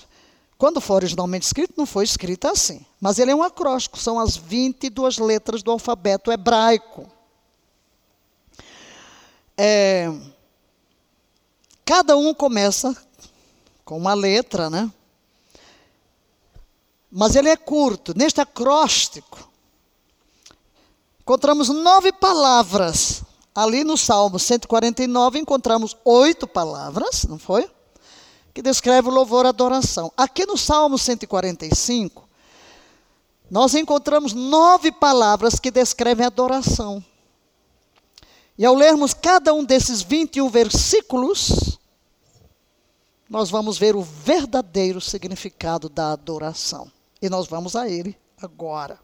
Quando 0.58 0.80
foi 0.80 0.96
originalmente 0.96 1.46
escrito, 1.46 1.74
não 1.76 1.84
foi 1.84 2.04
escrito 2.04 2.48
assim. 2.48 2.84
Mas 3.00 3.18
ele 3.18 3.30
é 3.30 3.34
um 3.34 3.42
acróstico, 3.42 3.98
são 3.98 4.18
as 4.18 4.36
22 4.36 5.18
letras 5.18 5.62
do 5.62 5.70
alfabeto 5.70 6.32
hebraico. 6.32 7.10
É, 9.56 10.10
cada 11.84 12.16
um 12.16 12.32
começa 12.32 12.96
com 13.84 13.98
uma 13.98 14.14
letra, 14.14 14.70
né? 14.70 14.90
Mas 17.10 17.36
ele 17.36 17.48
é 17.48 17.56
curto. 17.56 18.16
Neste 18.16 18.40
acróstico, 18.40 19.48
encontramos 21.20 21.68
nove 21.68 22.12
palavras. 22.12 23.22
Ali 23.54 23.84
no 23.84 23.96
Salmo 23.96 24.38
149, 24.38 25.38
encontramos 25.38 25.96
oito 26.04 26.46
palavras, 26.46 27.24
não 27.24 27.38
foi? 27.38 27.70
Que 28.56 28.62
descreve 28.62 29.10
o 29.10 29.12
louvor 29.12 29.44
e 29.44 29.48
adoração. 29.48 30.10
Aqui 30.16 30.46
no 30.46 30.56
Salmo 30.56 30.96
145, 30.96 32.26
nós 33.50 33.74
encontramos 33.74 34.32
nove 34.32 34.90
palavras 34.90 35.60
que 35.60 35.70
descrevem 35.70 36.24
adoração. 36.24 37.04
E 38.56 38.64
ao 38.64 38.74
lermos 38.74 39.12
cada 39.12 39.52
um 39.52 39.62
desses 39.62 40.00
21 40.00 40.48
versículos, 40.48 41.78
nós 43.28 43.50
vamos 43.50 43.76
ver 43.76 43.94
o 43.94 44.00
verdadeiro 44.00 45.02
significado 45.02 45.90
da 45.90 46.12
adoração. 46.12 46.90
E 47.20 47.28
nós 47.28 47.46
vamos 47.46 47.76
a 47.76 47.86
ele 47.86 48.16
agora. 48.40 48.98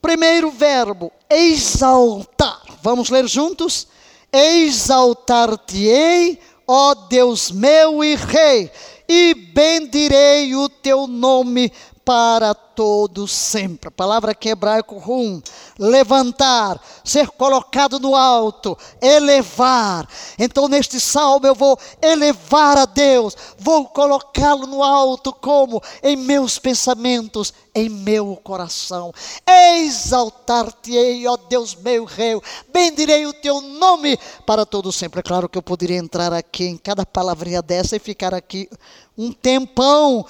Primeiro 0.00 0.50
verbo, 0.50 1.12
exaltar. 1.28 2.62
Vamos 2.82 3.10
ler 3.10 3.28
juntos? 3.28 3.88
Exaltar-te-ei, 4.32 6.40
ó 6.72 6.94
Deus 6.94 7.50
meu 7.50 8.04
e 8.04 8.14
Rei, 8.14 8.70
e 9.08 9.34
bendirei 9.34 10.54
o 10.54 10.68
teu 10.68 11.08
nome 11.08 11.72
para 12.04 12.54
todo 12.54 13.26
sempre. 13.26 13.88
A 13.88 13.90
palavra 13.90 14.32
que 14.32 14.48
é 14.48 14.52
hebraico 14.52 14.96
rum, 14.96 15.42
levantar, 15.80 16.78
ser 17.02 17.28
colocado 17.30 17.98
no 17.98 18.14
alto, 18.14 18.76
elevar. 19.00 20.06
Então 20.38 20.68
neste 20.68 21.00
salmo 21.00 21.46
eu 21.46 21.54
vou 21.54 21.78
elevar 22.02 22.76
a 22.76 22.84
Deus, 22.84 23.34
vou 23.58 23.86
colocá-lo 23.86 24.66
no 24.66 24.84
alto 24.84 25.32
como 25.32 25.82
em 26.02 26.16
meus 26.16 26.58
pensamentos, 26.58 27.54
em 27.74 27.88
meu 27.88 28.38
coração. 28.44 29.10
Exaltar-te-ei, 29.48 31.26
ó 31.26 31.38
Deus 31.48 31.74
meu 31.74 32.04
rei, 32.04 32.38
bendirei 32.70 33.24
o 33.26 33.32
teu 33.32 33.62
nome 33.62 34.18
para 34.44 34.66
todo 34.66 34.92
sempre. 34.92 35.20
É 35.20 35.22
claro 35.22 35.48
que 35.48 35.56
eu 35.56 35.62
poderia 35.62 35.96
entrar 35.96 36.34
aqui 36.34 36.66
em 36.66 36.76
cada 36.76 37.06
palavrinha 37.06 37.62
dessa 37.62 37.96
e 37.96 38.00
ficar 38.00 38.34
aqui 38.34 38.68
um 39.16 39.32
tempão 39.32 40.26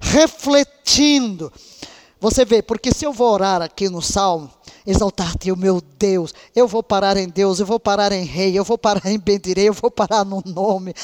refletindo. 0.00 1.52
Você 2.20 2.44
vê, 2.44 2.60
porque 2.60 2.92
se 2.92 3.04
eu 3.04 3.12
vou 3.12 3.32
orar 3.32 3.62
aqui 3.62 3.88
no 3.88 4.02
Salmo, 4.02 4.50
exaltar-te, 4.84 5.52
o 5.52 5.56
meu 5.56 5.80
Deus, 5.80 6.34
eu 6.54 6.66
vou 6.66 6.82
parar 6.82 7.16
em 7.16 7.28
Deus, 7.28 7.60
eu 7.60 7.66
vou 7.66 7.78
parar 7.78 8.10
em 8.10 8.24
Rei, 8.24 8.58
eu 8.58 8.64
vou 8.64 8.76
parar 8.76 9.06
em 9.06 9.18
Bendirei, 9.18 9.68
eu 9.68 9.72
vou 9.72 9.90
parar 9.90 10.24
no 10.24 10.42
nome. 10.44 10.94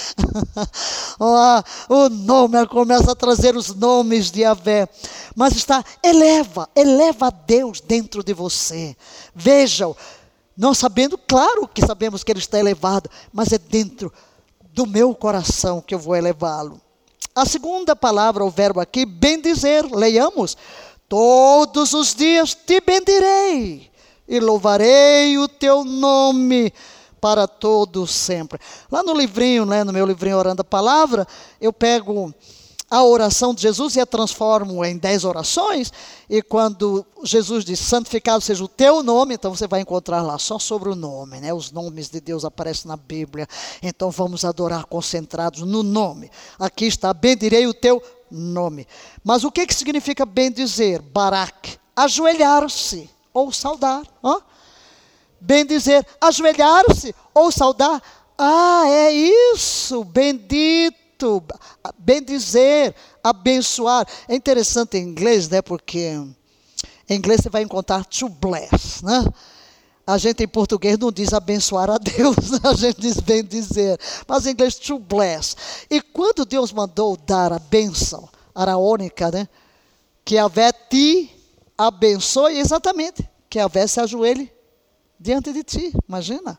o 1.88 2.08
nome 2.08 2.66
começa 2.66 3.12
a 3.12 3.14
trazer 3.14 3.54
os 3.56 3.72
nomes 3.74 4.30
de 4.32 4.44
Avé. 4.44 4.88
Mas 5.36 5.54
está, 5.54 5.84
eleva, 6.02 6.68
eleva 6.74 7.28
a 7.28 7.30
Deus 7.30 7.80
dentro 7.80 8.24
de 8.24 8.32
você. 8.32 8.96
Vejam, 9.32 9.94
não 10.56 10.74
sabendo, 10.74 11.16
claro 11.16 11.68
que 11.68 11.86
sabemos 11.86 12.24
que 12.24 12.32
Ele 12.32 12.40
está 12.40 12.58
elevado, 12.58 13.08
mas 13.32 13.52
é 13.52 13.58
dentro 13.58 14.12
do 14.72 14.84
meu 14.84 15.14
coração 15.14 15.80
que 15.80 15.94
eu 15.94 15.98
vou 15.98 16.16
elevá-lo. 16.16 16.80
A 17.34 17.44
segunda 17.46 17.94
palavra, 17.94 18.44
o 18.44 18.50
verbo 18.50 18.80
aqui, 18.80 19.04
bendizer, 19.06 19.84
leiamos. 19.92 20.56
Todos 21.08 21.92
os 21.92 22.14
dias 22.14 22.54
te 22.54 22.80
bendirei 22.80 23.90
e 24.26 24.40
louvarei 24.40 25.36
o 25.38 25.46
teu 25.48 25.84
nome 25.84 26.72
para 27.20 27.46
todos 27.46 28.10
sempre. 28.10 28.58
Lá 28.90 29.02
no 29.02 29.14
livrinho, 29.14 29.64
né, 29.64 29.84
no 29.84 29.92
meu 29.92 30.06
livrinho 30.06 30.36
Orando 30.36 30.62
a 30.62 30.64
Palavra, 30.64 31.26
eu 31.60 31.72
pego 31.72 32.34
a 32.90 33.02
oração 33.02 33.54
de 33.54 33.62
Jesus 33.62 33.96
e 33.96 34.00
a 34.00 34.06
transformo 34.06 34.84
em 34.84 34.96
dez 34.96 35.24
orações. 35.24 35.92
E 36.28 36.42
quando 36.42 37.04
Jesus 37.24 37.64
diz, 37.64 37.80
santificado 37.80 38.40
seja 38.40 38.62
o 38.62 38.68
teu 38.68 39.02
nome, 39.02 39.34
então 39.34 39.54
você 39.54 39.66
vai 39.66 39.80
encontrar 39.80 40.22
lá 40.22 40.38
só 40.38 40.58
sobre 40.58 40.90
o 40.90 40.94
nome, 40.94 41.40
né? 41.40 41.52
Os 41.52 41.72
nomes 41.72 42.08
de 42.08 42.20
Deus 42.20 42.44
aparecem 42.44 42.88
na 42.88 42.96
Bíblia. 42.96 43.48
Então 43.82 44.10
vamos 44.10 44.44
adorar 44.44 44.84
concentrados 44.84 45.62
no 45.62 45.82
nome. 45.82 46.30
Aqui 46.58 46.86
está, 46.86 47.12
bendirei 47.12 47.66
o 47.66 47.74
teu 47.74 48.02
nome. 48.34 48.86
Mas 49.22 49.44
o 49.44 49.50
que, 49.50 49.66
que 49.66 49.74
significa 49.74 50.26
bendizer? 50.26 51.00
Barak, 51.00 51.78
ajoelhar-se 51.94 53.08
ou 53.32 53.52
saudar. 53.52 54.02
Hã? 54.22 54.38
Bendizer, 55.40 56.06
ajoelhar-se 56.20 57.14
ou 57.32 57.52
saudar. 57.52 58.02
Ah, 58.36 58.84
é 58.86 59.12
isso, 59.12 60.04
bendito 60.04 60.94
bendizer, 61.98 62.94
abençoar. 63.22 64.06
É 64.28 64.34
interessante 64.34 64.96
em 64.96 65.02
inglês, 65.02 65.48
né? 65.48 65.62
Porque 65.62 65.98
em 67.08 67.16
inglês 67.16 67.40
você 67.42 67.48
vai 67.48 67.62
encontrar 67.62 68.04
to 68.04 68.28
bless, 68.28 69.04
né? 69.04 69.24
A 70.06 70.18
gente 70.18 70.44
em 70.44 70.48
português 70.48 70.98
não 70.98 71.10
diz 71.10 71.32
abençoar 71.32 71.90
a 71.90 71.98
Deus, 71.98 72.36
a 72.62 72.74
gente 72.74 73.00
diz 73.00 73.20
bendizer. 73.20 73.98
Mas 74.28 74.46
em 74.46 74.50
inglês, 74.50 74.74
to 74.76 74.98
bless. 74.98 75.56
E 75.90 76.00
quando 76.00 76.44
Deus 76.44 76.72
mandou 76.72 77.16
dar 77.16 77.52
a 77.52 77.58
bênção 77.58 78.28
araônica, 78.54 79.30
né? 79.30 79.48
Que 80.24 80.38
a 80.38 80.48
Vé 80.48 80.72
te 80.72 81.30
abençoe, 81.76 82.58
exatamente, 82.58 83.28
que 83.48 83.58
a 83.58 83.66
Vé 83.66 83.86
se 83.86 84.00
ajoelhe 84.00 84.50
diante 85.18 85.52
de 85.52 85.62
ti, 85.62 85.92
imagina. 86.08 86.58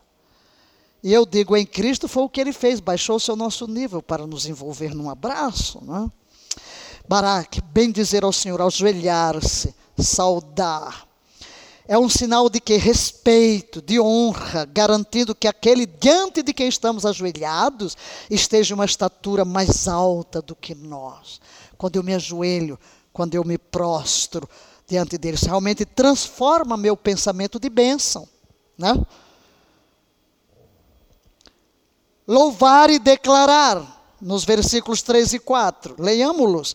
E 1.02 1.12
eu 1.12 1.24
digo, 1.24 1.56
em 1.56 1.64
Cristo 1.64 2.08
foi 2.08 2.24
o 2.24 2.28
que 2.28 2.40
ele 2.40 2.52
fez, 2.52 2.80
baixou-se 2.80 3.30
nosso 3.36 3.66
nível 3.68 4.02
para 4.02 4.26
nos 4.26 4.46
envolver 4.46 4.94
num 4.94 5.08
abraço. 5.08 5.80
Né? 5.84 6.10
Baraque, 7.08 7.60
bem 7.60 7.92
dizer 7.92 8.24
ao 8.24 8.32
Senhor, 8.32 8.60
ajoelhar-se, 8.60 9.74
saudar. 9.96 11.05
É 11.88 11.98
um 11.98 12.08
sinal 12.08 12.50
de 12.50 12.60
que 12.60 12.76
respeito, 12.76 13.80
de 13.80 14.00
honra, 14.00 14.64
garantindo 14.64 15.34
que 15.34 15.46
aquele 15.46 15.86
diante 15.86 16.42
de 16.42 16.52
quem 16.52 16.68
estamos 16.68 17.06
ajoelhados 17.06 17.96
esteja 18.28 18.74
uma 18.74 18.84
estatura 18.84 19.44
mais 19.44 19.86
alta 19.86 20.42
do 20.42 20.56
que 20.56 20.74
nós. 20.74 21.40
Quando 21.78 21.96
eu 21.96 22.02
me 22.02 22.14
ajoelho, 22.14 22.78
quando 23.12 23.34
eu 23.34 23.44
me 23.44 23.56
prostro 23.56 24.48
diante 24.86 25.16
deles, 25.16 25.42
realmente 25.42 25.84
transforma 25.84 26.76
meu 26.76 26.96
pensamento 26.96 27.60
de 27.60 27.68
bênção. 27.68 28.28
Né? 28.76 28.94
louvar 32.26 32.90
e 32.90 32.98
declarar, 32.98 34.16
nos 34.20 34.44
versículos 34.44 35.02
3 35.02 35.34
e 35.34 35.38
4. 35.38 35.96
Leiamos-los. 35.98 36.74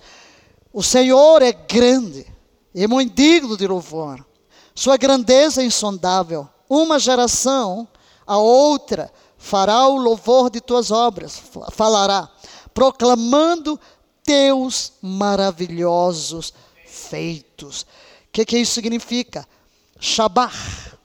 O 0.71 0.81
Senhor 0.81 1.41
é 1.41 1.51
grande 1.51 2.25
e 2.73 2.87
muito 2.87 3.13
digno 3.13 3.57
de 3.57 3.67
louvor. 3.67 4.25
Sua 4.81 4.97
grandeza 4.97 5.61
é 5.61 5.65
insondável. 5.65 6.49
Uma 6.67 6.97
geração 6.97 7.87
a 8.25 8.39
outra 8.39 9.13
fará 9.37 9.85
o 9.85 9.95
louvor 9.95 10.49
de 10.49 10.59
tuas 10.59 10.89
obras, 10.89 11.39
falará, 11.71 12.27
proclamando 12.73 13.79
teus 14.23 14.93
maravilhosos 14.99 16.51
feitos. 16.87 17.83
O 17.83 17.85
que, 18.31 18.43
que 18.43 18.57
isso 18.57 18.73
significa? 18.73 19.47
Shabar 19.99 20.51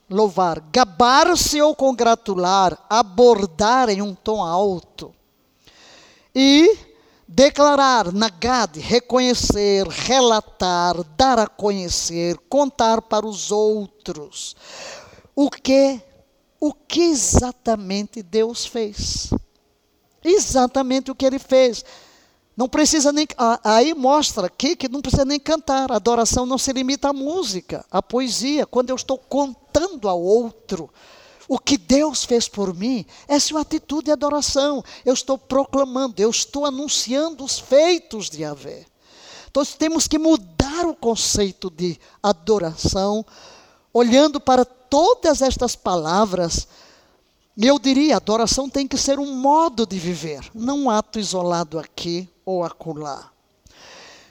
louvar, 0.09 0.59
gabar-se 0.71 1.61
ou 1.61 1.75
congratular, 1.75 2.83
abordar 2.89 3.89
em 3.89 4.01
um 4.01 4.15
tom 4.15 4.43
alto. 4.43 5.13
E 6.33 6.75
declarar, 7.27 8.13
nagad, 8.13 8.77
reconhecer, 8.79 9.85
relatar, 9.87 11.03
dar 11.17 11.39
a 11.39 11.47
conhecer, 11.47 12.37
contar 12.49 13.01
para 13.01 13.25
os 13.25 13.51
outros. 13.51 14.55
O 15.35 15.49
que 15.49 16.01
o 16.59 16.73
que 16.73 17.01
exatamente 17.01 18.23
Deus 18.23 18.65
fez? 18.65 19.29
Exatamente 20.23 21.11
o 21.11 21.15
que 21.15 21.25
ele 21.25 21.37
fez. 21.37 21.85
Não 22.55 22.67
precisa 22.67 23.11
nem. 23.11 23.27
Aí 23.63 23.93
mostra 23.93 24.47
aqui 24.47 24.75
que 24.75 24.89
não 24.89 25.01
precisa 25.01 25.23
nem 25.23 25.39
cantar. 25.39 25.91
A 25.91 25.97
adoração 25.97 26.45
não 26.45 26.57
se 26.57 26.73
limita 26.73 27.09
à 27.09 27.13
música, 27.13 27.85
à 27.91 28.01
poesia. 28.01 28.65
Quando 28.65 28.89
eu 28.89 28.95
estou 28.95 29.19
contando 29.19 30.09
ao 30.09 30.19
outro 30.19 30.89
o 31.47 31.57
que 31.57 31.77
Deus 31.77 32.23
fez 32.23 32.47
por 32.47 32.73
mim, 32.73 33.05
essa 33.27 33.51
é 33.51 33.55
uma 33.55 33.61
atitude 33.61 34.05
de 34.05 34.11
adoração. 34.11 34.83
Eu 35.05 35.13
estou 35.13 35.37
proclamando, 35.37 36.21
eu 36.21 36.29
estou 36.29 36.65
anunciando 36.65 37.43
os 37.43 37.59
feitos 37.59 38.29
de 38.29 38.41
Yahvé. 38.41 38.85
Então 39.49 39.63
temos 39.65 40.07
que 40.07 40.19
mudar 40.19 40.85
o 40.85 40.95
conceito 40.95 41.69
de 41.69 41.99
adoração, 42.21 43.25
olhando 43.93 44.39
para 44.39 44.65
todas 44.65 45.41
estas 45.41 45.75
palavras 45.75 46.67
eu 47.65 47.79
diria, 47.79 48.17
adoração 48.17 48.69
tem 48.69 48.87
que 48.87 48.97
ser 48.97 49.17
um 49.17 49.33
modo 49.33 49.87
de 49.87 49.97
viver, 49.97 50.47
não 50.53 50.83
um 50.83 50.89
ato 50.91 51.17
isolado 51.17 51.79
aqui 51.79 52.29
ou 52.45 52.63
acolá. 52.63 53.31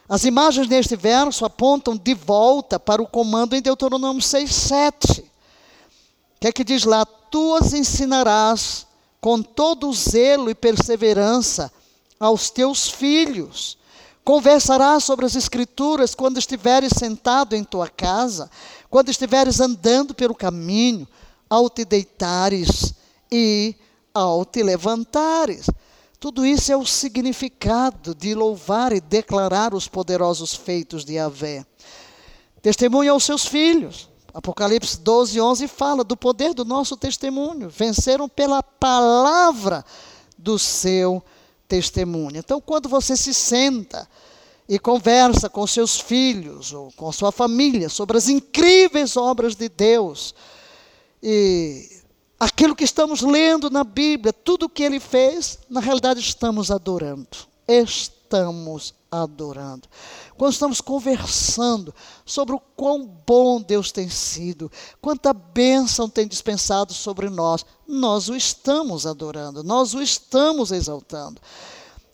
As 0.09 0.25
imagens 0.25 0.69
deste 0.69 0.95
verso 0.95 1.45
apontam 1.45 1.97
de 1.97 2.15
volta 2.15 2.79
para 2.79 3.03
o 3.03 3.07
comando 3.07 3.57
em 3.57 3.61
Deuteronômio 3.61 4.23
6, 4.23 4.55
7. 4.55 5.33
Que 6.41 6.49
é 6.49 6.53
que 6.53 6.65
diz 6.65 6.85
lá? 6.85 7.05
Tu 7.05 7.55
as 7.55 7.73
ensinarás 7.73 8.87
com 9.21 9.43
todo 9.43 9.93
zelo 9.93 10.51
e 10.51 10.55
perseverança 10.55 11.73
aos 12.19 12.51
teus 12.51 12.89
filhos. 12.89 13.79
Conversarás 14.25 15.05
sobre 15.05 15.25
as 15.25 15.37
Escrituras 15.37 16.15
quando 16.15 16.39
estiveres 16.39 16.93
sentado 16.99 17.55
em 17.55 17.63
tua 17.63 17.89
casa, 17.89 18.51
quando 18.91 19.09
estiveres 19.09 19.61
andando 19.61 20.15
pelo 20.15 20.35
caminho, 20.35 21.07
ao 21.49 21.71
te 21.71 21.85
deitares 21.85 22.95
e 23.31 23.77
ao 24.13 24.45
te 24.45 24.63
levantares. 24.63 25.67
Tu 25.67 25.73
Tudo 26.19 26.45
isso 26.45 26.73
é 26.73 26.77
o 26.77 26.85
significado 26.85 28.15
de 28.15 28.35
louvar 28.35 28.93
e 28.93 29.01
declarar 29.01 29.75
os 29.75 29.87
poderosos 29.87 30.55
feitos 30.55 31.05
de 31.05 31.15
Yahvé. 31.15 31.65
Testemunha 32.61 33.13
aos 33.13 33.23
seus 33.23 33.47
filhos. 33.47 34.09
Apocalipse 34.37 35.01
12, 35.01 35.41
11 35.41 35.67
fala 35.67 36.05
do 36.05 36.15
poder 36.15 36.53
do 36.53 36.63
nosso 36.63 36.95
testemunho. 36.95 37.71
Venceram 37.71 38.29
pela 38.29 38.63
palavra 38.63 39.83
do 40.37 40.59
seu 40.59 41.25
testemunho. 41.67 42.37
Então, 42.37 42.61
quando 42.61 42.87
você 42.87 43.17
se 43.17 43.33
senta 43.33 44.07
e 44.69 44.79
conversa 44.79 45.49
com 45.49 45.67
seus 45.67 45.99
filhos 45.99 46.71
ou 46.71 46.93
com 46.93 47.11
sua 47.13 47.33
família 47.33 47.89
sobre 47.89 48.19
as 48.19 48.29
incríveis 48.29 49.17
obras 49.17 49.57
de 49.57 49.71
Deus 49.71 50.35
e 51.23 52.03
aquilo 52.39 52.77
que 52.77 52.85
estamos 52.85 53.23
lendo 53.23 53.71
na 53.71 53.85
Bíblia, 53.85 54.35
tudo 54.35 54.67
o 54.67 54.69
que 54.69 54.83
ele 54.83 55.01
fez, 55.01 55.61
na 55.67 55.81
realidade 55.81 56.21
estamos 56.21 56.71
adorando. 56.71 57.27
Estamos 57.67 58.93
adorando. 59.23 59.89
Quando 60.37 60.53
estamos 60.53 60.81
conversando 60.81 61.95
sobre 62.25 62.55
o 62.55 62.61
quão 62.77 63.07
bom 63.27 63.61
Deus 63.61 63.91
tem 63.91 64.09
sido, 64.09 64.71
quanta 65.01 65.33
bênção 65.33 66.09
tem 66.09 66.27
dispensado 66.27 66.93
sobre 66.93 67.31
nós, 67.31 67.65
nós 67.87 68.29
o 68.29 68.37
estamos 68.37 69.07
adorando, 69.07 69.63
nós 69.63 69.95
o 69.95 70.03
estamos 70.03 70.73
exaltando. 70.73 71.41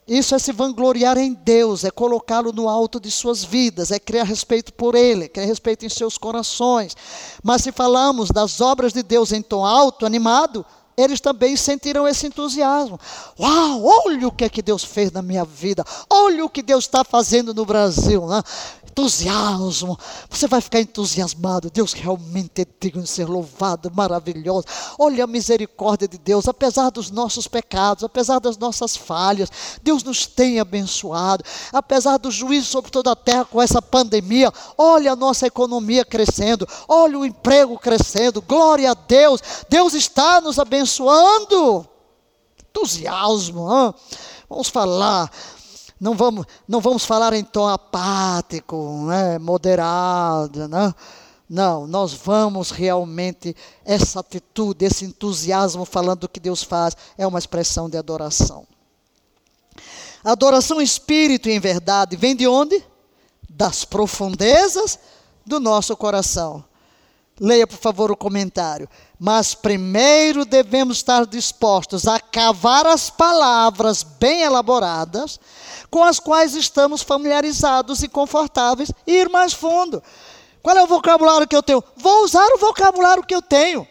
Isso 0.07 0.35
é 0.35 0.39
se 0.39 0.53
vangloriar 0.53 1.17
em 1.17 1.33
Deus, 1.33 1.85
é 1.85 1.91
colocá-lo 1.91 2.53
no 2.53 2.69
alto 2.69 2.99
de 2.99 3.11
suas 3.11 3.45
vidas, 3.45 3.93
é 3.93 4.01
criar 4.01 4.25
respeito 4.25 4.73
por 4.73 4.97
Ele, 4.97 5.29
criar 5.29 5.47
respeito 5.47 5.87
em 5.87 5.89
seus 5.89 6.19
corações. 6.19 6.97
Mas 7.43 7.63
se 7.63 7.71
falamos 7.71 8.29
das 8.29 8.61
obras 8.61 8.93
de 8.93 9.03
Deus 9.03 9.31
em 9.31 9.41
tom 9.41 9.65
alto, 9.65 10.05
animado, 10.05 10.67
eles 11.03 11.21
também 11.21 11.57
sentirão 11.57 12.07
esse 12.07 12.27
entusiasmo. 12.27 12.99
Uau, 13.39 13.85
olha 14.07 14.29
o 14.29 14.33
que 14.33 14.45
é 14.45 14.49
que 14.49 14.63
Deus 14.63 14.85
fez 14.85 15.11
na 15.13 15.23
minha 15.23 15.45
vida, 15.45 15.85
olha 16.09 16.45
o 16.45 16.49
que 16.49 16.63
Deus 16.63 16.85
está 16.85 17.05
fazendo 17.05 17.53
no 17.53 17.65
Brasil. 17.65 18.27
Né? 18.27 18.43
Entusiasmo. 18.93 19.99
Você 20.29 20.47
vai 20.47 20.61
ficar 20.61 20.81
entusiasmado. 20.81 21.71
Deus 21.71 21.93
realmente 21.95 22.63
é 22.63 22.67
digno 22.79 23.03
de 23.03 23.09
ser 23.09 23.27
louvado, 23.27 23.91
maravilhoso. 23.93 24.67
Olha 24.99 25.25
a 25.25 25.27
misericórdia 25.27 26.07
de 26.07 26.19
Deus, 26.19 26.47
apesar 26.47 26.91
dos 26.91 27.11
nossos 27.11 27.49
pecados, 27.49 28.05
apesar 28.05 28.39
das 28.39 28.57
nossas 28.59 28.97
falhas, 28.97 29.51
Deus 29.83 30.03
nos 30.03 30.27
tem 30.27 30.61
abençoado. 30.61 31.43
Apesar 31.73 32.19
do 32.19 32.31
juízo 32.31 32.67
sobre 32.67 32.91
toda 32.91 33.13
a 33.13 33.17
terra 33.17 33.45
com 33.45 33.61
essa 33.61 33.81
pandemia, 33.81 34.53
olha 34.77 35.13
a 35.13 35.17
nossa 35.17 35.47
economia 35.47 36.05
crescendo, 36.05 36.69
olha 36.87 37.19
o 37.19 37.25
emprego 37.25 37.79
crescendo. 37.79 38.43
Glória 38.43 38.91
a 38.91 38.95
Deus. 38.95 39.41
Deus 39.69 39.95
está 39.95 40.41
nos 40.41 40.59
abençoando. 40.59 41.87
Entusiasmo. 42.69 43.69
Hein? 43.73 43.95
Vamos 44.49 44.69
falar 44.69 45.31
não 46.03 46.17
vamos, 46.17 46.45
não 46.67 46.81
vamos 46.81 47.05
falar 47.05 47.33
em 47.33 47.45
tom 47.45 47.69
apático, 47.69 49.05
né, 49.07 49.39
moderado, 49.39 50.67
né? 50.67 50.93
Não, 51.49 51.87
nós 51.87 52.13
vamos 52.13 52.73
realmente, 52.73 53.55
essa 53.85 54.19
atitude, 54.19 54.85
esse 54.85 55.05
entusiasmo 55.05 55.85
falando 55.85 56.21
do 56.21 56.29
que 56.29 56.41
Deus 56.41 56.65
faz, 56.65 56.97
é 57.17 57.25
uma 57.25 57.39
expressão 57.39 57.89
de 57.89 57.97
adoração. 57.97 58.67
Adoração 60.25 60.83
espírito 60.83 61.49
em 61.49 61.61
verdade 61.61 62.17
vem 62.17 62.35
de 62.35 62.49
onde? 62.49 62.85
Das 63.49 63.85
profundezas 63.85 64.99
do 65.47 65.61
nosso 65.61 65.97
coração. 65.97 66.65
Leia, 67.39 67.67
por 67.67 67.79
favor, 67.79 68.11
o 68.11 68.17
comentário. 68.17 68.89
Mas 69.19 69.55
primeiro 69.55 70.45
devemos 70.45 70.97
estar 70.97 71.27
dispostos 71.27 72.09
a 72.09 72.19
cavar 72.19 72.87
as 72.87 73.09
palavras 73.09 74.03
bem 74.03 74.43
elaboradas, 74.43 75.39
com 75.93 76.03
as 76.03 76.19
quais 76.19 76.55
estamos 76.55 77.03
familiarizados 77.03 78.03
e 78.03 78.09
confortáveis, 78.09 78.91
e 79.07 79.13
ir 79.13 79.29
mais 79.29 79.53
fundo. 79.53 80.03
Qual 80.63 80.75
é 80.75 80.83
o 80.83 80.87
vocabulário 80.87 81.47
que 81.47 81.55
eu 81.55 81.63
tenho? 81.63 81.85
Vou 81.95 82.25
usar 82.25 82.49
o 82.55 82.59
vocabulário 82.59 83.23
que 83.23 83.35
eu 83.35 83.43
tenho. 83.43 83.87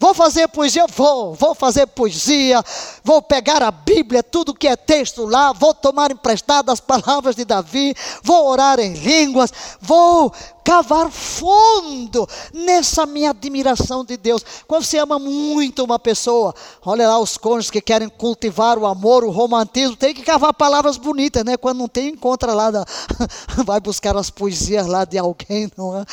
Vou 0.00 0.14
fazer 0.14 0.48
poesia? 0.48 0.86
Vou. 0.86 1.34
Vou 1.34 1.54
fazer 1.54 1.86
poesia. 1.86 2.64
Vou 3.04 3.20
pegar 3.20 3.62
a 3.62 3.70
Bíblia, 3.70 4.22
tudo 4.22 4.54
que 4.54 4.66
é 4.66 4.74
texto 4.74 5.26
lá. 5.26 5.52
Vou 5.52 5.74
tomar 5.74 6.10
emprestado 6.10 6.70
as 6.70 6.80
palavras 6.80 7.36
de 7.36 7.44
Davi. 7.44 7.94
Vou 8.22 8.48
orar 8.48 8.80
em 8.80 8.94
línguas. 8.94 9.52
Vou 9.78 10.32
cavar 10.64 11.10
fundo 11.10 12.28
nessa 12.54 13.04
minha 13.04 13.30
admiração 13.30 14.04
de 14.04 14.16
Deus. 14.16 14.44
Quando 14.66 14.84
você 14.84 14.98
ama 14.98 15.18
muito 15.18 15.84
uma 15.84 15.98
pessoa, 15.98 16.54
olha 16.84 17.06
lá 17.08 17.18
os 17.18 17.36
cônjuges 17.36 17.70
que 17.70 17.80
querem 17.80 18.08
cultivar 18.08 18.78
o 18.78 18.86
amor, 18.86 19.24
o 19.24 19.30
romantismo, 19.30 19.96
tem 19.96 20.14
que 20.14 20.22
cavar 20.22 20.54
palavras 20.54 20.96
bonitas, 20.96 21.44
né? 21.44 21.56
Quando 21.56 21.78
não 21.78 21.88
tem, 21.88 22.08
encontra 22.08 22.54
lá, 22.54 22.70
da, 22.70 22.84
vai 23.66 23.80
buscar 23.80 24.16
as 24.16 24.30
poesias 24.30 24.86
lá 24.86 25.04
de 25.04 25.18
alguém, 25.18 25.70
não 25.76 25.98
é? 25.98 26.04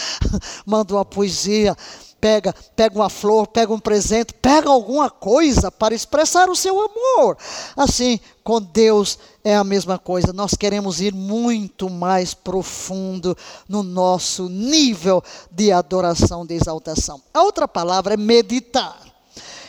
Manda 0.65 0.93
uma 0.93 1.05
poesia 1.05 1.75
pega, 2.19 2.53
pega 2.75 2.95
uma 2.95 3.09
flor, 3.09 3.47
pega 3.47 3.73
um 3.73 3.79
presente, 3.79 4.33
pega 4.33 4.69
alguma 4.69 5.09
coisa 5.09 5.71
para 5.71 5.95
expressar 5.95 6.49
o 6.49 6.55
seu 6.55 6.79
amor. 6.79 7.37
Assim, 7.75 8.19
com 8.43 8.61
Deus 8.61 9.17
é 9.43 9.55
a 9.55 9.63
mesma 9.63 9.97
coisa. 9.97 10.33
Nós 10.33 10.53
queremos 10.53 10.99
ir 11.01 11.13
muito 11.13 11.89
mais 11.89 12.33
profundo 12.33 13.37
no 13.67 13.83
nosso 13.83 14.49
nível 14.49 15.23
de 15.51 15.71
adoração, 15.71 16.45
de 16.45 16.55
exaltação. 16.55 17.21
A 17.33 17.43
outra 17.43 17.67
palavra 17.67 18.13
é 18.13 18.17
meditar. 18.17 19.06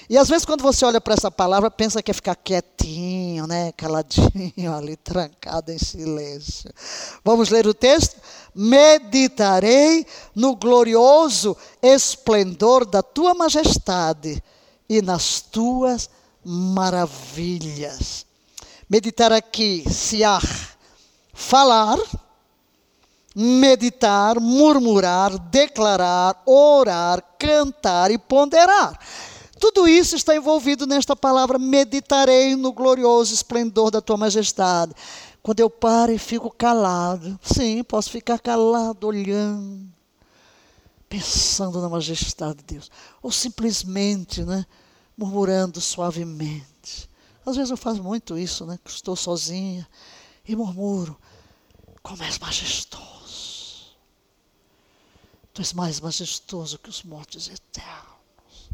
E 0.08 0.16
às 0.16 0.28
vezes 0.28 0.44
quando 0.44 0.62
você 0.62 0.84
olha 0.84 1.00
para 1.00 1.14
essa 1.14 1.30
palavra, 1.30 1.70
pensa 1.70 2.02
que 2.02 2.10
é 2.10 2.14
ficar 2.14 2.34
quietinho, 2.34 3.46
né, 3.46 3.72
caladinho 3.72 4.72
ali, 4.74 4.96
trancado 4.96 5.70
em 5.70 5.78
silêncio. 5.78 6.72
Vamos 7.24 7.50
ler 7.50 7.66
o 7.66 7.74
texto? 7.74 8.16
meditarei 8.58 10.04
no 10.34 10.56
glorioso 10.56 11.56
esplendor 11.80 12.84
da 12.84 13.04
tua 13.04 13.32
majestade 13.32 14.42
e 14.88 15.00
nas 15.00 15.40
tuas 15.40 16.10
maravilhas. 16.44 18.26
Meditar 18.90 19.32
aqui, 19.32 19.84
siar, 19.88 20.42
falar, 21.32 21.98
meditar, 23.32 24.40
murmurar, 24.40 25.38
declarar, 25.38 26.42
orar, 26.44 27.22
cantar 27.38 28.10
e 28.10 28.18
ponderar. 28.18 28.98
Tudo 29.58 29.88
isso 29.88 30.14
está 30.14 30.36
envolvido 30.36 30.86
nesta 30.86 31.16
palavra 31.16 31.58
meditarei 31.58 32.54
no 32.54 32.72
glorioso 32.72 33.34
esplendor 33.34 33.90
da 33.90 34.00
tua 34.00 34.16
majestade. 34.16 34.94
Quando 35.42 35.60
eu 35.60 35.70
paro 35.70 36.12
e 36.12 36.18
fico 36.18 36.50
calado, 36.50 37.38
sim, 37.42 37.82
posso 37.82 38.10
ficar 38.10 38.38
calado 38.38 39.06
olhando, 39.06 39.88
pensando 41.08 41.80
na 41.80 41.88
majestade 41.88 42.58
de 42.58 42.64
Deus, 42.74 42.90
ou 43.22 43.32
simplesmente, 43.32 44.42
né, 44.42 44.66
murmurando 45.16 45.80
suavemente. 45.80 47.08
Às 47.44 47.56
vezes 47.56 47.70
eu 47.70 47.76
faço 47.76 48.02
muito 48.02 48.36
isso, 48.36 48.66
né, 48.66 48.78
que 48.84 48.90
estou 48.90 49.16
sozinha 49.16 49.88
e 50.46 50.54
murmuro: 50.54 51.18
como 52.02 52.22
és 52.22 52.38
majestoso. 52.38 53.08
Tu 55.52 55.62
és 55.62 55.72
mais 55.72 55.98
majestoso 55.98 56.78
que 56.78 56.90
os 56.90 57.02
mortos 57.02 57.48
eternos. 57.48 58.17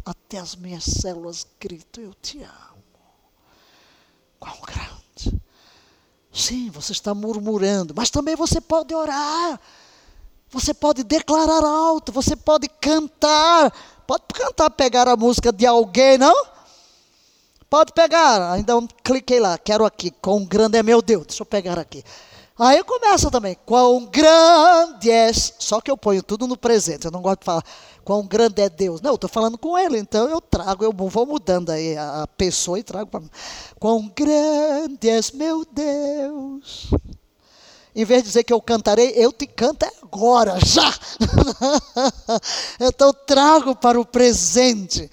Até 0.05 0.39
as 0.39 0.55
minhas 0.55 0.85
células 0.85 1.47
gritam: 1.61 2.05
Eu 2.05 2.15
te 2.15 2.43
amo. 2.43 2.85
Quão 4.39 4.61
grande 4.61 4.95
Sim, 6.35 6.69
você 6.69 6.91
está 6.91 7.15
murmurando, 7.15 7.95
mas 7.97 8.11
também 8.11 8.35
você 8.35 8.61
pode 8.61 8.93
orar. 8.93 9.61
Você 10.51 10.75
pode 10.75 11.05
declarar 11.05 11.65
alto, 11.65 12.11
você 12.11 12.35
pode 12.35 12.69
cantar. 12.69 13.73
Pode 14.05 14.25
cantar, 14.35 14.69
pegar 14.71 15.07
a 15.07 15.17
música 15.17 15.53
de 15.53 15.65
alguém, 15.65 16.19
não? 16.19 16.47
Pode 17.71 17.93
pegar. 17.93 18.59
Então 18.59 18.87
cliquei 19.05 19.39
lá, 19.39 19.57
quero 19.57 19.85
aqui. 19.85 20.11
Quão 20.11 20.45
grande 20.45 20.77
é 20.77 20.83
meu 20.83 21.01
Deus. 21.01 21.25
Deixa 21.25 21.43
eu 21.43 21.47
pegar 21.47 21.79
aqui. 21.79 22.03
Aí 22.59 22.85
começa 22.85 23.31
também. 23.31 23.57
Quão 23.67 24.07
grande 24.07 25.11
é. 25.11 25.33
Só 25.33 25.81
que 25.81 25.91
eu 25.91 25.97
ponho 25.97 26.23
tudo 26.23 26.47
no 26.47 26.57
presente. 26.57 27.05
Eu 27.05 27.11
não 27.11 27.21
gosto 27.21 27.41
de 27.41 27.45
falar 27.45 27.65
quão 28.05 28.25
grande 28.27 28.63
é 28.63 28.69
Deus. 28.69 29.01
Não, 29.01 29.11
eu 29.11 29.15
estou 29.17 29.29
falando 29.29 29.59
com 29.59 29.77
ele, 29.77 29.99
então 29.99 30.29
eu 30.29 30.41
trago, 30.41 30.85
eu 30.85 30.93
vou 30.93 31.27
mudando 31.27 31.71
aí 31.71 31.97
a 31.97 32.29
pessoa 32.37 32.79
e 32.79 32.83
trago 32.83 33.11
para 33.11 33.21
mim. 33.21 33.31
Quão 33.81 34.13
grande 34.15 35.09
és 35.09 35.33
meu 35.33 35.65
Deus. 35.65 36.91
Em 37.97 38.05
vez 38.05 38.23
de 38.23 38.29
dizer 38.29 38.45
que 38.45 38.53
eu 38.53 38.61
cantarei, 38.61 39.13
eu 39.17 39.33
te 39.33 39.47
canto 39.47 39.87
agora, 40.03 40.59
já. 40.65 40.93
então 42.81 43.13
trago 43.27 43.75
para 43.75 44.01
o 44.01 44.05
presente. 44.05 45.11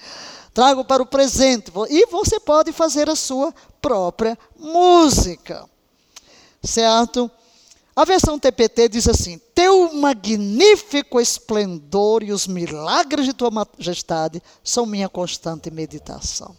Trago 0.54 0.84
para 0.84 1.02
o 1.02 1.06
presente. 1.06 1.72
E 1.90 2.06
você 2.08 2.40
pode 2.40 2.72
fazer 2.72 3.10
a 3.10 3.16
sua 3.16 3.54
própria 3.82 4.38
música. 4.60 5.71
Certo? 6.64 7.30
A 7.96 8.06
versão 8.06 8.40
TPT 8.40 8.90
diz 8.90 9.08
assim: 9.08 9.40
Teu 9.54 9.94
magnífico 9.94 11.20
esplendor 11.20 12.24
e 12.24 12.32
os 12.32 12.48
milagres 12.48 13.26
de 13.26 13.34
tua 13.34 13.52
majestade 13.52 14.42
são 14.64 14.86
minha 14.86 15.10
constante 15.10 15.70
meditação. 15.70 16.56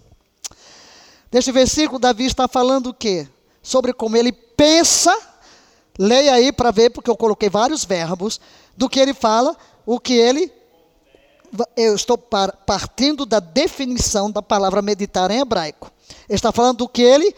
Neste 1.32 1.50
versículo, 1.50 1.98
Davi 1.98 2.26
está 2.26 2.46
falando 2.46 2.88
o 2.88 2.94
quê? 2.94 3.26
Sobre 3.62 3.94
como 3.94 4.16
ele 4.16 4.32
pensa, 4.32 5.16
leia 5.98 6.34
aí 6.34 6.52
para 6.52 6.70
ver, 6.70 6.90
porque 6.90 7.08
eu 7.08 7.16
coloquei 7.16 7.48
vários 7.48 7.84
verbos, 7.84 8.38
do 8.76 8.88
que 8.88 9.00
ele 9.00 9.14
fala, 9.14 9.56
o 9.86 9.98
que 9.98 10.12
ele. 10.12 10.52
Eu 11.76 11.94
estou 11.94 12.18
partindo 12.18 13.26
da 13.26 13.40
definição 13.40 14.30
da 14.30 14.40
palavra 14.42 14.80
meditar 14.80 15.30
em 15.30 15.40
hebraico. 15.40 15.90
Ele 16.28 16.36
está 16.36 16.50
falando 16.50 16.78
do 16.78 16.88
que 16.88 17.02
ele 17.02 17.34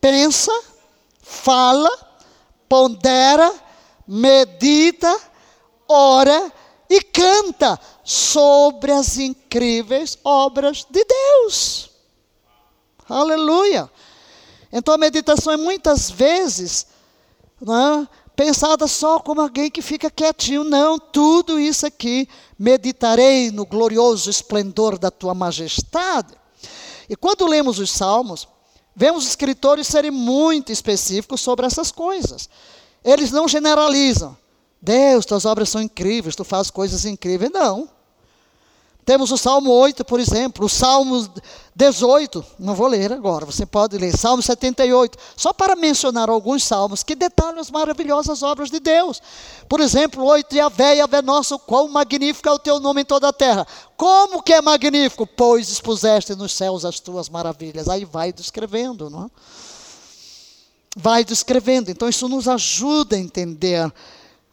pensa, 0.00 0.50
fala, 1.22 1.90
pondera, 2.68 3.54
medita, 4.06 5.16
ora 5.88 6.52
e 6.90 7.00
canta 7.00 7.78
sobre 8.04 8.92
as 8.92 9.16
incríveis 9.16 10.18
obras 10.22 10.84
de 10.90 11.02
Deus. 11.04 11.90
Aleluia! 13.08 13.90
Então 14.70 14.92
a 14.92 14.98
meditação 14.98 15.52
é 15.52 15.56
muitas 15.56 16.10
vezes 16.10 16.86
não 17.60 18.02
é, 18.02 18.08
pensada 18.34 18.88
só 18.88 19.20
como 19.20 19.40
alguém 19.40 19.70
que 19.70 19.80
fica 19.80 20.10
quietinho. 20.10 20.64
Não, 20.64 20.98
tudo 20.98 21.60
isso 21.60 21.86
aqui, 21.86 22.28
meditarei 22.58 23.50
no 23.50 23.64
glorioso 23.64 24.28
esplendor 24.28 24.98
da 24.98 25.10
tua 25.10 25.34
majestade. 25.34 26.34
E 27.08 27.14
quando 27.14 27.46
lemos 27.46 27.78
os 27.78 27.90
salmos, 27.90 28.48
vemos 28.94 29.24
os 29.24 29.30
escritores 29.30 29.86
serem 29.86 30.10
muito 30.10 30.72
específicos 30.72 31.40
sobre 31.40 31.66
essas 31.66 31.90
coisas. 31.90 32.48
Eles 33.04 33.30
não 33.30 33.48
generalizam. 33.48 34.36
Deus, 34.80 35.24
tuas 35.24 35.44
obras 35.44 35.68
são 35.68 35.80
incríveis, 35.80 36.36
tu 36.36 36.44
fazes 36.44 36.70
coisas 36.70 37.04
incríveis. 37.04 37.50
Não. 37.52 37.88
Temos 39.04 39.32
o 39.32 39.36
Salmo 39.36 39.70
8, 39.70 40.04
por 40.04 40.20
exemplo, 40.20 40.66
o 40.66 40.68
Salmo 40.68 41.28
18, 41.74 42.44
não 42.56 42.72
vou 42.74 42.86
ler 42.86 43.12
agora, 43.12 43.44
você 43.44 43.66
pode 43.66 43.98
ler, 43.98 44.16
Salmo 44.16 44.40
78, 44.40 45.18
só 45.36 45.52
para 45.52 45.74
mencionar 45.74 46.30
alguns 46.30 46.62
salmos 46.62 47.02
que 47.02 47.16
detalham 47.16 47.58
as 47.58 47.68
maravilhosas 47.68 48.44
obras 48.44 48.70
de 48.70 48.78
Deus. 48.78 49.20
Por 49.68 49.80
exemplo, 49.80 50.24
8, 50.24 50.54
Yahvé, 50.54 50.96
Yahvé 50.96 51.20
nosso, 51.20 51.58
quão 51.58 51.88
magnífico 51.88 52.48
é 52.48 52.52
o 52.52 52.60
teu 52.60 52.78
nome 52.78 53.00
em 53.00 53.04
toda 53.04 53.28
a 53.28 53.32
terra. 53.32 53.66
Como 53.96 54.40
que 54.40 54.52
é 54.52 54.60
magnífico? 54.60 55.26
Pois 55.26 55.68
expuseste 55.68 56.36
nos 56.36 56.52
céus 56.52 56.84
as 56.84 57.00
tuas 57.00 57.28
maravilhas. 57.28 57.88
Aí 57.88 58.04
vai 58.04 58.32
descrevendo, 58.32 59.10
não 59.10 59.24
é? 59.24 59.30
Vai 60.94 61.24
descrevendo, 61.24 61.90
então 61.90 62.08
isso 62.08 62.28
nos 62.28 62.46
ajuda 62.46 63.16
a 63.16 63.18
entender 63.18 63.92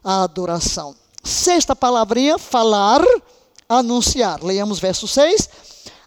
a 0.04 0.24
adoração. 0.24 0.96
Sexta 1.22 1.76
palavrinha, 1.76 2.40
falar 2.40 3.02
anunciar. 3.70 4.44
Leiamos 4.44 4.80
verso 4.80 5.08
6. 5.08 5.48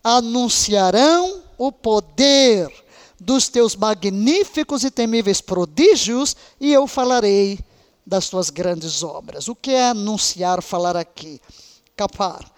Anunciarão 0.02 1.42
o 1.56 1.70
poder 1.70 2.68
dos 3.18 3.48
teus 3.48 3.76
magníficos 3.76 4.82
e 4.82 4.90
temíveis 4.90 5.40
prodígios, 5.40 6.36
e 6.60 6.72
eu 6.72 6.88
falarei 6.88 7.60
das 8.04 8.28
tuas 8.28 8.50
grandes 8.50 9.04
obras. 9.04 9.46
O 9.46 9.54
que 9.54 9.70
é 9.70 9.90
anunciar, 9.90 10.60
falar 10.60 10.96
aqui? 10.96 11.40
Capar 11.96 12.52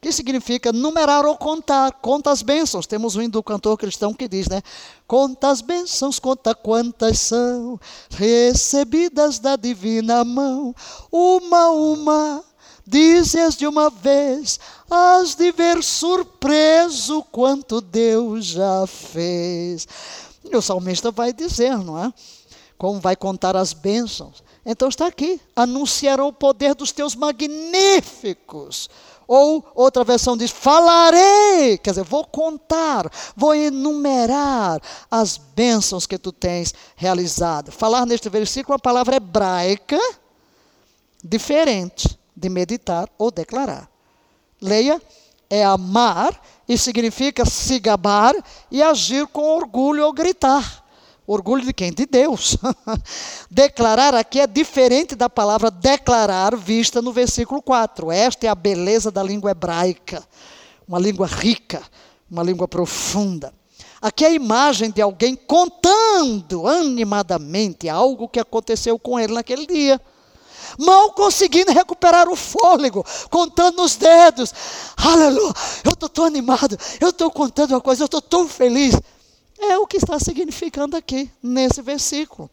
que 0.00 0.10
significa 0.10 0.72
numerar 0.72 1.26
ou 1.26 1.36
contar, 1.36 1.92
conta 2.00 2.30
as 2.30 2.40
bênçãos. 2.40 2.86
Temos 2.86 3.16
um 3.16 3.28
do 3.28 3.42
cantor 3.42 3.76
cristão 3.76 4.14
que 4.14 4.26
diz, 4.26 4.48
né? 4.48 4.62
Conta 5.06 5.50
as 5.50 5.60
bênçãos, 5.60 6.18
conta 6.18 6.54
quantas 6.54 7.18
são, 7.20 7.78
recebidas 8.08 9.38
da 9.38 9.56
divina 9.56 10.24
mão, 10.24 10.74
uma 11.12 11.70
uma, 11.70 12.44
Dizes 12.90 13.54
de 13.54 13.68
uma 13.68 13.88
vez, 13.88 14.58
has 14.90 15.36
de 15.36 15.52
ver 15.52 15.80
surpreso 15.80 17.22
quanto 17.30 17.80
Deus 17.80 18.46
já 18.46 18.84
fez. 18.84 19.86
E 20.44 20.56
o 20.56 20.60
salmista 20.60 21.12
vai 21.12 21.32
dizer, 21.32 21.78
não 21.78 21.96
é? 22.04 22.12
Como 22.76 22.98
vai 22.98 23.14
contar 23.14 23.54
as 23.54 23.72
bênçãos. 23.72 24.42
Então 24.66 24.88
está 24.88 25.06
aqui: 25.06 25.40
anunciarão 25.54 26.26
o 26.26 26.32
poder 26.32 26.74
dos 26.74 26.90
teus 26.90 27.14
magníficos. 27.14 28.90
Ou 29.28 29.64
outra 29.72 30.02
versão 30.02 30.36
diz: 30.36 30.50
falarei, 30.50 31.78
quer 31.78 31.90
dizer, 31.90 32.02
vou 32.02 32.24
contar, 32.24 33.08
vou 33.36 33.54
enumerar 33.54 34.82
as 35.08 35.36
bênçãos 35.36 36.08
que 36.08 36.18
tu 36.18 36.32
tens 36.32 36.74
realizado. 36.96 37.70
Falar 37.70 38.04
neste 38.04 38.28
versículo 38.28 38.72
é 38.72 38.74
uma 38.74 38.80
palavra 38.80 39.14
hebraica 39.14 40.00
diferente 41.22 42.18
de 42.40 42.48
meditar 42.48 43.08
ou 43.18 43.30
declarar. 43.30 43.88
Leia, 44.60 45.00
é 45.48 45.64
amar 45.64 46.40
e 46.68 46.78
significa 46.78 47.44
se 47.44 47.78
gabar 47.78 48.34
e 48.70 48.82
agir 48.82 49.26
com 49.26 49.42
orgulho 49.42 50.04
ou 50.04 50.12
gritar. 50.12 50.84
Orgulho 51.26 51.64
de 51.64 51.72
quem? 51.72 51.92
De 51.92 52.06
Deus. 52.06 52.56
declarar 53.50 54.14
aqui 54.14 54.40
é 54.40 54.46
diferente 54.46 55.14
da 55.14 55.28
palavra 55.28 55.70
declarar 55.70 56.56
vista 56.56 57.02
no 57.02 57.12
versículo 57.12 57.60
4. 57.62 58.10
Esta 58.10 58.46
é 58.46 58.48
a 58.48 58.54
beleza 58.54 59.10
da 59.10 59.22
língua 59.22 59.50
hebraica. 59.50 60.24
Uma 60.88 60.98
língua 60.98 61.26
rica, 61.26 61.82
uma 62.28 62.42
língua 62.42 62.66
profunda. 62.66 63.52
Aqui 64.02 64.24
é 64.24 64.28
a 64.28 64.32
imagem 64.32 64.90
de 64.90 65.02
alguém 65.02 65.36
contando 65.36 66.66
animadamente 66.66 67.88
algo 67.88 68.28
que 68.28 68.40
aconteceu 68.40 68.98
com 68.98 69.20
ele 69.20 69.34
naquele 69.34 69.66
dia 69.66 70.00
mal 70.78 71.12
conseguindo 71.12 71.72
recuperar 71.72 72.28
o 72.28 72.36
fôlego, 72.36 73.04
contando 73.30 73.82
os 73.82 73.96
dedos. 73.96 74.52
Aleluia, 74.96 75.52
eu 75.84 75.92
estou 75.92 76.08
tão 76.08 76.24
animado, 76.24 76.76
eu 77.00 77.10
estou 77.10 77.30
contando 77.30 77.72
uma 77.72 77.80
coisa, 77.80 78.02
eu 78.02 78.06
estou 78.06 78.22
tão 78.22 78.48
feliz. 78.48 78.94
É 79.58 79.76
o 79.78 79.86
que 79.86 79.98
está 79.98 80.18
significando 80.18 80.96
aqui, 80.96 81.30
nesse 81.42 81.82
versículo. 81.82 82.50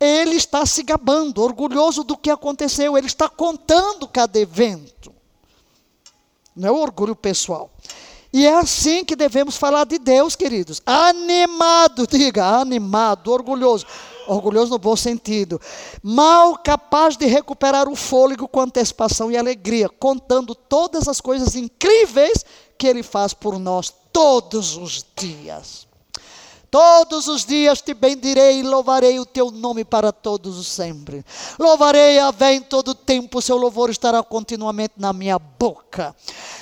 Ele 0.00 0.34
está 0.34 0.64
se 0.66 0.82
gabando, 0.82 1.42
orgulhoso 1.42 2.02
do 2.02 2.16
que 2.16 2.30
aconteceu, 2.30 2.96
ele 2.96 3.06
está 3.06 3.28
contando 3.28 4.08
cada 4.08 4.38
evento. 4.38 5.12
Não 6.56 6.68
é 6.68 6.72
o 6.72 6.80
orgulho 6.80 7.14
pessoal. 7.14 7.70
E 8.32 8.46
é 8.46 8.56
assim 8.56 9.04
que 9.04 9.16
devemos 9.16 9.56
falar 9.56 9.84
de 9.84 9.98
Deus, 9.98 10.36
queridos. 10.36 10.80
Animado, 10.86 12.06
diga, 12.10 12.46
animado, 12.46 13.30
orgulhoso 13.32 13.86
orgulhoso 14.30 14.70
no 14.70 14.78
bom 14.78 14.96
sentido, 14.96 15.60
mal 16.02 16.56
capaz 16.58 17.16
de 17.16 17.26
recuperar 17.26 17.88
o 17.88 17.96
fôlego 17.96 18.48
com 18.48 18.60
antecipação 18.60 19.30
e 19.30 19.36
alegria, 19.36 19.88
contando 19.88 20.54
todas 20.54 21.08
as 21.08 21.20
coisas 21.20 21.54
incríveis 21.56 22.44
que 22.78 22.86
Ele 22.86 23.02
faz 23.02 23.34
por 23.34 23.58
nós 23.58 23.92
todos 24.12 24.76
os 24.76 25.04
dias. 25.16 25.90
Todos 26.70 27.26
os 27.26 27.44
dias 27.44 27.82
te 27.82 27.92
bendirei 27.92 28.60
e 28.60 28.62
louvarei 28.62 29.18
o 29.18 29.26
teu 29.26 29.50
nome 29.50 29.84
para 29.84 30.12
todos 30.12 30.56
os 30.56 30.68
sempre. 30.68 31.24
Louvarei 31.58 32.20
a 32.20 32.30
vem 32.30 32.60
todo 32.60 32.94
tempo, 32.94 33.42
seu 33.42 33.56
louvor 33.56 33.90
estará 33.90 34.22
continuamente 34.22 34.94
na 34.96 35.12
minha 35.12 35.36
boca. 35.36 36.14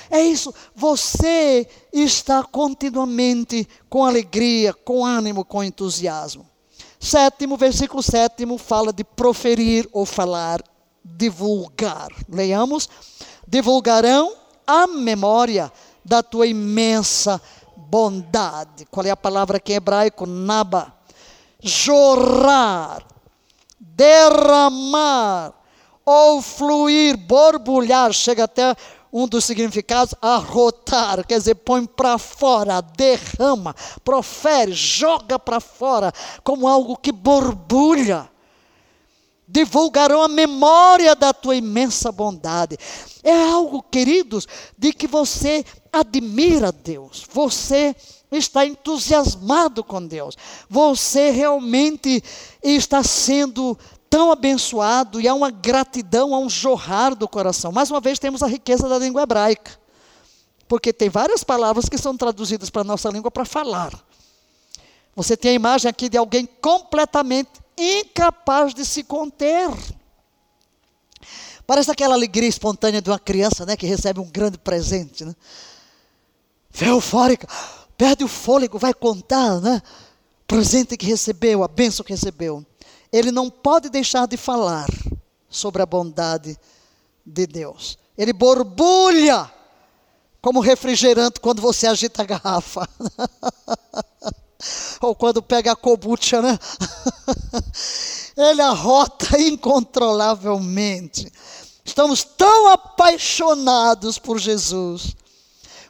É 0.09 0.19
isso, 0.19 0.51
você 0.75 1.67
está 1.93 2.43
continuamente 2.43 3.67
com 3.87 4.03
alegria, 4.03 4.73
com 4.73 5.05
ânimo, 5.05 5.45
com 5.45 5.63
entusiasmo. 5.63 6.49
Sétimo, 6.99 7.55
versículo 7.55 8.03
sétimo, 8.03 8.57
fala 8.57 8.91
de 8.91 9.05
proferir 9.05 9.87
ou 9.93 10.05
falar, 10.05 10.61
divulgar. 11.03 12.09
Leiamos: 12.27 12.89
divulgarão 13.47 14.35
a 14.67 14.85
memória 14.85 15.71
da 16.03 16.21
tua 16.21 16.45
imensa 16.45 17.41
bondade. 17.75 18.85
Qual 18.91 19.05
é 19.05 19.09
a 19.09 19.17
palavra 19.17 19.57
aqui 19.57 19.71
em 19.71 19.75
hebraico? 19.75 20.25
Naba. 20.25 20.93
Jorrar, 21.61 23.03
derramar, 23.79 25.53
ou 26.05 26.41
fluir, 26.41 27.17
borbulhar, 27.17 28.13
chega 28.13 28.45
até 28.45 28.75
um 29.11 29.27
dos 29.27 29.45
significados, 29.45 30.13
arrotar, 30.21 31.25
quer 31.25 31.39
dizer, 31.39 31.55
põe 31.55 31.85
para 31.85 32.17
fora, 32.17 32.81
derrama, 32.81 33.75
profere, 34.03 34.73
joga 34.73 35.39
para 35.39 35.59
fora, 35.59 36.13
como 36.43 36.67
algo 36.67 36.95
que 36.95 37.11
borbulha. 37.11 38.29
Divulgarão 39.47 40.21
a 40.21 40.27
memória 40.27 41.15
da 41.15 41.33
tua 41.33 41.55
imensa 41.55 42.11
bondade. 42.11 42.77
É 43.23 43.35
algo, 43.35 43.81
queridos, 43.81 44.47
de 44.77 44.93
que 44.93 45.07
você 45.07 45.65
admira 45.91 46.71
Deus, 46.71 47.25
você 47.33 47.95
está 48.31 48.63
entusiasmado 48.63 49.83
com 49.83 50.05
Deus, 50.05 50.37
você 50.69 51.31
realmente 51.31 52.23
está 52.61 53.01
sendo 53.01 53.75
tão 54.09 54.31
abençoado 54.31 55.21
e 55.21 55.27
há 55.27 55.33
uma 55.33 55.51
gratidão, 55.51 56.33
há 56.33 56.39
um 56.39 56.49
jorrar 56.49 57.15
do 57.15 57.27
coração. 57.27 57.71
Mais 57.71 57.91
uma 57.91 57.99
vez 57.99 58.17
temos 58.17 58.41
a 58.41 58.47
riqueza 58.47 58.89
da 58.89 58.97
língua 58.97 59.21
hebraica. 59.21 59.79
Porque 60.67 60.91
tem 60.91 61.09
várias 61.09 61.43
palavras 61.43 61.87
que 61.87 61.97
são 61.97 62.15
traduzidas 62.15 62.69
para 62.69 62.81
a 62.81 62.85
nossa 62.85 63.09
língua 63.09 63.31
para 63.31 63.45
falar. 63.45 63.91
Você 65.15 65.35
tem 65.35 65.51
a 65.51 65.55
imagem 65.55 65.89
aqui 65.89 66.07
de 66.07 66.17
alguém 66.17 66.47
completamente 66.61 67.49
incapaz 67.77 68.73
de 68.73 68.85
se 68.85 69.03
conter. 69.03 69.69
Parece 71.65 71.91
aquela 71.91 72.15
alegria 72.15 72.49
espontânea 72.49 73.01
de 73.01 73.09
uma 73.09 73.19
criança, 73.19 73.65
né, 73.65 73.75
que 73.75 73.85
recebe 73.85 74.19
um 74.19 74.29
grande 74.29 74.57
presente, 74.57 75.23
né? 75.23 75.35
Eufórica. 76.81 77.47
perde 77.97 78.23
o 78.23 78.27
fôlego, 78.27 78.79
vai 78.79 78.93
contar, 78.93 79.59
né? 79.59 79.81
Presente 80.47 80.95
que 80.95 81.05
recebeu, 81.05 81.63
a 81.63 81.67
bênção 81.67 82.03
que 82.03 82.13
recebeu. 82.13 82.65
Ele 83.11 83.31
não 83.31 83.49
pode 83.49 83.89
deixar 83.89 84.27
de 84.27 84.37
falar 84.37 84.87
sobre 85.49 85.81
a 85.81 85.85
bondade 85.85 86.57
de 87.25 87.47
Deus. 87.47 87.97
Ele 88.17 88.33
borbulha 88.33 89.49
como 90.41 90.59
refrigerante 90.59 91.39
quando 91.39 91.61
você 91.61 91.87
agita 91.87 92.21
a 92.21 92.25
garrafa. 92.25 92.87
Ou 95.01 95.15
quando 95.15 95.41
pega 95.41 95.71
a 95.71 95.75
kombucha, 95.75 96.41
né? 96.41 96.59
Ele 98.35 98.61
arrota 98.61 99.41
incontrolavelmente. 99.41 101.31
Estamos 101.83 102.23
tão 102.23 102.67
apaixonados 102.67 104.19
por 104.19 104.37
Jesus. 104.37 105.15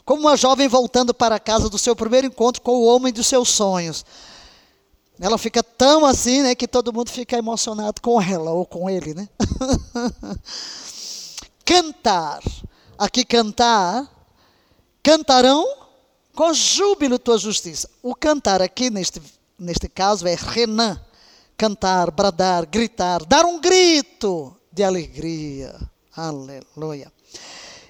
Como 0.05 0.21
uma 0.21 0.37
jovem 0.37 0.67
voltando 0.67 1.13
para 1.13 1.39
casa 1.39 1.69
do 1.69 1.77
seu 1.77 1.95
primeiro 1.95 2.27
encontro 2.27 2.61
com 2.61 2.71
o 2.71 2.85
homem 2.85 3.11
dos 3.11 3.27
seus 3.27 3.49
sonhos. 3.49 4.05
Ela 5.19 5.37
fica 5.37 5.61
tão 5.61 6.05
assim, 6.05 6.41
né, 6.41 6.55
que 6.55 6.67
todo 6.67 6.93
mundo 6.93 7.09
fica 7.09 7.37
emocionado 7.37 8.01
com 8.01 8.21
ela 8.21 8.51
ou 8.51 8.65
com 8.65 8.89
ele, 8.89 9.13
né? 9.13 9.27
cantar. 11.65 12.41
Aqui 12.97 13.23
cantar, 13.23 14.09
cantarão 15.03 15.65
com 16.35 16.53
júbilo 16.53 17.19
tua 17.19 17.37
justiça. 17.37 17.89
O 18.01 18.13
cantar 18.15 18.61
aqui 18.61 18.89
neste 18.89 19.21
neste 19.59 19.89
caso 19.89 20.25
é 20.25 20.35
renan, 20.35 20.99
cantar, 21.57 22.09
bradar, 22.11 22.65
gritar, 22.65 23.23
dar 23.25 23.45
um 23.45 23.59
grito 23.59 24.55
de 24.71 24.83
alegria. 24.83 25.75
Aleluia. 26.15 27.11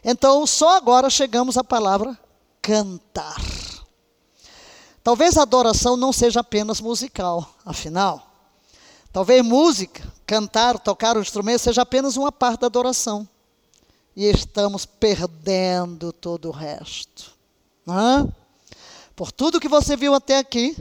Então, 0.03 0.45
só 0.47 0.77
agora 0.77 1.09
chegamos 1.09 1.57
à 1.57 1.63
palavra 1.63 2.17
cantar. 2.61 3.37
Talvez 5.09 5.37
a 5.37 5.41
adoração 5.41 5.97
não 5.97 6.13
seja 6.13 6.41
apenas 6.41 6.79
musical, 6.79 7.55
afinal. 7.65 8.31
Talvez 9.11 9.43
música, 9.43 10.07
cantar, 10.23 10.77
tocar 10.77 11.17
o 11.17 11.19
instrumento 11.19 11.61
seja 11.61 11.81
apenas 11.81 12.15
uma 12.15 12.31
parte 12.31 12.59
da 12.59 12.67
adoração. 12.67 13.27
E 14.15 14.25
estamos 14.25 14.85
perdendo 14.85 16.13
todo 16.13 16.49
o 16.49 16.51
resto. 16.51 17.35
Não 17.83 18.31
Por 19.15 19.31
tudo 19.31 19.59
que 19.59 19.67
você 19.67 19.97
viu 19.97 20.13
até 20.13 20.37
aqui, 20.37 20.77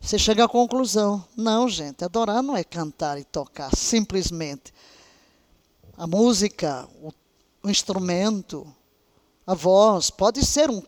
você 0.00 0.18
chega 0.18 0.46
à 0.46 0.48
conclusão: 0.48 1.22
não, 1.36 1.68
gente, 1.68 2.02
adorar 2.02 2.42
não 2.42 2.56
é 2.56 2.64
cantar 2.64 3.18
e 3.18 3.24
tocar, 3.24 3.76
simplesmente. 3.76 4.72
A 5.98 6.06
música, 6.06 6.88
o 7.62 7.68
instrumento, 7.68 8.66
a 9.46 9.52
voz, 9.52 10.08
pode 10.08 10.46
ser 10.46 10.70
um 10.70 10.82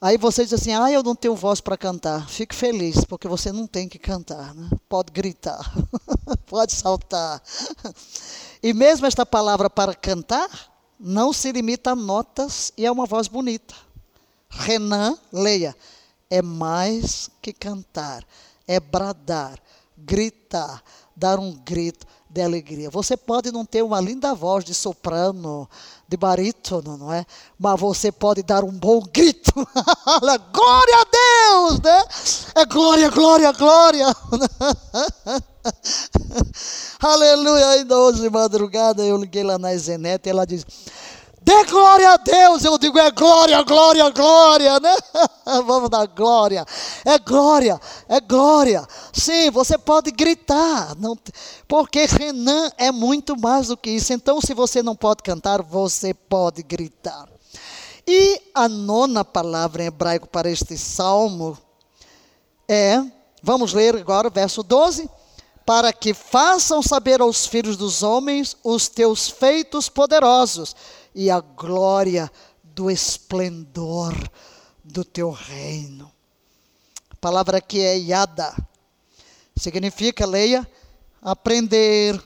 Aí 0.00 0.18
você 0.18 0.44
diz 0.44 0.52
assim: 0.52 0.72
ah, 0.72 0.90
eu 0.90 1.02
não 1.02 1.14
tenho 1.14 1.34
voz 1.34 1.60
para 1.60 1.76
cantar. 1.76 2.28
Fique 2.28 2.54
feliz, 2.54 3.04
porque 3.04 3.26
você 3.26 3.50
não 3.50 3.66
tem 3.66 3.88
que 3.88 3.98
cantar. 3.98 4.54
Né? 4.54 4.68
Pode 4.88 5.10
gritar, 5.12 5.72
pode 6.46 6.72
saltar. 6.72 7.42
E 8.62 8.72
mesmo 8.74 9.06
esta 9.06 9.24
palavra 9.24 9.70
para 9.70 9.94
cantar 9.94 10.48
não 10.98 11.32
se 11.32 11.52
limita 11.52 11.90
a 11.90 11.96
notas 11.96 12.72
e 12.76 12.84
é 12.86 12.90
uma 12.90 13.06
voz 13.06 13.28
bonita. 13.28 13.74
Renan, 14.48 15.16
leia, 15.32 15.76
é 16.30 16.40
mais 16.40 17.28
que 17.42 17.52
cantar, 17.52 18.24
é 18.66 18.80
bradar, 18.80 19.58
gritar, 19.96 20.82
dar 21.14 21.38
um 21.38 21.52
grito 21.52 22.06
de 22.36 22.42
alegria. 22.42 22.90
Você 22.90 23.16
pode 23.16 23.50
não 23.50 23.64
ter 23.64 23.82
uma 23.82 23.98
linda 23.98 24.34
voz 24.34 24.62
de 24.62 24.74
soprano, 24.74 25.66
de 26.06 26.18
barítono, 26.18 26.98
não 26.98 27.10
é? 27.12 27.24
Mas 27.58 27.80
você 27.80 28.12
pode 28.12 28.42
dar 28.42 28.62
um 28.62 28.70
bom 28.70 29.00
grito. 29.00 29.52
glória 30.52 30.96
a 31.00 31.06
Deus, 31.10 31.80
né? 31.80 32.04
É 32.54 32.66
glória, 32.66 33.08
glória, 33.08 33.52
glória. 33.52 34.06
Aleluia. 37.00 37.68
Ainda 37.68 37.96
hoje 37.96 38.20
de 38.20 38.28
madrugada 38.28 39.02
eu 39.02 39.16
liguei 39.16 39.42
lá 39.42 39.58
na 39.58 39.74
Zenete 39.74 40.28
e 40.28 40.30
ela 40.30 40.46
diz: 40.46 40.66
Dê 41.46 41.64
glória 41.66 42.10
a 42.10 42.16
Deus. 42.16 42.64
Eu 42.64 42.76
digo, 42.76 42.98
é 42.98 43.08
glória, 43.08 43.62
glória, 43.62 44.10
glória, 44.10 44.80
né? 44.80 44.96
Vamos 45.64 45.88
dar 45.88 46.04
glória. 46.08 46.66
É 47.04 47.20
glória, 47.20 47.80
é 48.08 48.20
glória. 48.20 48.84
Sim, 49.12 49.48
você 49.52 49.78
pode 49.78 50.10
gritar. 50.10 50.96
Não, 50.96 51.16
porque 51.68 52.04
Renan 52.04 52.68
é 52.76 52.90
muito 52.90 53.38
mais 53.38 53.68
do 53.68 53.76
que 53.76 53.90
isso. 53.90 54.12
Então, 54.12 54.40
se 54.40 54.52
você 54.54 54.82
não 54.82 54.96
pode 54.96 55.22
cantar, 55.22 55.62
você 55.62 56.12
pode 56.12 56.64
gritar. 56.64 57.28
E 58.04 58.42
a 58.52 58.68
nona 58.68 59.24
palavra 59.24 59.84
em 59.84 59.86
hebraico 59.86 60.26
para 60.26 60.50
este 60.50 60.76
salmo 60.76 61.56
é, 62.68 63.00
vamos 63.40 63.72
ler 63.72 63.94
agora 63.94 64.26
o 64.26 64.32
verso 64.32 64.64
12 64.64 65.08
para 65.64 65.92
que 65.92 66.12
façam 66.12 66.82
saber 66.82 67.20
aos 67.20 67.46
filhos 67.46 67.76
dos 67.76 68.02
homens 68.02 68.56
os 68.64 68.88
teus 68.88 69.28
feitos 69.28 69.88
poderosos 69.88 70.74
e 71.16 71.30
a 71.30 71.40
glória 71.40 72.30
do 72.62 72.90
esplendor 72.90 74.14
do 74.84 75.02
teu 75.02 75.30
reino. 75.30 76.12
A 77.10 77.16
palavra 77.16 77.56
aqui 77.56 77.80
é 77.80 77.96
yada. 77.96 78.54
Significa, 79.56 80.26
leia, 80.26 80.68
aprender, 81.22 82.22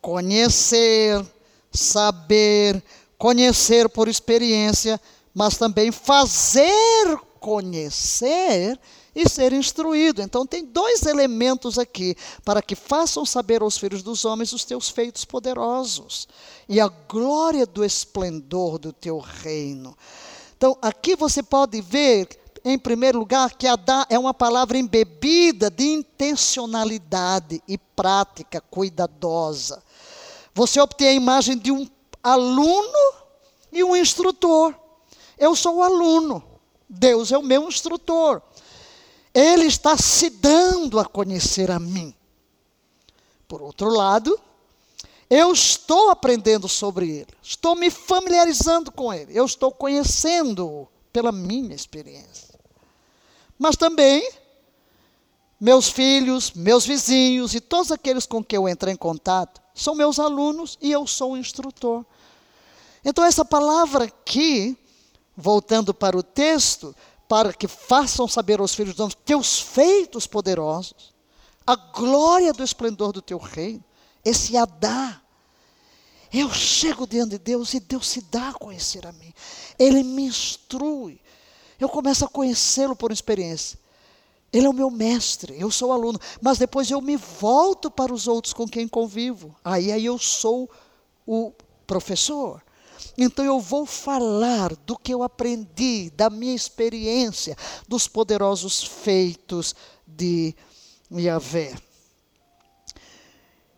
conhecer, 0.00 1.22
saber, 1.70 2.82
conhecer 3.18 3.86
por 3.90 4.08
experiência, 4.08 4.98
mas 5.34 5.58
também 5.58 5.92
fazer 5.92 7.18
conhecer 7.38 8.80
e 9.14 9.28
ser 9.28 9.52
instruído. 9.52 10.22
Então, 10.22 10.46
tem 10.46 10.64
dois 10.64 11.04
elementos 11.04 11.78
aqui 11.78 12.16
para 12.44 12.62
que 12.62 12.74
façam 12.74 13.24
saber 13.24 13.62
aos 13.62 13.76
filhos 13.76 14.02
dos 14.02 14.24
homens 14.24 14.52
os 14.52 14.64
teus 14.64 14.88
feitos 14.88 15.24
poderosos 15.24 16.26
e 16.68 16.80
a 16.80 16.88
glória 16.88 17.66
do 17.66 17.84
esplendor 17.84 18.78
do 18.78 18.92
teu 18.92 19.18
reino. 19.18 19.96
Então, 20.56 20.76
aqui 20.80 21.16
você 21.16 21.42
pode 21.42 21.80
ver, 21.80 22.28
em 22.64 22.78
primeiro 22.78 23.18
lugar, 23.18 23.52
que 23.54 23.66
Adá 23.66 24.06
é 24.08 24.18
uma 24.18 24.32
palavra 24.32 24.78
embebida 24.78 25.70
de 25.70 25.84
intencionalidade 25.84 27.62
e 27.66 27.76
prática 27.76 28.60
cuidadosa. 28.60 29.82
Você 30.54 30.80
obtém 30.80 31.08
a 31.08 31.12
imagem 31.12 31.58
de 31.58 31.72
um 31.72 31.86
aluno 32.22 33.14
e 33.72 33.82
um 33.82 33.96
instrutor. 33.96 34.74
Eu 35.36 35.56
sou 35.56 35.78
o 35.78 35.82
aluno, 35.82 36.44
Deus 36.88 37.32
é 37.32 37.38
o 37.38 37.42
meu 37.42 37.66
instrutor. 37.66 38.40
Ele 39.34 39.64
está 39.64 39.96
se 39.96 40.28
dando 40.30 41.00
a 41.00 41.04
conhecer 41.04 41.70
a 41.70 41.78
mim. 41.78 42.14
Por 43.48 43.62
outro 43.62 43.88
lado, 43.88 44.38
eu 45.28 45.52
estou 45.52 46.10
aprendendo 46.10 46.68
sobre 46.68 47.08
ele, 47.10 47.28
estou 47.42 47.74
me 47.74 47.90
familiarizando 47.90 48.92
com 48.92 49.12
ele, 49.12 49.32
eu 49.36 49.46
estou 49.46 49.72
conhecendo 49.72 50.86
pela 51.10 51.32
minha 51.32 51.74
experiência. 51.74 52.52
Mas 53.58 53.76
também, 53.76 54.30
meus 55.58 55.88
filhos, 55.88 56.52
meus 56.52 56.84
vizinhos 56.84 57.54
e 57.54 57.60
todos 57.60 57.90
aqueles 57.90 58.26
com 58.26 58.44
quem 58.44 58.56
eu 58.56 58.68
entro 58.68 58.90
em 58.90 58.96
contato 58.96 59.62
são 59.74 59.94
meus 59.94 60.18
alunos 60.18 60.76
e 60.82 60.92
eu 60.92 61.06
sou 61.06 61.32
o 61.32 61.36
instrutor. 61.36 62.04
Então, 63.04 63.24
essa 63.24 63.44
palavra 63.44 64.04
aqui, 64.04 64.76
voltando 65.36 65.94
para 65.94 66.16
o 66.16 66.22
texto, 66.22 66.94
para 67.32 67.54
que 67.54 67.66
façam 67.66 68.28
saber 68.28 68.60
aos 68.60 68.74
filhos 68.74 68.92
dos 68.92 69.00
homens 69.00 69.16
teus 69.24 69.58
feitos 69.58 70.26
poderosos, 70.26 71.14
a 71.66 71.74
glória 71.74 72.52
do 72.52 72.62
esplendor 72.62 73.10
do 73.10 73.22
teu 73.22 73.38
reino, 73.38 73.82
esse 74.22 74.54
Adá. 74.54 75.18
Eu 76.30 76.52
chego 76.52 77.06
diante 77.06 77.30
de 77.30 77.38
Deus 77.38 77.72
e 77.72 77.80
Deus 77.80 78.06
se 78.06 78.20
dá 78.20 78.50
a 78.50 78.52
conhecer 78.52 79.06
a 79.06 79.12
mim. 79.12 79.32
Ele 79.78 80.02
me 80.02 80.24
instrui. 80.24 81.18
Eu 81.80 81.88
começo 81.88 82.22
a 82.22 82.28
conhecê-lo 82.28 82.94
por 82.94 83.10
experiência. 83.10 83.78
Ele 84.52 84.66
é 84.66 84.68
o 84.68 84.74
meu 84.74 84.90
mestre, 84.90 85.58
eu 85.58 85.70
sou 85.70 85.90
aluno, 85.90 86.20
mas 86.38 86.58
depois 86.58 86.90
eu 86.90 87.00
me 87.00 87.16
volto 87.16 87.90
para 87.90 88.12
os 88.12 88.28
outros 88.28 88.52
com 88.52 88.68
quem 88.68 88.86
convivo. 88.86 89.56
Aí, 89.64 89.90
aí 89.90 90.04
eu 90.04 90.18
sou 90.18 90.68
o 91.26 91.50
professor. 91.86 92.62
Então 93.16 93.44
eu 93.44 93.60
vou 93.60 93.86
falar 93.86 94.74
do 94.86 94.96
que 94.96 95.12
eu 95.12 95.22
aprendi, 95.22 96.10
da 96.10 96.30
minha 96.30 96.54
experiência, 96.54 97.56
dos 97.86 98.08
poderosos 98.08 98.82
feitos 98.82 99.74
de 100.06 100.54
Yahvé. 101.12 101.74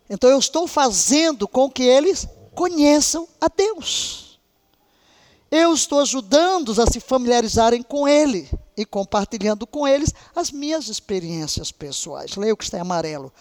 Então 0.09 0.31
eu 0.31 0.39
estou 0.39 0.67
fazendo 0.67 1.49
com 1.49 1.71
que 1.71 1.83
eles 1.83 2.29
conheçam 2.55 3.27
a 3.41 3.49
Deus. 3.49 4.39
Eu 5.51 5.73
estou 5.73 6.01
ajudando-os 6.01 6.79
a 6.79 6.87
se 6.87 7.01
familiarizarem 7.01 7.83
com 7.83 8.09
Ele 8.09 8.51
e 8.77 8.85
compartilhando 8.85 9.67
com 9.67 9.87
eles 9.87 10.13
as 10.35 10.51
minhas 10.51 10.89
experiências 10.89 11.71
pessoais. 11.71 12.37
Leia 12.37 12.53
o 12.53 12.57
que 12.57 12.65
está 12.65 12.79
em 12.79 12.81
amarelo. 12.81 13.33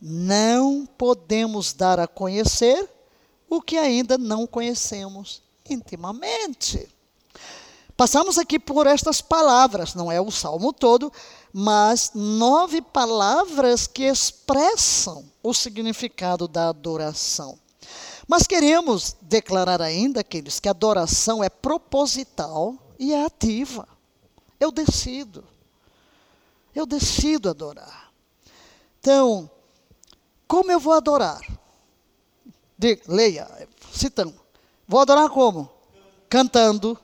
Não 0.00 0.84
podemos 0.98 1.72
dar 1.72 2.00
a 2.00 2.08
conhecer 2.08 2.88
o 3.54 3.60
que 3.60 3.76
ainda 3.76 4.16
não 4.16 4.46
conhecemos 4.46 5.42
intimamente. 5.68 6.88
Passamos 7.94 8.38
aqui 8.38 8.58
por 8.58 8.86
estas 8.86 9.20
palavras, 9.20 9.94
não 9.94 10.10
é 10.10 10.18
o 10.18 10.30
salmo 10.30 10.72
todo, 10.72 11.12
mas 11.52 12.12
nove 12.14 12.80
palavras 12.80 13.86
que 13.86 14.04
expressam 14.04 15.30
o 15.42 15.52
significado 15.52 16.48
da 16.48 16.70
adoração. 16.70 17.58
Mas 18.26 18.46
queremos 18.46 19.16
declarar 19.20 19.82
ainda, 19.82 20.20
aqueles 20.20 20.58
que 20.58 20.68
a 20.68 20.70
adoração 20.70 21.44
é 21.44 21.50
proposital 21.50 22.74
e 22.98 23.12
é 23.12 23.22
ativa. 23.22 23.86
Eu 24.58 24.72
decido. 24.72 25.44
Eu 26.74 26.86
decido 26.86 27.50
adorar. 27.50 28.10
Então, 28.98 29.50
como 30.48 30.72
eu 30.72 30.80
vou 30.80 30.94
adorar? 30.94 31.42
Diga, 32.82 33.00
leia, 33.06 33.48
citando. 33.92 34.34
Vou 34.88 34.98
adorar 34.98 35.28
como? 35.28 35.70
Cantando, 36.28 36.98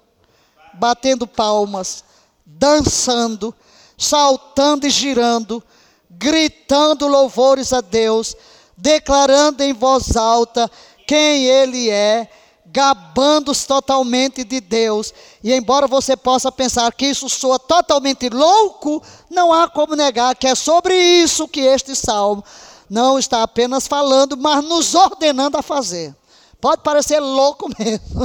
batendo 0.75 1.25
palmas, 1.25 2.03
dançando, 2.45 3.55
saltando 3.97 4.89
e 4.89 4.91
girando, 4.91 5.63
gritando 6.11 7.07
louvores 7.07 7.73
a 7.73 7.81
Deus, 7.81 8.35
declarando 8.77 9.63
em 9.63 9.73
voz 9.73 10.17
alta 10.17 10.69
quem 11.07 11.45
Ele 11.45 11.89
é, 11.89 12.29
gabando-se 12.67 13.65
totalmente 13.65 14.43
de 14.43 14.61
Deus. 14.61 15.15
E 15.45 15.53
embora 15.55 15.87
você 15.87 16.17
possa 16.17 16.51
pensar 16.51 16.93
que 16.93 17.07
isso 17.07 17.29
soa 17.29 17.57
totalmente 17.57 18.29
louco, 18.29 19.01
não 19.31 19.53
há 19.53 19.69
como 19.69 19.95
negar 19.95 20.35
que 20.35 20.49
é 20.49 20.57
sobre 20.57 20.97
isso 20.97 21.47
que 21.47 21.61
este 21.61 21.95
salmo 21.95 22.43
não 22.89 23.19
está 23.19 23.43
apenas 23.43 23.87
falando, 23.87 24.37
mas 24.37 24.65
nos 24.65 24.95
ordenando 24.95 25.57
a 25.57 25.63
fazer. 25.63 26.15
Pode 26.61 26.83
parecer 26.83 27.21
louco 27.21 27.71
mesmo. 27.79 28.23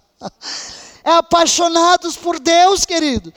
é 1.04 1.12
apaixonados 1.12 2.16
por 2.16 2.38
Deus, 2.38 2.84
querido. 2.84 3.32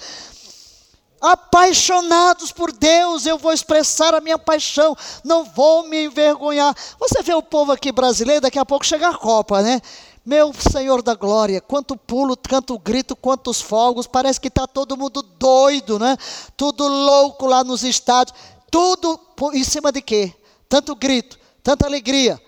Apaixonados 1.20 2.52
por 2.52 2.72
Deus, 2.72 3.28
eu 3.28 3.38
vou 3.38 3.54
expressar 3.54 4.16
a 4.16 4.22
minha 4.22 4.40
paixão, 4.40 4.98
não 5.24 5.44
vou 5.44 5.88
me 5.88 6.06
envergonhar. 6.06 6.76
Você 7.00 7.22
vê 7.22 7.34
o 7.34 7.44
povo 7.44 7.72
aqui 7.72 7.92
brasileiro, 7.92 8.42
daqui 8.42 8.58
a 8.58 8.66
pouco 8.66 8.86
chega 8.86 9.10
a 9.10 9.18
Copa, 9.18 9.62
né? 9.62 9.80
Meu 10.26 10.54
Senhor 10.54 11.02
da 11.02 11.16
Glória, 11.16 11.60
quanto 11.60 11.98
pulo, 11.98 12.38
quanto 12.48 12.78
grito, 12.78 13.16
quantos 13.16 13.60
fogos, 13.60 14.08
parece 14.08 14.40
que 14.40 14.48
está 14.48 14.66
todo 14.66 14.98
mundo 14.98 15.24
doido, 15.24 16.00
né? 16.00 16.16
Tudo 16.56 16.88
louco 16.88 17.46
lá 17.48 17.64
nos 17.64 17.84
estádios, 17.84 18.38
tudo 18.72 19.20
em 19.54 19.64
cima 19.64 19.92
de 19.92 20.02
quê? 20.02 20.34
Tanto 20.70 20.96
grito, 20.96 21.38
tanta 21.62 21.86
alegria. 21.86 22.42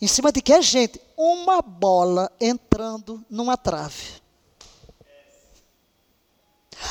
Em 0.00 0.06
cima 0.06 0.30
de 0.30 0.42
que, 0.42 0.60
gente? 0.60 1.00
Uma 1.16 1.62
bola 1.62 2.30
entrando 2.38 3.24
numa 3.30 3.56
trave. 3.56 4.20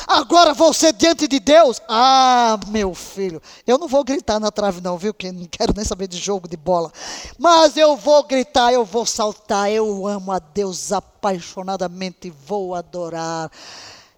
Agora 0.06 0.52
você 0.52 0.92
diante 0.92 1.28
de 1.28 1.38
Deus, 1.38 1.80
ah, 1.88 2.58
meu 2.68 2.92
filho, 2.92 3.40
eu 3.64 3.78
não 3.78 3.86
vou 3.86 4.02
gritar 4.02 4.40
na 4.40 4.50
trave 4.50 4.80
não, 4.80 4.98
viu? 4.98 5.14
Que 5.14 5.30
não 5.30 5.46
quero 5.46 5.72
nem 5.74 5.84
saber 5.84 6.08
de 6.08 6.18
jogo 6.18 6.48
de 6.48 6.56
bola. 6.56 6.92
Mas 7.38 7.76
eu 7.76 7.96
vou 7.96 8.24
gritar, 8.24 8.72
eu 8.72 8.84
vou 8.84 9.06
saltar, 9.06 9.70
eu 9.70 10.06
amo 10.06 10.32
a 10.32 10.40
Deus 10.40 10.90
apaixonadamente, 10.90 12.30
vou 12.30 12.74
adorar. 12.74 13.50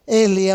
Ele 0.08 0.46
é 0.46 0.54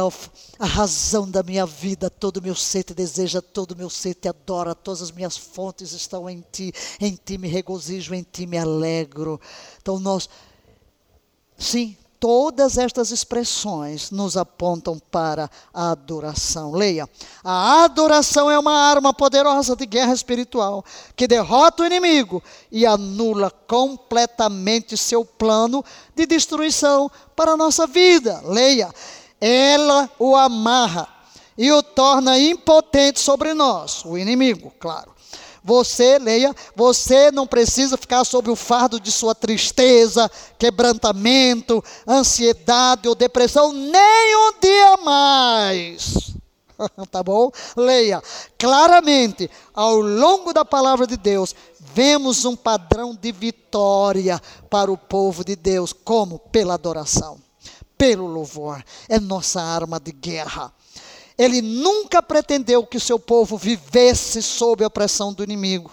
a 0.57 0.65
razão 0.65 1.29
da 1.29 1.43
minha 1.43 1.63
vida, 1.63 2.09
todo 2.09 2.37
o 2.37 2.41
meu 2.41 2.55
ser 2.55 2.83
te 2.83 2.93
deseja, 2.95 3.39
todo 3.39 3.73
o 3.73 3.77
meu 3.77 3.87
ser 3.87 4.15
te 4.15 4.27
adora, 4.27 4.73
todas 4.73 5.03
as 5.03 5.11
minhas 5.11 5.37
fontes 5.37 5.91
estão 5.91 6.27
em 6.27 6.43
ti, 6.51 6.73
em 6.99 7.15
ti 7.23 7.37
me 7.37 7.47
regozijo, 7.47 8.15
em 8.15 8.23
ti 8.23 8.47
me 8.47 8.57
alegro. 8.57 9.39
Então 9.79 9.99
nós, 9.99 10.27
sim, 11.55 11.95
todas 12.19 12.79
estas 12.79 13.11
expressões 13.11 14.09
nos 14.09 14.37
apontam 14.37 14.97
para 15.11 15.47
a 15.71 15.91
adoração. 15.91 16.71
Leia. 16.71 17.07
A 17.43 17.83
adoração 17.83 18.49
é 18.49 18.57
uma 18.57 18.73
arma 18.73 19.13
poderosa 19.13 19.75
de 19.75 19.85
guerra 19.85 20.13
espiritual 20.13 20.83
que 21.15 21.27
derrota 21.27 21.83
o 21.83 21.85
inimigo 21.85 22.41
e 22.71 22.87
anula 22.87 23.51
completamente 23.51 24.97
seu 24.97 25.23
plano 25.23 25.85
de 26.15 26.25
destruição 26.25 27.11
para 27.35 27.51
a 27.51 27.57
nossa 27.57 27.85
vida. 27.85 28.41
Leia 28.45 28.89
ela 29.45 30.09
o 30.17 30.37
amarra 30.37 31.05
e 31.57 31.69
o 31.69 31.83
torna 31.83 32.39
impotente 32.39 33.19
sobre 33.19 33.53
nós, 33.53 34.05
o 34.05 34.17
inimigo, 34.17 34.71
claro. 34.79 35.11
Você, 35.61 36.17
leia, 36.17 36.55
você 36.75 37.29
não 37.29 37.45
precisa 37.45 37.97
ficar 37.97 38.23
sob 38.23 38.49
o 38.49 38.55
fardo 38.55 39.01
de 39.01 39.11
sua 39.11 39.35
tristeza, 39.35 40.31
quebrantamento, 40.57 41.83
ansiedade 42.07 43.07
ou 43.07 43.15
depressão, 43.15 43.73
nem 43.73 44.35
um 44.37 44.59
dia 44.61 44.97
mais. 44.97 46.35
tá 47.11 47.21
bom? 47.21 47.51
Leia. 47.75 48.21
Claramente, 48.57 49.51
ao 49.73 49.97
longo 49.97 50.53
da 50.53 50.63
palavra 50.63 51.05
de 51.05 51.17
Deus, 51.17 51.53
vemos 51.79 52.45
um 52.45 52.55
padrão 52.55 53.13
de 53.13 53.31
vitória 53.31 54.41
para 54.69 54.91
o 54.91 54.97
povo 54.97 55.43
de 55.43 55.55
Deus, 55.55 55.93
como? 55.93 56.39
Pela 56.39 56.75
adoração 56.75 57.43
pelo 57.97 58.27
louvor. 58.27 58.83
É 59.07 59.19
nossa 59.19 59.61
arma 59.61 59.99
de 59.99 60.11
guerra. 60.11 60.73
Ele 61.37 61.61
nunca 61.61 62.21
pretendeu 62.21 62.85
que 62.85 62.97
o 62.97 63.01
seu 63.01 63.17
povo 63.17 63.57
vivesse 63.57 64.41
sob 64.41 64.83
a 64.83 64.87
opressão 64.87 65.33
do 65.33 65.43
inimigo, 65.43 65.91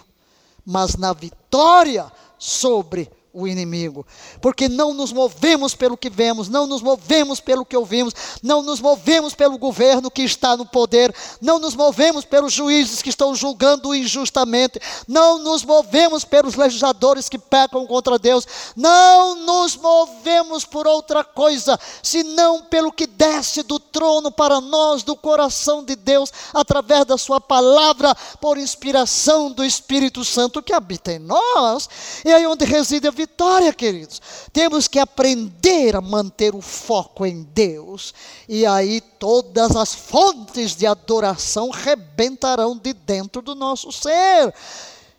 mas 0.65 0.95
na 0.95 1.13
vitória 1.13 2.11
sobre 2.37 3.09
o 3.33 3.47
inimigo, 3.47 4.05
porque 4.41 4.67
não 4.67 4.93
nos 4.93 5.13
movemos 5.13 5.73
pelo 5.73 5.95
que 5.95 6.09
vemos, 6.09 6.49
não 6.49 6.67
nos 6.67 6.81
movemos 6.81 7.39
pelo 7.39 7.65
que 7.65 7.77
ouvimos, 7.77 8.13
não 8.43 8.61
nos 8.61 8.81
movemos 8.81 9.33
pelo 9.33 9.57
governo 9.57 10.11
que 10.11 10.21
está 10.21 10.57
no 10.57 10.65
poder, 10.65 11.15
não 11.39 11.57
nos 11.57 11.73
movemos 11.73 12.25
pelos 12.25 12.51
juízes 12.51 13.01
que 13.01 13.09
estão 13.09 13.33
julgando 13.33 13.95
injustamente, 13.95 14.79
não 15.07 15.39
nos 15.39 15.63
movemos 15.63 16.25
pelos 16.25 16.55
legisladores 16.55 17.29
que 17.29 17.37
pecam 17.37 17.87
contra 17.87 18.19
Deus, 18.19 18.45
não 18.75 19.35
nos 19.35 19.77
movemos 19.77 20.65
por 20.65 20.85
outra 20.85 21.23
coisa, 21.23 21.79
senão 22.03 22.63
pelo 22.63 22.91
que 22.91 23.07
desce 23.07 23.63
do 23.63 23.79
trono 23.79 24.29
para 24.29 24.59
nós, 24.59 25.03
do 25.03 25.15
coração 25.15 25.83
de 25.83 25.95
Deus, 25.95 26.31
através 26.53 27.05
da 27.05 27.17
Sua 27.17 27.39
palavra, 27.39 28.13
por 28.41 28.57
inspiração 28.57 29.49
do 29.51 29.63
Espírito 29.63 30.25
Santo 30.25 30.61
que 30.61 30.73
habita 30.73 31.13
em 31.13 31.19
nós, 31.19 31.89
e 32.25 32.33
aí 32.33 32.45
onde 32.45 32.65
reside 32.65 33.07
a 33.07 33.20
vitória, 33.21 33.71
queridos. 33.71 34.21
Temos 34.51 34.87
que 34.87 34.97
aprender 34.97 35.95
a 35.95 36.01
manter 36.01 36.55
o 36.55 36.61
foco 36.61 37.25
em 37.25 37.43
Deus, 37.43 38.13
e 38.49 38.65
aí 38.65 38.99
todas 38.99 39.75
as 39.75 39.93
fontes 39.93 40.75
de 40.75 40.87
adoração 40.87 41.69
rebentarão 41.69 42.75
de 42.75 42.93
dentro 42.93 43.41
do 43.41 43.53
nosso 43.53 43.91
ser. 43.91 44.53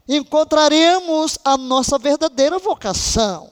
Encontraremos 0.09 1.39
a 1.45 1.57
nossa 1.57 1.97
verdadeira 1.97 2.59
vocação, 2.59 3.51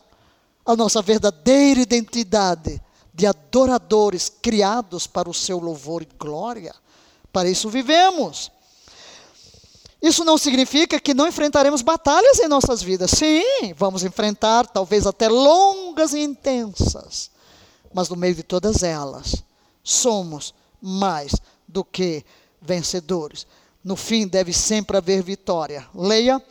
a 0.66 0.74
nossa 0.74 1.00
verdadeira 1.00 1.80
identidade 1.80 2.82
de 3.14 3.26
adoradores 3.26 4.28
criados 4.28 5.06
para 5.06 5.30
o 5.30 5.34
seu 5.34 5.60
louvor 5.60 6.02
e 6.02 6.08
glória. 6.18 6.74
Para 7.32 7.48
isso 7.48 7.68
vivemos. 7.68 8.50
Isso 10.02 10.24
não 10.24 10.38
significa 10.38 10.98
que 10.98 11.12
não 11.12 11.28
enfrentaremos 11.28 11.82
batalhas 11.82 12.38
em 12.38 12.48
nossas 12.48 12.82
vidas. 12.82 13.10
Sim, 13.10 13.74
vamos 13.76 14.02
enfrentar, 14.02 14.66
talvez 14.66 15.06
até 15.06 15.28
longas 15.28 16.14
e 16.14 16.20
intensas. 16.20 17.30
Mas 17.92 18.08
no 18.08 18.16
meio 18.16 18.34
de 18.34 18.42
todas 18.42 18.82
elas, 18.82 19.42
somos 19.82 20.54
mais 20.80 21.34
do 21.68 21.84
que 21.84 22.24
vencedores. 22.62 23.46
No 23.84 23.96
fim, 23.96 24.26
deve 24.26 24.52
sempre 24.52 24.96
haver 24.96 25.22
vitória. 25.22 25.86
Leia. 25.94 26.42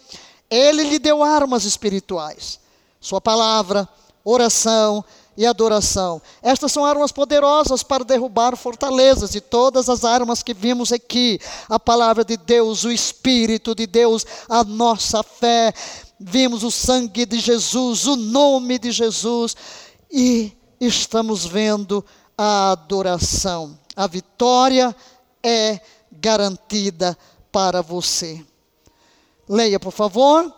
Ele 0.49 0.83
lhe 0.83 0.99
deu 0.99 1.23
armas 1.23 1.63
espirituais. 1.63 2.59
Sua 2.99 3.21
palavra, 3.21 3.87
oração, 4.23 5.03
e 5.39 5.45
adoração. 5.45 6.21
Estas 6.43 6.69
são 6.69 6.83
armas 6.83 7.13
poderosas 7.13 7.81
para 7.81 8.03
derrubar 8.03 8.57
fortalezas 8.57 9.33
e 9.35 9.39
todas 9.39 9.87
as 9.87 10.03
armas 10.03 10.43
que 10.43 10.53
vimos 10.53 10.91
aqui, 10.91 11.39
a 11.69 11.79
palavra 11.79 12.25
de 12.25 12.35
Deus, 12.35 12.83
o 12.83 12.91
Espírito 12.91 13.73
de 13.73 13.87
Deus, 13.87 14.25
a 14.49 14.65
nossa 14.65 15.23
fé. 15.23 15.73
Vimos 16.19 16.61
o 16.61 16.69
sangue 16.69 17.25
de 17.25 17.39
Jesus, 17.39 18.05
o 18.05 18.17
nome 18.17 18.77
de 18.77 18.91
Jesus 18.91 19.55
e 20.11 20.51
estamos 20.77 21.45
vendo 21.45 22.03
a 22.37 22.71
adoração. 22.71 23.79
A 23.95 24.07
vitória 24.07 24.93
é 25.41 25.79
garantida 26.11 27.17
para 27.49 27.81
você. 27.81 28.45
Leia, 29.47 29.79
por 29.79 29.93
favor, 29.93 30.53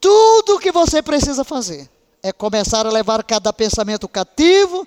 tudo 0.00 0.54
o 0.54 0.60
que 0.60 0.70
você 0.70 1.02
precisa 1.02 1.42
fazer 1.42 1.91
é 2.22 2.32
começar 2.32 2.86
a 2.86 2.90
levar 2.90 3.24
cada 3.24 3.52
pensamento 3.52 4.08
cativo, 4.08 4.86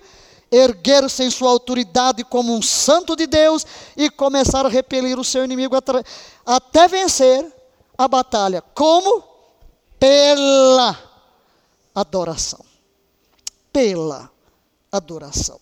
erguer-se 0.52 1.24
em 1.24 1.30
sua 1.30 1.50
autoridade 1.50 2.24
como 2.24 2.56
um 2.56 2.62
santo 2.62 3.16
de 3.16 3.28
Deus 3.28 3.66
e 3.98 4.10
começar 4.10 4.66
a 4.66 4.70
repelir 4.70 5.20
o 5.20 5.24
seu 5.24 5.44
inimigo 5.44 5.76
até 6.46 6.88
vencer 6.88 7.46
a 7.98 8.08
batalha. 8.08 8.62
Como? 8.74 9.24
Pela 10.00 10.98
adoração. 11.94 12.64
Pela 13.74 14.32
adoração. 14.92 15.60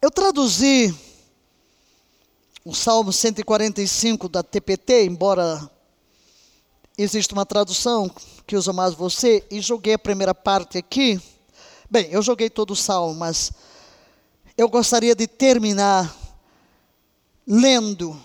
Eu 0.00 0.10
traduzi 0.10 0.92
o 2.64 2.74
Salmo 2.74 3.12
145 3.12 4.28
da 4.28 4.42
TPT, 4.42 5.04
embora 5.04 5.70
exista 6.96 7.34
uma 7.34 7.46
tradução 7.46 8.10
que 8.46 8.56
usa 8.56 8.72
mais 8.72 8.94
você, 8.94 9.44
e 9.50 9.60
joguei 9.60 9.94
a 9.94 9.98
primeira 9.98 10.34
parte 10.34 10.78
aqui. 10.78 11.20
Bem, 11.90 12.08
eu 12.10 12.22
joguei 12.22 12.50
todo 12.50 12.72
o 12.72 12.76
salmo, 12.76 13.14
mas 13.14 13.52
eu 14.56 14.68
gostaria 14.68 15.14
de 15.14 15.26
terminar 15.26 16.14
lendo 17.46 18.18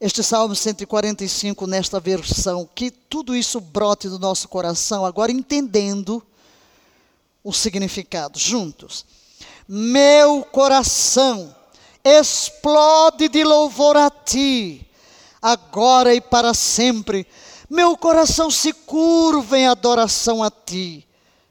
este 0.00 0.22
Salmo 0.22 0.54
145 0.54 1.66
nesta 1.66 1.98
versão, 1.98 2.68
que 2.74 2.90
tudo 2.90 3.34
isso 3.34 3.60
brote 3.60 4.08
do 4.08 4.18
nosso 4.18 4.48
coração, 4.48 5.06
agora 5.06 5.32
entendendo 5.32 6.22
o 7.42 7.52
significado, 7.52 8.38
juntos. 8.38 9.06
Meu 9.66 10.44
coração 10.44 11.54
explode 12.04 13.28
de 13.28 13.42
louvor 13.42 13.96
a 13.96 14.10
ti, 14.10 14.86
agora 15.40 16.14
e 16.14 16.20
para 16.20 16.52
sempre. 16.52 17.26
Meu 17.68 17.96
coração 17.96 18.50
se 18.50 18.72
curva 18.72 19.58
em 19.58 19.66
adoração 19.66 20.42
a 20.42 20.50
ti, 20.50 21.06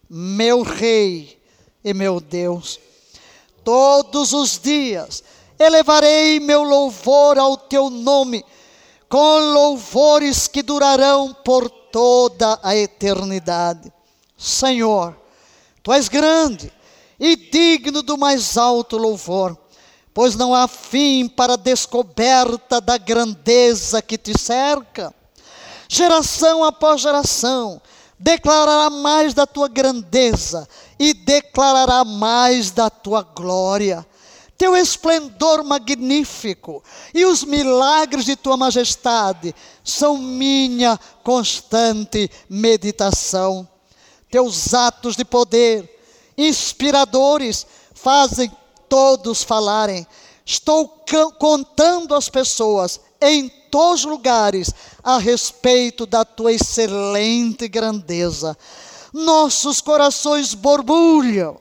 meu 0.10 0.62
Rei 0.62 1.38
e 1.84 1.94
meu 1.94 2.22
Deus. 2.22 2.80
Todos 3.64 4.32
os 4.32 4.58
dias 4.58 5.24
elevarei 5.60 6.40
meu 6.40 6.64
louvor 6.64 7.38
ao 7.38 7.58
teu 7.58 7.90
nome, 7.90 8.46
com 9.10 9.40
louvores 9.54 10.48
que 10.48 10.64
durarão 10.64 11.34
por 11.44 11.70
toda 11.70 12.60
a 12.64 12.76
eternidade. 12.76 13.92
Senhor, 14.38 15.16
tu 15.84 15.92
és 15.92 16.08
grande 16.08 16.72
e 17.20 17.36
digno 17.36 18.02
do 18.02 18.18
mais 18.18 18.58
alto 18.58 18.98
louvor, 18.98 19.58
pois 20.14 20.36
não 20.36 20.54
há 20.54 20.68
fim 20.68 21.28
para 21.28 21.54
a 21.54 21.58
descoberta 21.58 22.80
da 22.80 22.98
grandeza 22.98 24.02
que 24.02 24.18
te 24.18 24.38
cerca. 24.38 25.14
Geração 25.88 26.64
após 26.64 27.02
geração, 27.02 27.82
declarará 28.18 28.90
mais 28.90 29.34
da 29.34 29.46
tua 29.46 29.68
grandeza 29.68 30.68
e 30.98 31.14
declarará 31.14 32.04
mais 32.04 32.72
da 32.72 32.90
tua 32.90 33.22
glória. 33.22 34.06
Teu 34.58 34.76
esplendor 34.76 35.64
magnífico 35.66 36.82
e 37.14 37.26
os 37.26 37.44
milagres 37.44 38.24
de 38.24 38.38
tua 38.38 38.56
majestade 38.56 39.54
são 39.84 40.18
minha 40.18 40.98
constante 41.24 42.32
meditação. 42.50 43.68
Teus 44.32 44.74
atos 44.74 45.18
de 45.18 45.26
poder, 45.26 46.00
inspiradores, 46.38 47.68
fazem 47.94 48.50
todos 48.88 49.44
falarem. 49.44 50.08
Estou 50.46 51.04
contando 51.38 52.16
às 52.16 52.30
pessoas 52.30 53.02
em 53.22 53.52
todos 53.76 54.06
os 54.06 54.06
lugares 54.06 54.74
a 55.04 55.18
respeito 55.18 56.06
da 56.06 56.24
tua 56.24 56.54
excelente 56.54 57.68
grandeza. 57.68 58.58
Nossos 59.12 59.82
corações 59.82 60.54
borbulham 60.54 61.58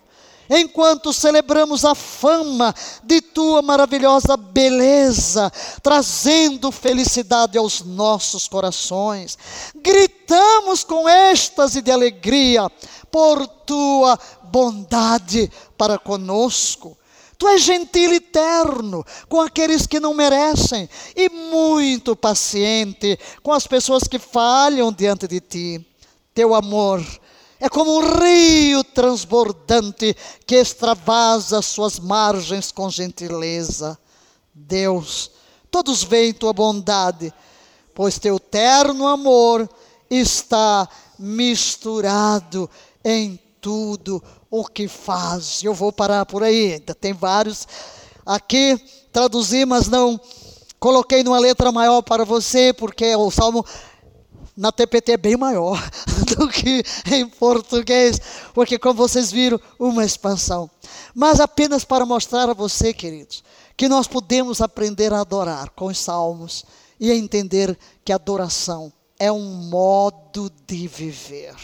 enquanto 0.49 1.12
celebramos 1.12 1.85
a 1.85 1.93
fama 1.93 2.73
de 3.03 3.20
tua 3.20 3.62
maravilhosa 3.62 4.36
beleza, 4.36 5.51
trazendo 5.82 6.70
felicidade 6.70 7.59
aos 7.59 7.81
nossos 7.81 8.47
corações. 8.47 9.36
Gritamos 9.74 10.85
com 10.85 11.09
êxtase 11.09 11.82
de 11.82 11.91
alegria 11.91 12.70
por 13.11 13.45
tua 13.66 14.16
bondade 14.45 15.51
para 15.77 15.99
conosco. 15.99 16.97
Tu 17.44 17.48
és 17.48 17.60
gentil 17.60 18.14
e 18.14 18.20
terno 18.20 19.04
com 19.28 19.38
aqueles 19.38 19.86
que 19.86 20.00
não 20.00 20.14
merecem 20.14 20.88
e 21.14 21.28
muito 21.28 22.16
paciente 22.16 23.18
com 23.42 23.52
as 23.52 23.66
pessoas 23.66 24.04
que 24.04 24.18
falham 24.18 24.90
diante 24.90 25.28
de 25.28 25.40
ti. 25.40 25.86
Teu 26.32 26.54
amor 26.54 27.04
é 27.60 27.68
como 27.68 27.98
um 27.98 28.18
rio 28.18 28.82
transbordante 28.82 30.16
que 30.46 30.54
extravasa 30.54 31.60
suas 31.60 31.98
margens 31.98 32.72
com 32.72 32.88
gentileza. 32.88 33.98
Deus, 34.54 35.30
todos 35.70 36.02
veem 36.02 36.32
tua 36.32 36.54
bondade, 36.54 37.30
pois 37.94 38.18
teu 38.18 38.40
terno 38.40 39.06
amor 39.06 39.68
está 40.08 40.88
misturado 41.18 42.70
em 43.04 43.38
tudo 43.60 44.22
o 44.55 44.64
que 44.64 44.86
faz. 44.86 45.64
Eu 45.64 45.74
vou 45.74 45.93
parar 45.93 46.24
por 46.24 46.44
aí, 46.44 46.74
ainda 46.74 46.94
tem 46.94 47.12
vários 47.12 47.66
aqui, 48.24 48.78
traduzi, 49.12 49.64
mas 49.64 49.89
não 49.89 50.20
coloquei 50.78 51.24
numa 51.24 51.40
letra 51.40 51.72
maior 51.72 52.02
para 52.02 52.24
você, 52.24 52.72
porque 52.72 53.16
o 53.16 53.32
salmo 53.32 53.66
na 54.56 54.70
TPT 54.70 55.12
é 55.12 55.16
bem 55.16 55.36
maior 55.36 55.76
do 56.36 56.48
que 56.48 56.85
em 57.10 57.28
português, 57.28 58.20
porque 58.52 58.78
como 58.78 58.94
vocês 58.94 59.32
viram, 59.32 59.60
uma 59.76 60.05
expansão. 60.05 60.70
Mas 61.12 61.40
apenas 61.40 61.85
para 61.85 62.06
mostrar 62.06 62.48
a 62.48 62.55
você, 62.55 62.94
queridos, 62.94 63.43
que 63.76 63.89
nós 63.89 64.06
podemos 64.06 64.60
aprender 64.60 65.12
a 65.12 65.20
adorar 65.20 65.70
com 65.70 65.86
os 65.86 65.98
salmos 65.98 66.64
e 67.01 67.10
a 67.10 67.16
entender 67.16 67.76
que 68.05 68.12
adoração 68.12 68.93
é 69.18 69.32
um 69.32 69.68
modo 69.68 70.48
de 70.64 70.86
viver. 70.86 71.56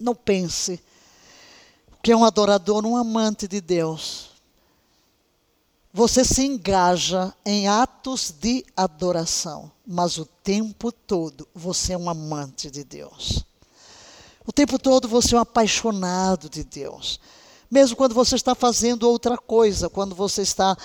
Não 0.00 0.14
pense 0.14 0.80
que 2.02 2.12
é 2.12 2.16
um 2.16 2.24
adorador, 2.24 2.84
um 2.84 2.96
amante 2.96 3.48
de 3.48 3.60
Deus. 3.60 4.28
Você 5.92 6.24
se 6.24 6.44
engaja 6.44 7.34
em 7.44 7.66
atos 7.66 8.32
de 8.38 8.64
adoração, 8.76 9.70
mas 9.86 10.18
o 10.18 10.24
tempo 10.24 10.92
todo 10.92 11.48
você 11.54 11.94
é 11.94 11.98
um 11.98 12.08
amante 12.08 12.70
de 12.70 12.84
Deus. 12.84 13.44
O 14.46 14.52
tempo 14.52 14.78
todo 14.78 15.08
você 15.08 15.34
é 15.34 15.38
um 15.38 15.42
apaixonado 15.42 16.48
de 16.48 16.62
Deus. 16.62 17.20
Mesmo 17.70 17.96
quando 17.96 18.14
você 18.14 18.36
está 18.36 18.54
fazendo 18.54 19.08
outra 19.10 19.36
coisa, 19.36 19.90
quando 19.90 20.14
você 20.14 20.42
está 20.42 20.76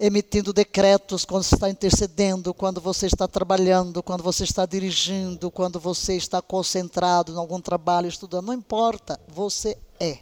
emitindo 0.00 0.52
decretos, 0.52 1.24
quando 1.24 1.44
você 1.44 1.54
está 1.54 1.70
intercedendo, 1.70 2.52
quando 2.52 2.80
você 2.80 3.06
está 3.06 3.28
trabalhando, 3.28 4.02
quando 4.02 4.22
você 4.22 4.44
está 4.44 4.66
dirigindo, 4.66 5.50
quando 5.50 5.78
você 5.78 6.16
está 6.16 6.42
concentrado 6.42 7.32
em 7.32 7.36
algum 7.36 7.60
trabalho, 7.60 8.08
estudando, 8.08 8.46
não 8.46 8.54
importa, 8.54 9.20
você 9.28 9.78
é 10.00 10.18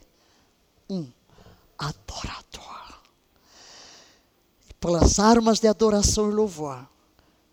um 0.92 1.10
adorador. 1.78 3.00
Pelas 4.78 5.18
armas 5.18 5.60
de 5.60 5.68
adoração 5.68 6.28
e 6.28 6.34
louvor, 6.34 6.86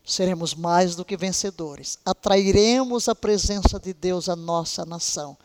seremos 0.03 0.53
mais 0.53 0.95
do 0.95 1.05
que 1.05 1.15
vencedores. 1.15 1.99
Atrairemos 2.03 3.07
a 3.07 3.15
presença 3.15 3.79
de 3.79 3.93
Deus 3.93 4.27
à 4.27 4.35
nossa 4.35 4.85
nação. 4.85 5.37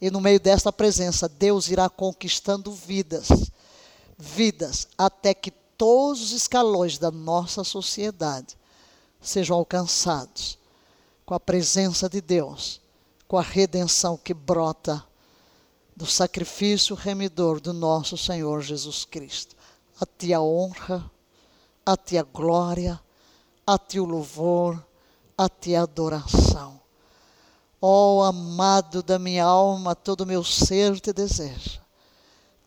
E 0.00 0.10
no 0.10 0.20
meio 0.20 0.40
desta 0.40 0.72
presença, 0.72 1.28
Deus 1.28 1.68
irá 1.68 1.88
conquistando 1.88 2.72
vidas, 2.72 3.28
vidas, 4.16 4.88
até 4.96 5.34
que 5.34 5.50
todos 5.50 6.22
os 6.22 6.32
escalões 6.32 6.98
da 6.98 7.10
nossa 7.10 7.62
sociedade 7.62 8.56
sejam 9.20 9.56
alcançados 9.56 10.58
com 11.26 11.34
a 11.34 11.40
presença 11.40 12.08
de 12.08 12.20
Deus, 12.20 12.80
com 13.26 13.36
a 13.36 13.42
redenção 13.42 14.16
que 14.16 14.32
brota 14.32 15.04
do 15.98 16.06
sacrifício 16.06 16.94
remidor 16.94 17.60
do 17.60 17.72
nosso 17.72 18.16
Senhor 18.16 18.62
Jesus 18.62 19.04
Cristo. 19.04 19.56
A 20.00 20.06
ti 20.06 20.32
a 20.32 20.40
honra, 20.40 21.10
a 21.84 21.96
ti 21.96 22.16
a 22.16 22.22
glória, 22.22 23.00
a 23.66 23.76
ti 23.76 23.98
o 23.98 24.04
louvor, 24.04 24.80
a 25.36 25.48
ti 25.48 25.74
a 25.74 25.82
adoração. 25.82 26.80
Ó 27.82 28.18
oh, 28.18 28.22
amado 28.22 29.02
da 29.02 29.18
minha 29.18 29.44
alma, 29.44 29.96
todo 29.96 30.20
o 30.20 30.26
meu 30.26 30.44
ser 30.44 31.00
te 31.00 31.12
deseja. 31.12 31.80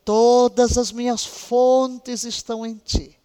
Todas 0.03 0.77
as 0.77 0.91
minhas 0.91 1.23
fontes 1.23 2.25
estão 2.25 2.65
em 2.65 2.75
ti. 2.75 3.17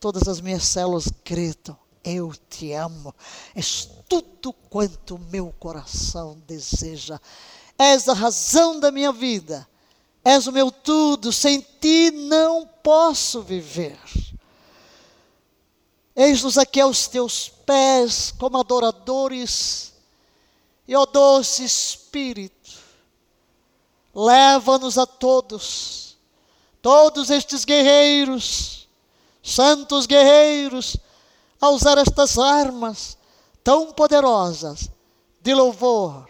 Todas 0.00 0.26
as 0.26 0.40
minhas 0.40 0.64
células 0.64 1.08
gritam: 1.24 1.78
Eu 2.02 2.32
te 2.48 2.72
amo. 2.72 3.14
És 3.54 3.88
tudo 4.08 4.52
quanto 4.52 5.14
o 5.14 5.20
meu 5.20 5.54
coração 5.56 6.36
deseja 6.48 7.20
és 7.82 8.06
a 8.10 8.12
razão 8.12 8.78
da 8.78 8.92
minha 8.92 9.10
vida, 9.10 9.66
és 10.22 10.46
o 10.46 10.52
meu 10.52 10.70
tudo, 10.70 11.32
sem 11.32 11.62
ti 11.80 12.10
não 12.10 12.66
posso 12.82 13.40
viver. 13.40 13.98
Eis-nos 16.14 16.58
aqui 16.58 16.78
aos 16.78 17.08
teus 17.08 17.48
pés, 17.48 18.34
como 18.38 18.58
adoradores, 18.58 19.94
e 20.86 20.94
ó 20.94 21.06
doce 21.06 21.64
Espírito, 21.64 22.70
leva-nos 24.14 24.98
a 24.98 25.06
todos, 25.06 26.18
todos 26.82 27.30
estes 27.30 27.64
guerreiros, 27.64 28.86
santos 29.42 30.04
guerreiros, 30.04 30.98
a 31.58 31.70
usar 31.70 31.96
estas 31.96 32.36
armas 32.36 33.16
tão 33.64 33.90
poderosas 33.90 34.90
de 35.40 35.54
louvor, 35.54 36.29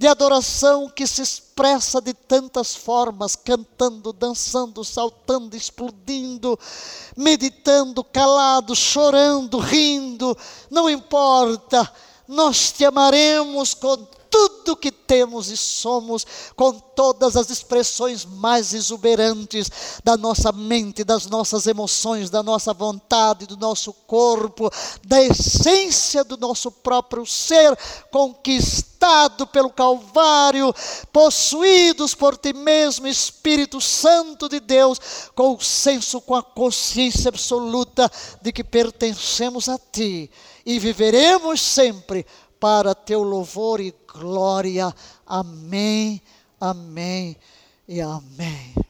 de 0.00 0.06
adoração 0.06 0.88
que 0.88 1.06
se 1.06 1.20
expressa 1.20 2.00
de 2.00 2.14
tantas 2.14 2.74
formas, 2.74 3.36
cantando, 3.36 4.14
dançando, 4.14 4.82
saltando, 4.82 5.54
explodindo, 5.54 6.58
meditando, 7.14 8.02
calado, 8.02 8.74
chorando, 8.74 9.58
rindo, 9.58 10.34
não 10.70 10.88
importa, 10.88 11.92
nós 12.26 12.72
te 12.72 12.82
amaremos 12.82 13.74
com 13.74 14.08
tudo 14.30 14.76
que 14.76 14.92
temos 14.92 15.48
e 15.48 15.56
somos, 15.56 16.24
com 16.54 16.72
todas 16.72 17.36
as 17.36 17.50
expressões 17.50 18.24
mais 18.24 18.72
exuberantes 18.72 19.70
da 20.04 20.16
nossa 20.16 20.52
mente, 20.52 21.02
das 21.02 21.26
nossas 21.26 21.66
emoções, 21.66 22.30
da 22.30 22.42
nossa 22.42 22.72
vontade, 22.72 23.46
do 23.46 23.56
nosso 23.56 23.92
corpo, 23.92 24.70
da 25.04 25.20
essência 25.20 26.22
do 26.22 26.36
nosso 26.36 26.70
próprio 26.70 27.26
ser, 27.26 27.76
conquistado 28.10 29.46
pelo 29.46 29.70
Calvário, 29.70 30.72
possuídos 31.12 32.14
por 32.14 32.36
Ti 32.36 32.52
mesmo, 32.52 33.06
Espírito 33.08 33.80
Santo 33.80 34.48
de 34.48 34.60
Deus, 34.60 35.00
com 35.34 35.54
o 35.54 35.60
senso, 35.60 36.20
com 36.20 36.34
a 36.34 36.42
consciência 36.42 37.28
absoluta 37.28 38.10
de 38.40 38.52
que 38.52 38.62
pertencemos 38.62 39.68
a 39.68 39.78
Ti 39.78 40.30
e 40.64 40.78
viveremos 40.78 41.60
sempre 41.60 42.24
para 42.60 42.94
teu 42.94 43.22
louvor 43.22 43.80
e 43.80 43.94
glória. 44.06 44.94
Amém, 45.26 46.20
amém 46.60 47.36
e 47.88 48.00
amém. 48.00 48.89